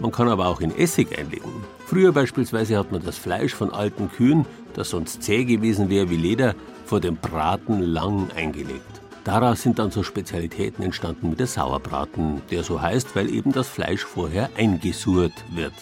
Man 0.00 0.12
kann 0.12 0.30
aber 0.30 0.46
auch 0.46 0.62
in 0.62 0.74
Essig 0.74 1.18
einlegen. 1.18 1.52
Früher 1.84 2.12
beispielsweise 2.12 2.78
hat 2.78 2.90
man 2.90 3.04
das 3.04 3.18
Fleisch 3.18 3.52
von 3.52 3.70
alten 3.70 4.10
Kühen, 4.10 4.46
das 4.72 4.88
sonst 4.88 5.22
zäh 5.22 5.44
gewesen 5.44 5.90
wäre 5.90 6.08
wie 6.08 6.16
Leder, 6.16 6.54
vor 6.86 7.00
dem 7.00 7.16
Braten 7.16 7.82
lang 7.82 8.30
eingelegt. 8.34 9.02
Daraus 9.24 9.62
sind 9.62 9.78
dann 9.78 9.92
so 9.92 10.02
Spezialitäten 10.02 10.82
entstanden 10.82 11.30
wie 11.30 11.36
der 11.36 11.46
Sauerbraten, 11.46 12.42
der 12.50 12.64
so 12.64 12.80
heißt, 12.80 13.14
weil 13.14 13.32
eben 13.32 13.52
das 13.52 13.68
Fleisch 13.68 14.04
vorher 14.04 14.50
eingesurrt 14.56 15.44
wird. 15.50 15.74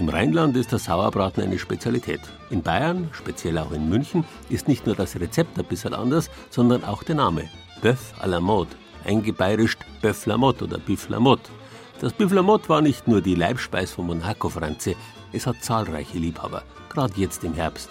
Im 0.00 0.08
Rheinland 0.08 0.56
ist 0.56 0.72
der 0.72 0.78
Sauerbraten 0.78 1.42
eine 1.42 1.58
Spezialität. 1.58 2.20
In 2.50 2.62
Bayern, 2.62 3.10
speziell 3.12 3.58
auch 3.58 3.70
in 3.70 3.88
München, 3.88 4.24
ist 4.48 4.66
nicht 4.66 4.86
nur 4.86 4.96
das 4.96 5.14
Rezept 5.20 5.58
ein 5.58 5.66
bisschen 5.66 5.94
anders, 5.94 6.30
sondern 6.50 6.84
auch 6.84 7.02
der 7.02 7.14
Name. 7.16 7.48
Bœuf 7.82 8.14
à 8.20 8.26
la 8.26 8.40
mode, 8.40 8.70
eingebeirischt 9.04 9.78
Bœuf 10.02 10.26
la 10.26 10.38
Motte 10.38 10.64
oder 10.64 10.78
Bif 10.78 11.10
la 11.10 11.20
Motte. 11.20 11.50
Das 12.00 12.14
Bif 12.14 12.32
la 12.32 12.42
Motte 12.42 12.68
war 12.70 12.80
nicht 12.80 13.06
nur 13.06 13.20
die 13.20 13.34
Leibspeis 13.34 13.92
von 13.92 14.06
Monaco 14.06 14.48
Franze, 14.48 14.94
es 15.32 15.46
hat 15.46 15.62
zahlreiche 15.62 16.18
Liebhaber, 16.18 16.62
gerade 16.88 17.12
jetzt 17.16 17.44
im 17.44 17.54
Herbst. 17.54 17.90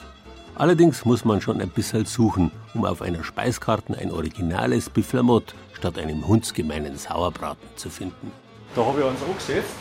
Allerdings 0.55 1.03
muss 1.03 1.25
man 1.25 1.41
schon 1.41 1.59
ein 1.61 1.69
bisschen 1.69 2.05
suchen, 2.05 2.51
um 2.75 2.85
auf 2.85 3.01
einer 3.01 3.23
Speiskarte 3.23 3.97
ein 3.97 4.11
originales 4.11 4.87
Bif 4.87 5.11
la 5.13 5.23
Motte 5.23 5.55
statt 5.73 5.97
einem 5.97 6.27
hundsgemeinen 6.27 6.95
Sauerbraten 6.95 7.67
zu 7.75 7.89
finden. 7.89 8.31
Da 8.75 8.85
habe 8.85 8.99
ich 8.99 9.05
eins 9.05 9.19
angesetzt. 9.27 9.73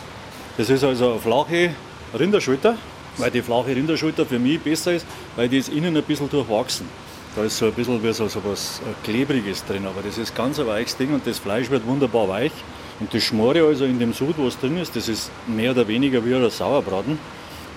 Das 0.56 0.70
ist 0.70 0.82
also 0.82 1.10
eine 1.10 1.20
flache 1.20 1.74
Rinderschulter, 2.18 2.76
weil 3.18 3.30
die 3.30 3.42
flache 3.42 3.76
Rinderschulter 3.76 4.24
für 4.24 4.38
mich 4.38 4.60
besser 4.60 4.94
ist, 4.94 5.06
weil 5.36 5.50
die 5.50 5.58
ist 5.58 5.68
innen 5.68 5.94
ein 5.94 6.02
bisschen 6.04 6.30
durchwachsen. 6.30 6.88
Da 7.36 7.44
ist 7.44 7.58
so 7.58 7.66
ein 7.66 7.72
bisschen 7.72 8.02
wie 8.02 8.12
so, 8.14 8.26
so 8.28 8.42
was 8.42 8.80
Klebriges 9.04 9.64
drin, 9.66 9.86
aber 9.86 10.00
das 10.02 10.16
ist 10.16 10.34
ganz 10.34 10.58
ein 10.58 10.66
weiches 10.66 10.96
Ding 10.96 11.12
und 11.12 11.26
das 11.26 11.38
Fleisch 11.38 11.68
wird 11.68 11.86
wunderbar 11.86 12.28
weich. 12.28 12.52
Und 12.98 13.12
das 13.12 13.22
Schmore 13.22 13.62
also 13.66 13.84
in 13.84 13.98
dem 13.98 14.14
Sud, 14.14 14.36
was 14.38 14.58
drin 14.58 14.78
ist, 14.78 14.96
das 14.96 15.08
ist 15.08 15.30
mehr 15.46 15.72
oder 15.72 15.86
weniger 15.86 16.24
wie 16.24 16.34
ein 16.34 16.50
Sauerbraten. 16.50 17.18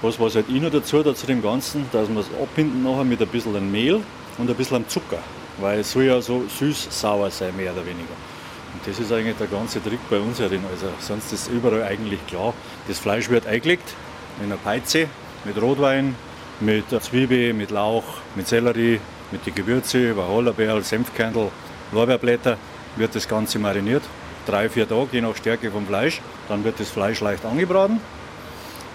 Was, 0.01 0.19
was 0.19 0.35
halt 0.35 0.45
ich 0.49 0.61
noch 0.61 0.71
dazu 0.71 1.01
da 1.01 1.13
dem 1.13 1.41
Ganzen, 1.41 1.85
dass 1.91 2.09
man 2.09 2.19
es 2.19 2.27
abbinden 2.41 2.83
nachher 2.83 3.03
mit 3.03 3.21
ein 3.21 3.27
bisschen 3.27 3.71
Mehl 3.71 4.01
und 4.37 4.49
ein 4.49 4.55
bisschen 4.55 4.87
Zucker. 4.87 5.19
Weil 5.59 5.79
es 5.79 5.91
soll 5.91 6.03
ja 6.03 6.21
so 6.21 6.43
süß-sauer 6.47 7.31
sein, 7.31 7.55
mehr 7.55 7.71
oder 7.71 7.85
weniger. 7.85 8.13
Und 8.73 8.85
das 8.85 8.99
ist 8.99 9.11
eigentlich 9.11 9.37
der 9.37 9.47
ganze 9.47 9.81
Trick 9.81 9.99
bei 10.09 10.19
uns 10.19 10.39
herin. 10.39 10.61
Also 10.69 10.87
sonst 10.99 11.31
ist 11.31 11.47
überall 11.47 11.83
eigentlich 11.83 12.19
klar. 12.27 12.53
Das 12.87 12.99
Fleisch 12.99 13.29
wird 13.29 13.47
eingelegt 13.47 13.93
in 14.39 14.45
einer 14.45 14.57
Peize 14.57 15.07
mit 15.45 15.61
Rotwein, 15.61 16.15
mit 16.59 16.85
Zwiebel, 17.01 17.53
mit 17.53 17.71
Lauch, 17.71 18.03
mit 18.35 18.47
Sellerie, 18.47 18.99
mit 19.31 19.45
den 19.45 19.55
Gewürzen, 19.55 20.17
Wacholderbeeren, 20.17 20.83
Senfkernel, 20.83 21.51
Lorbeerblätter 21.91 22.57
wird 22.97 23.15
das 23.15 23.27
Ganze 23.27 23.59
mariniert. 23.59 24.03
Drei, 24.45 24.69
vier 24.69 24.87
Tage, 24.87 25.07
je 25.13 25.21
nach 25.21 25.35
Stärke 25.35 25.71
vom 25.71 25.87
Fleisch. 25.87 26.21
Dann 26.49 26.63
wird 26.63 26.79
das 26.79 26.89
Fleisch 26.89 27.21
leicht 27.21 27.45
angebraten. 27.45 27.99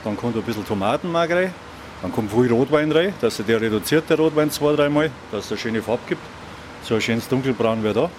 Dann 0.04 0.16
kommt 0.16 0.36
ein 0.36 0.42
bisschen 0.42 0.66
Tomatenmark 0.66 1.30
rein. 1.30 1.54
Dann 2.02 2.12
kommt 2.12 2.32
viel 2.32 2.50
Rotwein 2.50 2.90
rein, 2.92 3.12
dass 3.20 3.38
er 3.38 3.44
der 3.44 3.60
reduziert, 3.60 4.08
der 4.08 4.16
Rotwein 4.16 4.50
zwei, 4.50 4.74
dreimal, 4.74 5.10
dass 5.30 5.46
es 5.46 5.52
eine 5.52 5.60
schöne 5.60 5.82
Farbe 5.82 6.02
gibt. 6.08 6.22
So 6.82 6.94
ein 6.94 7.00
schönes 7.00 7.28
Dunkelbraun 7.28 7.82
wird 7.82 7.96
da. 7.96 8.10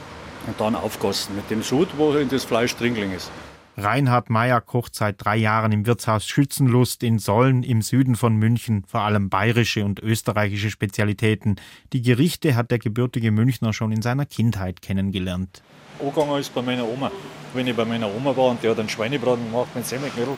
Und 0.47 0.59
dann 0.59 0.75
aufgossen 0.75 1.35
mit 1.35 1.49
dem 1.49 1.63
Sud, 1.63 1.89
wo 1.97 2.13
in 2.13 2.29
das 2.29 2.43
Fleisch 2.43 2.75
drin 2.75 2.95
ist. 3.11 3.31
Reinhard 3.77 4.29
Meyer 4.29 4.59
kocht 4.59 4.95
seit 4.95 5.23
drei 5.23 5.37
Jahren 5.37 5.71
im 5.71 5.85
Wirtshaus 5.85 6.27
Schützenlust 6.27 7.03
in 7.03 7.19
Sollen 7.19 7.63
im 7.63 7.81
Süden 7.81 8.15
von 8.15 8.35
München, 8.35 8.83
vor 8.85 9.01
allem 9.01 9.29
bayerische 9.29 9.85
und 9.85 9.99
österreichische 9.99 10.69
Spezialitäten. 10.69 11.55
Die 11.93 12.01
Gerichte 12.01 12.55
hat 12.55 12.69
der 12.69 12.79
gebürtige 12.79 13.31
Münchner 13.31 13.71
schon 13.71 13.91
in 13.91 14.01
seiner 14.01 14.25
Kindheit 14.25 14.81
kennengelernt. 14.81 15.63
Angegangen 15.99 16.39
ist 16.39 16.53
bei 16.53 16.61
meiner 16.61 16.87
Oma. 16.87 17.11
Wenn 17.53 17.67
ich 17.67 17.75
bei 17.75 17.85
meiner 17.85 18.13
Oma 18.13 18.35
war 18.35 18.51
und 18.51 18.61
die 18.61 18.69
hat 18.69 18.79
einen 18.79 18.89
Schweinebraten 18.89 19.45
gemacht 19.45 19.69
mit 19.73 19.85
Semmelknödel, 19.85 20.35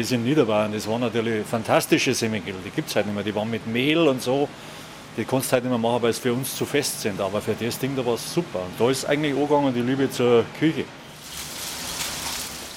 ist 0.00 0.12
in 0.12 0.24
Niederbayern. 0.24 0.72
Das 0.72 0.88
waren 0.88 1.00
natürlich 1.00 1.46
fantastische 1.46 2.14
Semmelknödel. 2.14 2.60
Die 2.64 2.70
gibt 2.70 2.88
es 2.88 2.96
halt 2.96 3.06
nicht 3.06 3.14
mehr. 3.14 3.24
Die 3.24 3.34
waren 3.34 3.50
mit 3.50 3.66
Mehl 3.66 3.98
und 3.98 4.22
so. 4.22 4.48
Die 5.16 5.24
kannst 5.24 5.48
du 5.48 5.52
halt 5.52 5.64
nicht 5.64 5.70
mehr 5.70 5.78
machen, 5.78 6.02
weil 6.02 6.10
es 6.10 6.18
für 6.18 6.32
uns 6.32 6.56
zu 6.56 6.64
fest 6.64 7.00
sind. 7.00 7.20
Aber 7.20 7.40
für 7.40 7.54
das 7.54 7.78
Ding, 7.78 7.94
da 7.96 8.04
war 8.04 8.14
es 8.14 8.32
super. 8.32 8.60
Und 8.60 8.72
da 8.78 8.90
ist 8.90 9.04
eigentlich 9.04 9.34
angegangen 9.34 9.74
die 9.74 9.80
Liebe 9.80 10.10
zur 10.10 10.44
Küche. 10.58 10.84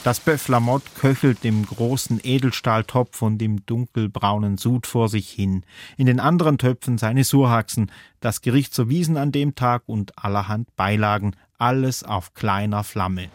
Das 0.08 0.26
Bœuf 0.26 0.50
Lamotte 0.50 0.86
köchelt 0.96 1.44
im 1.44 1.66
großen 1.66 2.22
Edelstahltopf 2.24 3.22
und 3.22 3.42
im 3.42 3.66
dunkelbraunen 3.66 4.58
Sud 4.58 4.88
vor 4.88 5.10
sich 5.10 5.30
hin. 5.30 5.64
In 5.98 6.06
den 6.06 6.22
anderen 6.22 6.58
Töpfen 6.58 6.98
seine 6.98 7.26
Surhaxen, 7.26 7.92
das 8.22 8.42
Gericht 8.42 8.74
zur 8.74 8.88
Wiesen 8.88 9.18
an 9.18 9.34
dem 9.34 9.56
Tag 9.56 9.84
und 9.86 10.18
allerhand 10.18 10.74
Beilagen, 10.78 11.36
alles 11.58 12.04
auf 12.04 12.34
kleiner 12.34 12.86
Flamme. 12.86 13.28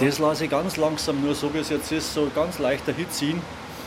Das 0.00 0.18
lasse 0.18 0.44
ich 0.44 0.50
ganz 0.50 0.78
langsam, 0.78 1.20
nur 1.20 1.34
so 1.34 1.52
wie 1.52 1.58
es 1.58 1.68
jetzt 1.68 1.92
ist, 1.92 2.14
so 2.14 2.30
ganz 2.34 2.58
leichter 2.58 2.90
Hit 2.90 3.12
ziehen 3.12 3.42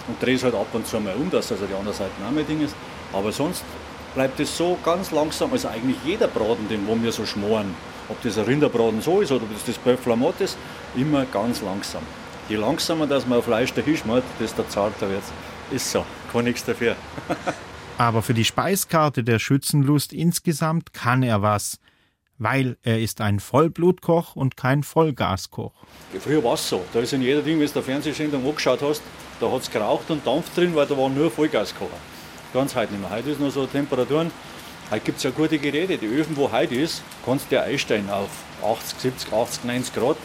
und 0.08 0.22
drehe 0.22 0.36
es 0.36 0.44
halt 0.44 0.54
ab 0.54 0.68
und 0.74 0.86
zu 0.86 1.00
mal 1.00 1.16
um, 1.16 1.32
dass 1.32 1.52
also 1.52 1.66
die 1.66 1.74
andere 1.74 1.96
Seite 1.96 2.12
auch 2.28 2.32
mehr 2.32 2.44
Ding 2.44 2.64
ist. 2.64 2.76
Aber 3.12 3.32
sonst 3.32 3.64
bleibt 4.14 4.40
es 4.40 4.56
so 4.56 4.78
ganz 4.86 5.10
langsam, 5.10 5.52
also 5.52 5.70
eigentlich 5.70 5.98
jeder 6.06 6.28
Braten, 6.28 6.68
den 6.70 6.86
wir 7.04 7.12
so 7.12 7.26
schmoren, 7.26 7.74
ob 8.10 8.22
das 8.22 8.38
ein 8.38 8.46
Rinderbraten 8.46 9.02
so 9.02 9.22
ist 9.22 9.32
oder 9.32 9.44
ob 9.44 9.54
das 9.54 9.66
das 9.66 9.84
Bœuf 9.84 10.08
Lamotte 10.08 10.44
ist, 10.44 10.56
immer 10.96 11.26
ganz 11.26 11.64
langsam. 11.64 12.04
Je 12.48 12.58
langsamer 12.58 13.08
dass 13.08 13.26
man 13.26 13.42
Fleisch 13.42 13.74
dahin 13.74 13.98
schmort, 13.98 14.24
desto 14.40 14.64
zarter 14.70 15.10
wird 15.10 15.24
es. 15.72 15.76
Ist 15.76 15.92
so, 15.92 16.06
kann 16.32 16.44
nichts 16.44 16.64
dafür. 16.64 16.96
Aber 17.98 18.22
für 18.22 18.36
die 18.36 18.46
Speiskarte 18.46 19.24
der 19.24 19.40
Schützenlust 19.40 20.14
insgesamt 20.14 20.94
kann 20.94 21.24
er 21.24 21.42
was, 21.42 21.80
weil 22.38 22.78
er 22.84 23.00
ist 23.00 23.22
ein 23.22 23.40
Vollblutkoch 23.40 24.36
und 24.36 24.58
kein 24.58 24.84
Vollgaskoch. 24.84 25.74
Früher 26.20 26.44
war 26.44 26.56
es 26.56 26.68
so. 26.68 26.84
Da 26.94 27.00
ist 27.00 27.14
in 27.14 27.22
jeder 27.22 27.42
Ding, 27.42 27.60
wenn 27.60 27.68
du 27.68 27.74
der 27.74 27.84
Fernsehsendung 27.84 28.46
angeschaut 28.48 28.82
hast, 28.82 29.02
da 29.40 29.52
hat 29.52 29.62
es 29.62 29.72
geraucht 29.72 30.10
und 30.10 30.26
Dampf 30.26 30.54
drin, 30.54 30.76
weil 30.76 30.86
da 30.86 30.98
waren 30.98 31.14
nur 31.16 31.32
Vollgaskocher. 31.32 31.92
Ganz 32.54 32.76
heute 32.76 32.94
nicht 32.94 33.02
mehr. 33.02 33.10
Heute 33.10 33.32
ist 33.32 33.40
nur 33.40 33.52
so 33.52 33.66
Temperaturen. 33.66 34.32
Heute 34.92 35.06
gibt 35.06 35.18
es 35.18 35.24
ja 35.24 35.32
gute 35.32 35.58
Geräte. 35.58 35.98
Die 35.98 36.06
Öfen, 36.06 36.38
wo 36.38 36.52
heute 36.52 36.76
ist, 36.76 37.02
kannst 37.26 37.52
du 37.52 37.62
einstellen 37.62 38.10
auf 38.10 38.30
80, 38.64 39.00
70, 39.00 39.34
80, 39.34 39.64
90 39.64 39.94
Grad. 39.96 40.18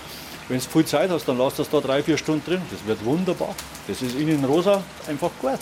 Wenn 0.48 0.59
du 0.59 0.64
viel 0.64 0.84
Zeit 0.84 1.11
hast, 1.11 1.26
dann 1.26 1.38
lass 1.38 1.56
das 1.56 1.70
da 1.70 1.80
drei, 1.80 2.02
vier 2.02 2.16
Stunden 2.16 2.44
drin. 2.44 2.62
Das 2.70 2.86
wird 2.86 3.04
wunderbar. 3.04 3.54
Das 3.86 4.02
ist 4.02 4.14
innen 4.18 4.44
rosa 4.44 4.82
einfach 5.06 5.30
gut. 5.40 5.59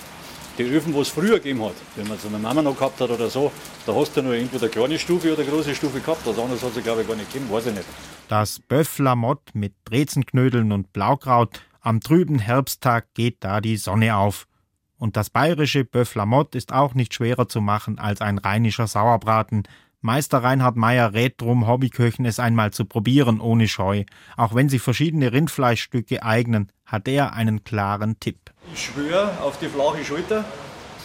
Die 0.59 0.63
Öfen, 0.63 0.95
wo 0.95 1.03
es 1.03 1.09
früher 1.09 1.35
gegeben 1.35 1.63
hat, 1.63 1.75
wenn 1.97 2.09
man 2.09 2.19
so 2.19 2.29
eine 2.29 2.39
Mama 2.39 2.63
noch 2.63 2.79
gehabt 2.79 2.99
hat 3.01 3.11
oder 3.11 3.29
so, 3.29 3.53
da 3.85 3.95
hast 3.95 4.17
du 4.17 4.23
nur 4.23 4.35
entweder 4.35 4.63
eine 4.63 4.71
kleine 4.71 4.99
Stufe 4.99 5.33
oder 5.33 5.43
eine 5.43 5.51
große 5.51 5.75
Stufe 5.75 6.01
gehabt. 6.01 6.27
Das 6.27 6.39
andere 6.39 6.59
hat 6.59 6.77
es, 6.77 6.83
glaube 6.83 7.03
ich, 7.03 7.09
gar 7.09 7.15
nicht 7.15 7.31
gegeben, 7.31 7.53
weiß 7.53 7.67
ich 7.67 7.75
nicht. 7.75 7.85
Das 8.29 8.63
Bœuf 8.67 9.03
Lamotte 9.03 9.53
mit 9.53 9.85
Brezenknödeln 9.85 10.73
und 10.73 10.95
Blaukraut. 10.95 11.61
Am 11.81 12.01
trüben 12.01 12.39
Herbsttag 12.39 13.13
geht 13.13 13.45
da 13.45 13.61
die 13.61 13.77
Sonne 13.77 14.17
auf. 14.17 14.47
Und 14.97 15.19
das 15.19 15.29
bayerische 15.29 15.81
Bœuf 15.81 16.17
Lamotte 16.17 16.57
ist 16.57 16.73
auch 16.73 16.95
nicht 16.95 17.13
schwerer 17.13 17.49
zu 17.49 17.61
machen 17.61 17.99
als 17.99 18.23
ein 18.23 18.39
rheinischer 18.39 18.87
Sauerbraten. 18.87 19.65
Meister 20.01 20.39
Reinhard 20.39 20.77
Meyer 20.77 21.13
rät 21.13 21.41
drum, 21.41 21.67
Hobbyköchen 21.67 22.25
es 22.25 22.39
einmal 22.39 22.73
zu 22.73 22.87
probieren, 22.87 23.41
ohne 23.41 23.69
Scheu. 23.69 24.05
Auch 24.37 24.55
wenn 24.55 24.71
sich 24.71 24.81
verschiedene 24.81 25.33
Rindfleischstücke 25.33 26.23
eignen, 26.23 26.73
hat 26.87 27.09
er 27.09 27.35
einen 27.35 27.63
klaren 27.63 28.19
Tipp. 28.21 28.53
Ich 28.73 28.85
schwöre 28.85 29.31
auf 29.43 29.59
die 29.59 29.69
flache 29.69 30.05
Schulter. 30.05 30.45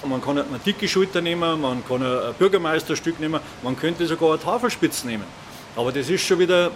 Man 0.04 0.20
kann 0.20 0.40
eine 0.40 0.60
dicke 0.66 0.88
Schulter 0.88 1.22
nehmen, 1.22 1.62
man 1.62 1.86
kann 1.88 2.02
ein 2.02 2.34
Bürgermeisterstück 2.40 3.20
nehmen, 3.20 3.40
man 3.62 3.78
könnte 3.78 4.08
sogar 4.08 4.32
eine 4.32 4.42
Tafelspitz 4.42 5.04
nehmen. 5.04 5.26
Aber 5.76 5.92
das 5.92 6.10
ist 6.10 6.26
schon 6.26 6.40
wieder, 6.40 6.72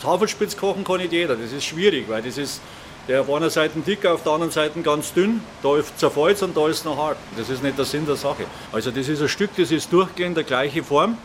Tafelspitz 0.00 0.56
kochen 0.56 0.84
kann 0.84 0.98
nicht 0.98 1.12
jeder, 1.12 1.34
das 1.34 1.50
ist 1.50 1.64
schwierig, 1.64 2.08
weil 2.08 2.22
das 2.22 2.38
ist 2.38 2.60
der 3.08 3.22
auf 3.22 3.32
einer 3.32 3.50
Seite 3.50 3.80
dick, 3.80 4.06
auf 4.06 4.22
der 4.22 4.32
anderen 4.32 4.52
Seite 4.52 4.80
ganz 4.82 5.12
dünn, 5.12 5.40
da 5.60 5.70
zerfällt 5.96 6.40
und 6.42 6.56
da 6.56 6.68
ist 6.68 6.84
noch 6.84 6.96
hart. 6.96 7.16
Das 7.36 7.48
ist 7.48 7.64
nicht 7.64 7.76
der 7.76 7.84
Sinn 7.84 8.06
der 8.06 8.16
Sache. 8.16 8.44
Also 8.70 8.92
das 8.92 9.08
ist 9.08 9.20
ein 9.20 9.28
Stück, 9.28 9.50
das 9.56 9.72
ist 9.72 9.92
durchgehend 9.92 10.36
der 10.36 10.44
gleiche 10.44 10.84
Form, 10.84 11.18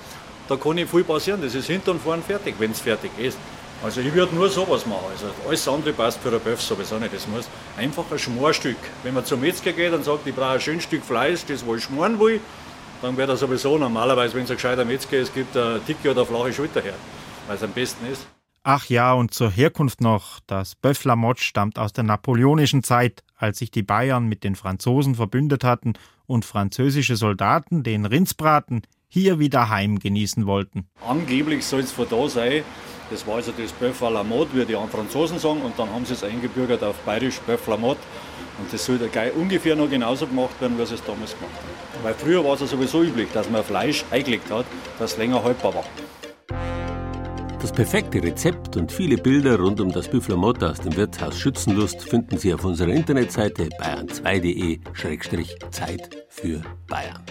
da 0.49 0.55
kann 0.55 0.74
nicht 0.74 0.89
viel 0.89 1.03
passieren, 1.03 1.39
das 1.43 1.53
ist 1.53 1.68
hinten 1.68 1.91
und 1.91 2.01
vorne 2.01 2.24
fertig, 2.24 2.55
wenn 2.57 2.72
es 2.72 2.80
fertig 2.80 3.11
ist. 3.20 3.38
Also 3.84 3.99
ich 3.99 4.13
würde 4.13 4.34
nur 4.34 4.49
sowas 4.49 4.86
machen. 4.86 5.07
Also 5.11 5.25
alles 5.45 5.67
andere 5.67 5.93
passt 5.93 6.19
für 6.21 6.29
ein 6.29 6.39
Böff 6.39 6.61
sowieso 6.61 6.97
nicht. 6.99 7.13
Das 7.13 7.27
muss 7.27 7.49
einfach 7.77 8.05
ein 8.09 8.17
Schmorstück. 8.17 8.77
Wenn 9.03 9.13
man 9.13 9.25
zum 9.25 9.41
Metzger 9.41 9.73
geht 9.73 9.91
und 9.91 10.05
sagt, 10.05 10.25
ich 10.25 10.34
brauche 10.34 10.51
ein 10.51 10.61
schönes 10.61 10.86
Stück 10.86 11.03
Fleisch, 11.03 11.43
das 11.45 11.65
wo 11.65 11.75
ich 11.75 11.84
schmoren 11.84 12.17
will, 12.17 12.39
dann 13.01 13.17
wäre 13.17 13.27
das 13.27 13.41
sowieso 13.41 13.77
normalerweise, 13.77 14.36
wenn 14.36 14.45
es 14.45 14.51
ein 14.51 14.55
gescheiter 14.55 14.86
Metzger 14.86 15.17
ist, 15.17 15.34
gibt 15.34 15.57
eine 15.57 15.79
dicke 15.79 16.11
oder 16.11 16.25
flache 16.25 16.53
Schulter 16.53 16.81
her, 16.81 16.93
weil 17.47 17.57
es 17.57 17.63
am 17.63 17.71
besten 17.71 18.07
ist. 18.09 18.25
Ach 18.63 18.86
ja, 18.86 19.11
und 19.11 19.34
zur 19.34 19.51
Herkunft 19.51 19.99
noch. 19.99 20.39
Das 20.47 20.77
Bœuf 20.81 21.05
Lamotte 21.05 21.43
stammt 21.43 21.77
aus 21.77 21.91
der 21.91 22.05
napoleonischen 22.05 22.81
Zeit, 22.81 23.21
als 23.36 23.59
sich 23.59 23.71
die 23.71 23.84
Bayern 23.84 24.29
mit 24.29 24.45
den 24.45 24.55
Franzosen 24.55 25.15
verbündet 25.15 25.65
hatten 25.65 25.93
und 26.25 26.45
französische 26.45 27.17
Soldaten 27.17 27.84
den 27.84 28.05
Rindsbraten 28.05 28.84
hier 29.14 29.38
wieder 29.38 29.70
heim 29.70 29.99
genießen 29.99 30.47
wollten. 30.47 30.88
Angeblich 31.07 31.64
soll 31.66 31.82
es 31.82 31.91
von 31.91 32.07
da 32.09 32.28
sein, 32.28 32.64
das 33.11 33.28
war 33.28 33.36
also 33.36 33.51
das 33.55 33.72
Bœuf 33.72 34.01
à 34.01 34.09
la 34.09 34.24
mode, 34.24 34.49
wie 34.53 34.66
die 34.66 34.74
Franzosen 34.74 35.38
sagen, 35.38 35.61
und 35.61 35.78
dann 35.78 35.91
haben 35.91 36.03
sie 36.03 36.14
es 36.14 36.24
eingebürgert 36.24 36.84
auf 36.84 36.95
bayerisch 37.05 37.39
Bœuf 37.47 37.70
la 37.70 37.78
mode. 37.78 37.99
Und 38.57 38.74
das 38.74 38.84
soll 38.84 38.97
der 38.97 39.38
ungefähr 39.38 39.76
noch 39.76 39.88
genauso 39.89 40.26
gemacht 40.26 40.59
werden, 40.59 40.80
wie 40.80 40.86
sie 40.88 40.95
es 40.95 41.03
damals 41.03 41.38
gemacht 41.38 41.53
haben. 41.53 41.68
Weil 42.03 42.16
früher 42.16 42.43
war 42.43 42.55
es 42.55 42.61
ja 42.61 42.68
sowieso 42.68 43.03
üblich, 43.03 43.28
dass 43.34 43.51
man 43.51 43.64
Fleisch 43.64 44.03
eingelegt 44.09 44.49
hat, 44.49 44.66
das 44.97 45.16
länger 45.18 45.43
haltbar 45.43 45.76
war. 45.76 45.86
Das 47.61 47.72
perfekte 47.72 48.24
Rezept 48.24 48.78
und 48.78 48.91
viele 48.91 49.18
Bilder 49.18 49.59
rund 49.59 49.80
um 49.80 49.91
das 49.91 50.09
Büffler 50.09 50.38
aus 50.38 50.82
dem 50.82 50.97
Wirtshaus 50.97 51.39
Schützenlust 51.39 52.01
finden 52.01 52.38
Sie 52.38 52.51
auf 52.53 52.66
unserer 52.66 52.89
Internetseite 52.89 53.70
bayern2.de-Zeit 53.80 56.26
für 56.30 56.61
Bayern. 56.88 57.24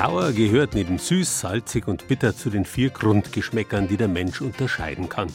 Sauer 0.00 0.32
gehört 0.32 0.74
neben 0.74 0.96
süß, 0.96 1.40
salzig 1.40 1.86
und 1.86 2.08
bitter 2.08 2.34
zu 2.34 2.48
den 2.48 2.64
vier 2.64 2.88
Grundgeschmäckern, 2.88 3.86
die 3.86 3.98
der 3.98 4.08
Mensch 4.08 4.40
unterscheiden 4.40 5.10
kann. 5.10 5.28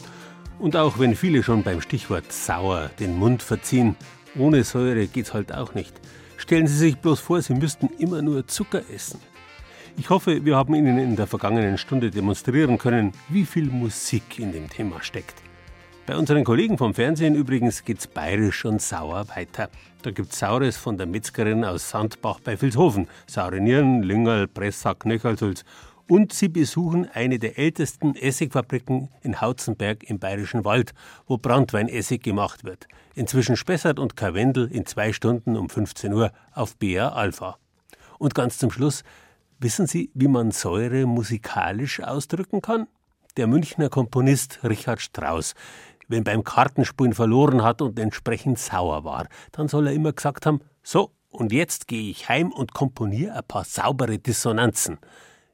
Und 0.58 0.74
auch 0.74 0.98
wenn 0.98 1.14
viele 1.14 1.44
schon 1.44 1.62
beim 1.62 1.80
Stichwort 1.80 2.32
sauer 2.32 2.90
den 2.98 3.16
Mund 3.16 3.44
verziehen, 3.44 3.94
ohne 4.36 4.64
Säure 4.64 5.06
geht's 5.06 5.32
halt 5.32 5.54
auch 5.54 5.74
nicht. 5.74 5.94
Stellen 6.36 6.66
Sie 6.66 6.76
sich 6.76 6.96
bloß 6.96 7.20
vor, 7.20 7.40
Sie 7.42 7.54
müssten 7.54 7.90
immer 8.00 8.22
nur 8.22 8.48
Zucker 8.48 8.82
essen. 8.92 9.20
Ich 9.98 10.10
hoffe, 10.10 10.44
wir 10.44 10.56
haben 10.56 10.74
Ihnen 10.74 10.98
in 10.98 11.14
der 11.14 11.28
vergangenen 11.28 11.78
Stunde 11.78 12.10
demonstrieren 12.10 12.76
können, 12.76 13.12
wie 13.28 13.46
viel 13.46 13.66
Musik 13.66 14.40
in 14.40 14.50
dem 14.50 14.68
Thema 14.68 15.00
steckt. 15.00 15.45
Bei 16.06 16.16
unseren 16.16 16.44
Kollegen 16.44 16.78
vom 16.78 16.94
Fernsehen 16.94 17.34
übrigens 17.34 17.84
geht's 17.84 18.06
bayerisch 18.06 18.64
und 18.64 18.80
sauer 18.80 19.26
weiter. 19.34 19.68
Da 20.02 20.12
gibt's 20.12 20.38
Saures 20.38 20.76
von 20.76 20.96
der 20.96 21.08
Metzgerin 21.08 21.64
aus 21.64 21.90
Sandbach 21.90 22.38
bei 22.38 22.62
Vilshofen, 22.62 23.08
saure 23.26 23.60
Nieren, 23.60 24.04
Lüngerl, 24.04 24.46
Pressack, 24.46 25.00
Knöchelsulz. 25.00 25.64
Und 26.08 26.32
sie 26.32 26.46
besuchen 26.46 27.08
eine 27.12 27.40
der 27.40 27.58
ältesten 27.58 28.14
Essigfabriken 28.14 29.08
in 29.22 29.40
Hautzenberg 29.40 30.04
im 30.04 30.20
Bayerischen 30.20 30.64
Wald, 30.64 30.94
wo 31.26 31.38
Brandweinessig 31.38 32.22
gemacht 32.22 32.62
wird. 32.62 32.86
Inzwischen 33.16 33.56
Spessart 33.56 33.98
und 33.98 34.16
Karwendel 34.16 34.70
in 34.70 34.86
zwei 34.86 35.12
Stunden 35.12 35.56
um 35.56 35.68
15 35.68 36.12
Uhr 36.12 36.30
auf 36.52 36.76
BA 36.76 37.08
Alpha. 37.08 37.58
Und 38.20 38.36
ganz 38.36 38.58
zum 38.58 38.70
Schluss, 38.70 39.02
wissen 39.58 39.88
Sie, 39.88 40.12
wie 40.14 40.28
man 40.28 40.52
Säure 40.52 41.04
musikalisch 41.04 42.00
ausdrücken 42.00 42.62
kann? 42.62 42.86
Der 43.36 43.48
Münchner 43.48 43.90
Komponist 43.90 44.60
Richard 44.62 45.02
Strauss 45.02 45.54
wenn 46.08 46.24
beim 46.24 46.44
Kartenspielen 46.44 47.12
verloren 47.12 47.62
hat 47.62 47.82
und 47.82 47.98
entsprechend 47.98 48.58
sauer 48.58 49.04
war, 49.04 49.26
dann 49.52 49.68
soll 49.68 49.88
er 49.88 49.92
immer 49.92 50.12
gesagt 50.12 50.46
haben, 50.46 50.60
so, 50.82 51.10
und 51.30 51.52
jetzt 51.52 51.88
gehe 51.88 52.10
ich 52.10 52.28
heim 52.28 52.52
und 52.52 52.72
komponiere 52.72 53.34
ein 53.34 53.44
paar 53.46 53.64
saubere 53.64 54.18
Dissonanzen. 54.18 54.98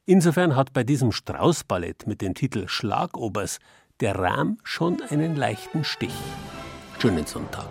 Insofern 0.05 0.57
hat 0.57 0.73
bei 0.73 0.85
diesem 0.85 1.13
Strauß-Ballett 1.13 2.07
mit 2.07 2.21
dem 2.21 2.35
Titel 2.35 2.69
Schlagobers 2.69 3.59
der 4.01 4.17
Rahm 4.19 4.59
schon 4.63 5.01
einen 5.03 5.37
leichten 5.37 5.85
Stich. 5.85 6.15
Schönen 6.99 7.27
Sonntag. 7.27 7.69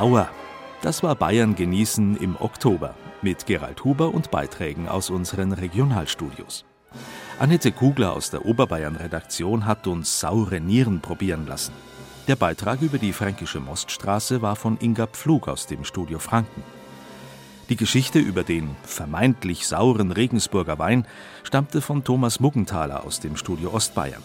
Sauer. 0.00 0.30
Das 0.80 1.02
war 1.02 1.14
Bayern 1.14 1.56
genießen 1.56 2.16
im 2.16 2.34
Oktober 2.40 2.94
mit 3.20 3.44
Gerald 3.44 3.84
Huber 3.84 4.14
und 4.14 4.30
Beiträgen 4.30 4.88
aus 4.88 5.10
unseren 5.10 5.52
Regionalstudios. 5.52 6.64
Annette 7.38 7.70
Kugler 7.70 8.14
aus 8.14 8.30
der 8.30 8.46
Oberbayern-Redaktion 8.46 9.66
hat 9.66 9.86
uns 9.86 10.18
saure 10.18 10.58
Nieren 10.58 11.02
probieren 11.02 11.46
lassen. 11.46 11.74
Der 12.28 12.36
Beitrag 12.36 12.80
über 12.80 12.96
die 12.96 13.12
fränkische 13.12 13.60
Moststraße 13.60 14.40
war 14.40 14.56
von 14.56 14.78
Inga 14.80 15.06
Pflug 15.06 15.48
aus 15.48 15.66
dem 15.66 15.84
Studio 15.84 16.18
Franken. 16.18 16.62
Die 17.68 17.76
Geschichte 17.76 18.20
über 18.20 18.42
den 18.42 18.74
vermeintlich 18.84 19.66
sauren 19.66 20.12
Regensburger 20.12 20.78
Wein 20.78 21.06
stammte 21.42 21.82
von 21.82 22.04
Thomas 22.04 22.40
Muggenthaler 22.40 23.04
aus 23.04 23.20
dem 23.20 23.36
Studio 23.36 23.74
Ostbayern. 23.74 24.22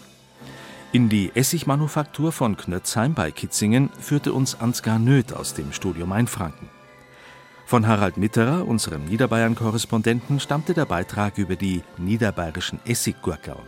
In 0.96 1.10
die 1.10 1.30
Essigmanufaktur 1.36 2.32
von 2.32 2.56
Knötzheim 2.56 3.16
bei 3.16 3.30
Kitzingen 3.30 3.90
führte 4.00 4.32
uns 4.32 4.62
Ansgar 4.62 4.98
Nöth 4.98 5.34
aus 5.34 5.54
dem 5.54 5.74
Studio 5.74 6.06
Mainfranken. 6.06 6.70
Von 7.66 7.86
Harald 7.86 8.16
Mitterer, 8.16 8.66
unserem 8.66 9.04
Niederbayern-Korrespondenten, 9.04 10.40
stammte 10.40 10.74
der 10.74 10.86
Beitrag 10.86 11.38
über 11.38 11.58
die 11.58 11.84
niederbayerischen 11.98 12.80
Essiggurkerl. 12.86 13.60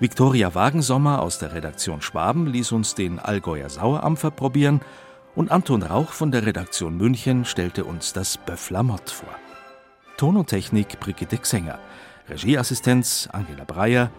Viktoria 0.00 0.52
Wagensommer 0.52 1.22
aus 1.22 1.38
der 1.38 1.54
Redaktion 1.54 2.02
Schwaben 2.02 2.48
ließ 2.48 2.72
uns 2.72 2.96
den 2.96 3.20
Allgäuer 3.20 3.70
Sauerampfer 3.70 4.32
probieren 4.32 4.80
und 5.36 5.52
Anton 5.52 5.84
Rauch 5.84 6.10
von 6.10 6.32
der 6.32 6.44
Redaktion 6.44 6.96
München 6.96 7.44
stellte 7.44 7.84
uns 7.84 8.14
das 8.14 8.36
Böfflamott 8.36 9.10
vor. 9.10 9.36
Ton 10.16 10.36
und 10.36 10.48
Technik 10.48 10.98
Brigitte 10.98 11.38
Xenger, 11.38 11.78
Regieassistenz 12.28 13.28
Angela 13.30 13.62
Breyer, 13.62 14.10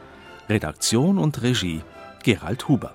Redaktion 0.48 1.18
und 1.18 1.42
Regie 1.42 1.82
Gerald 2.24 2.64
Huber. 2.70 2.94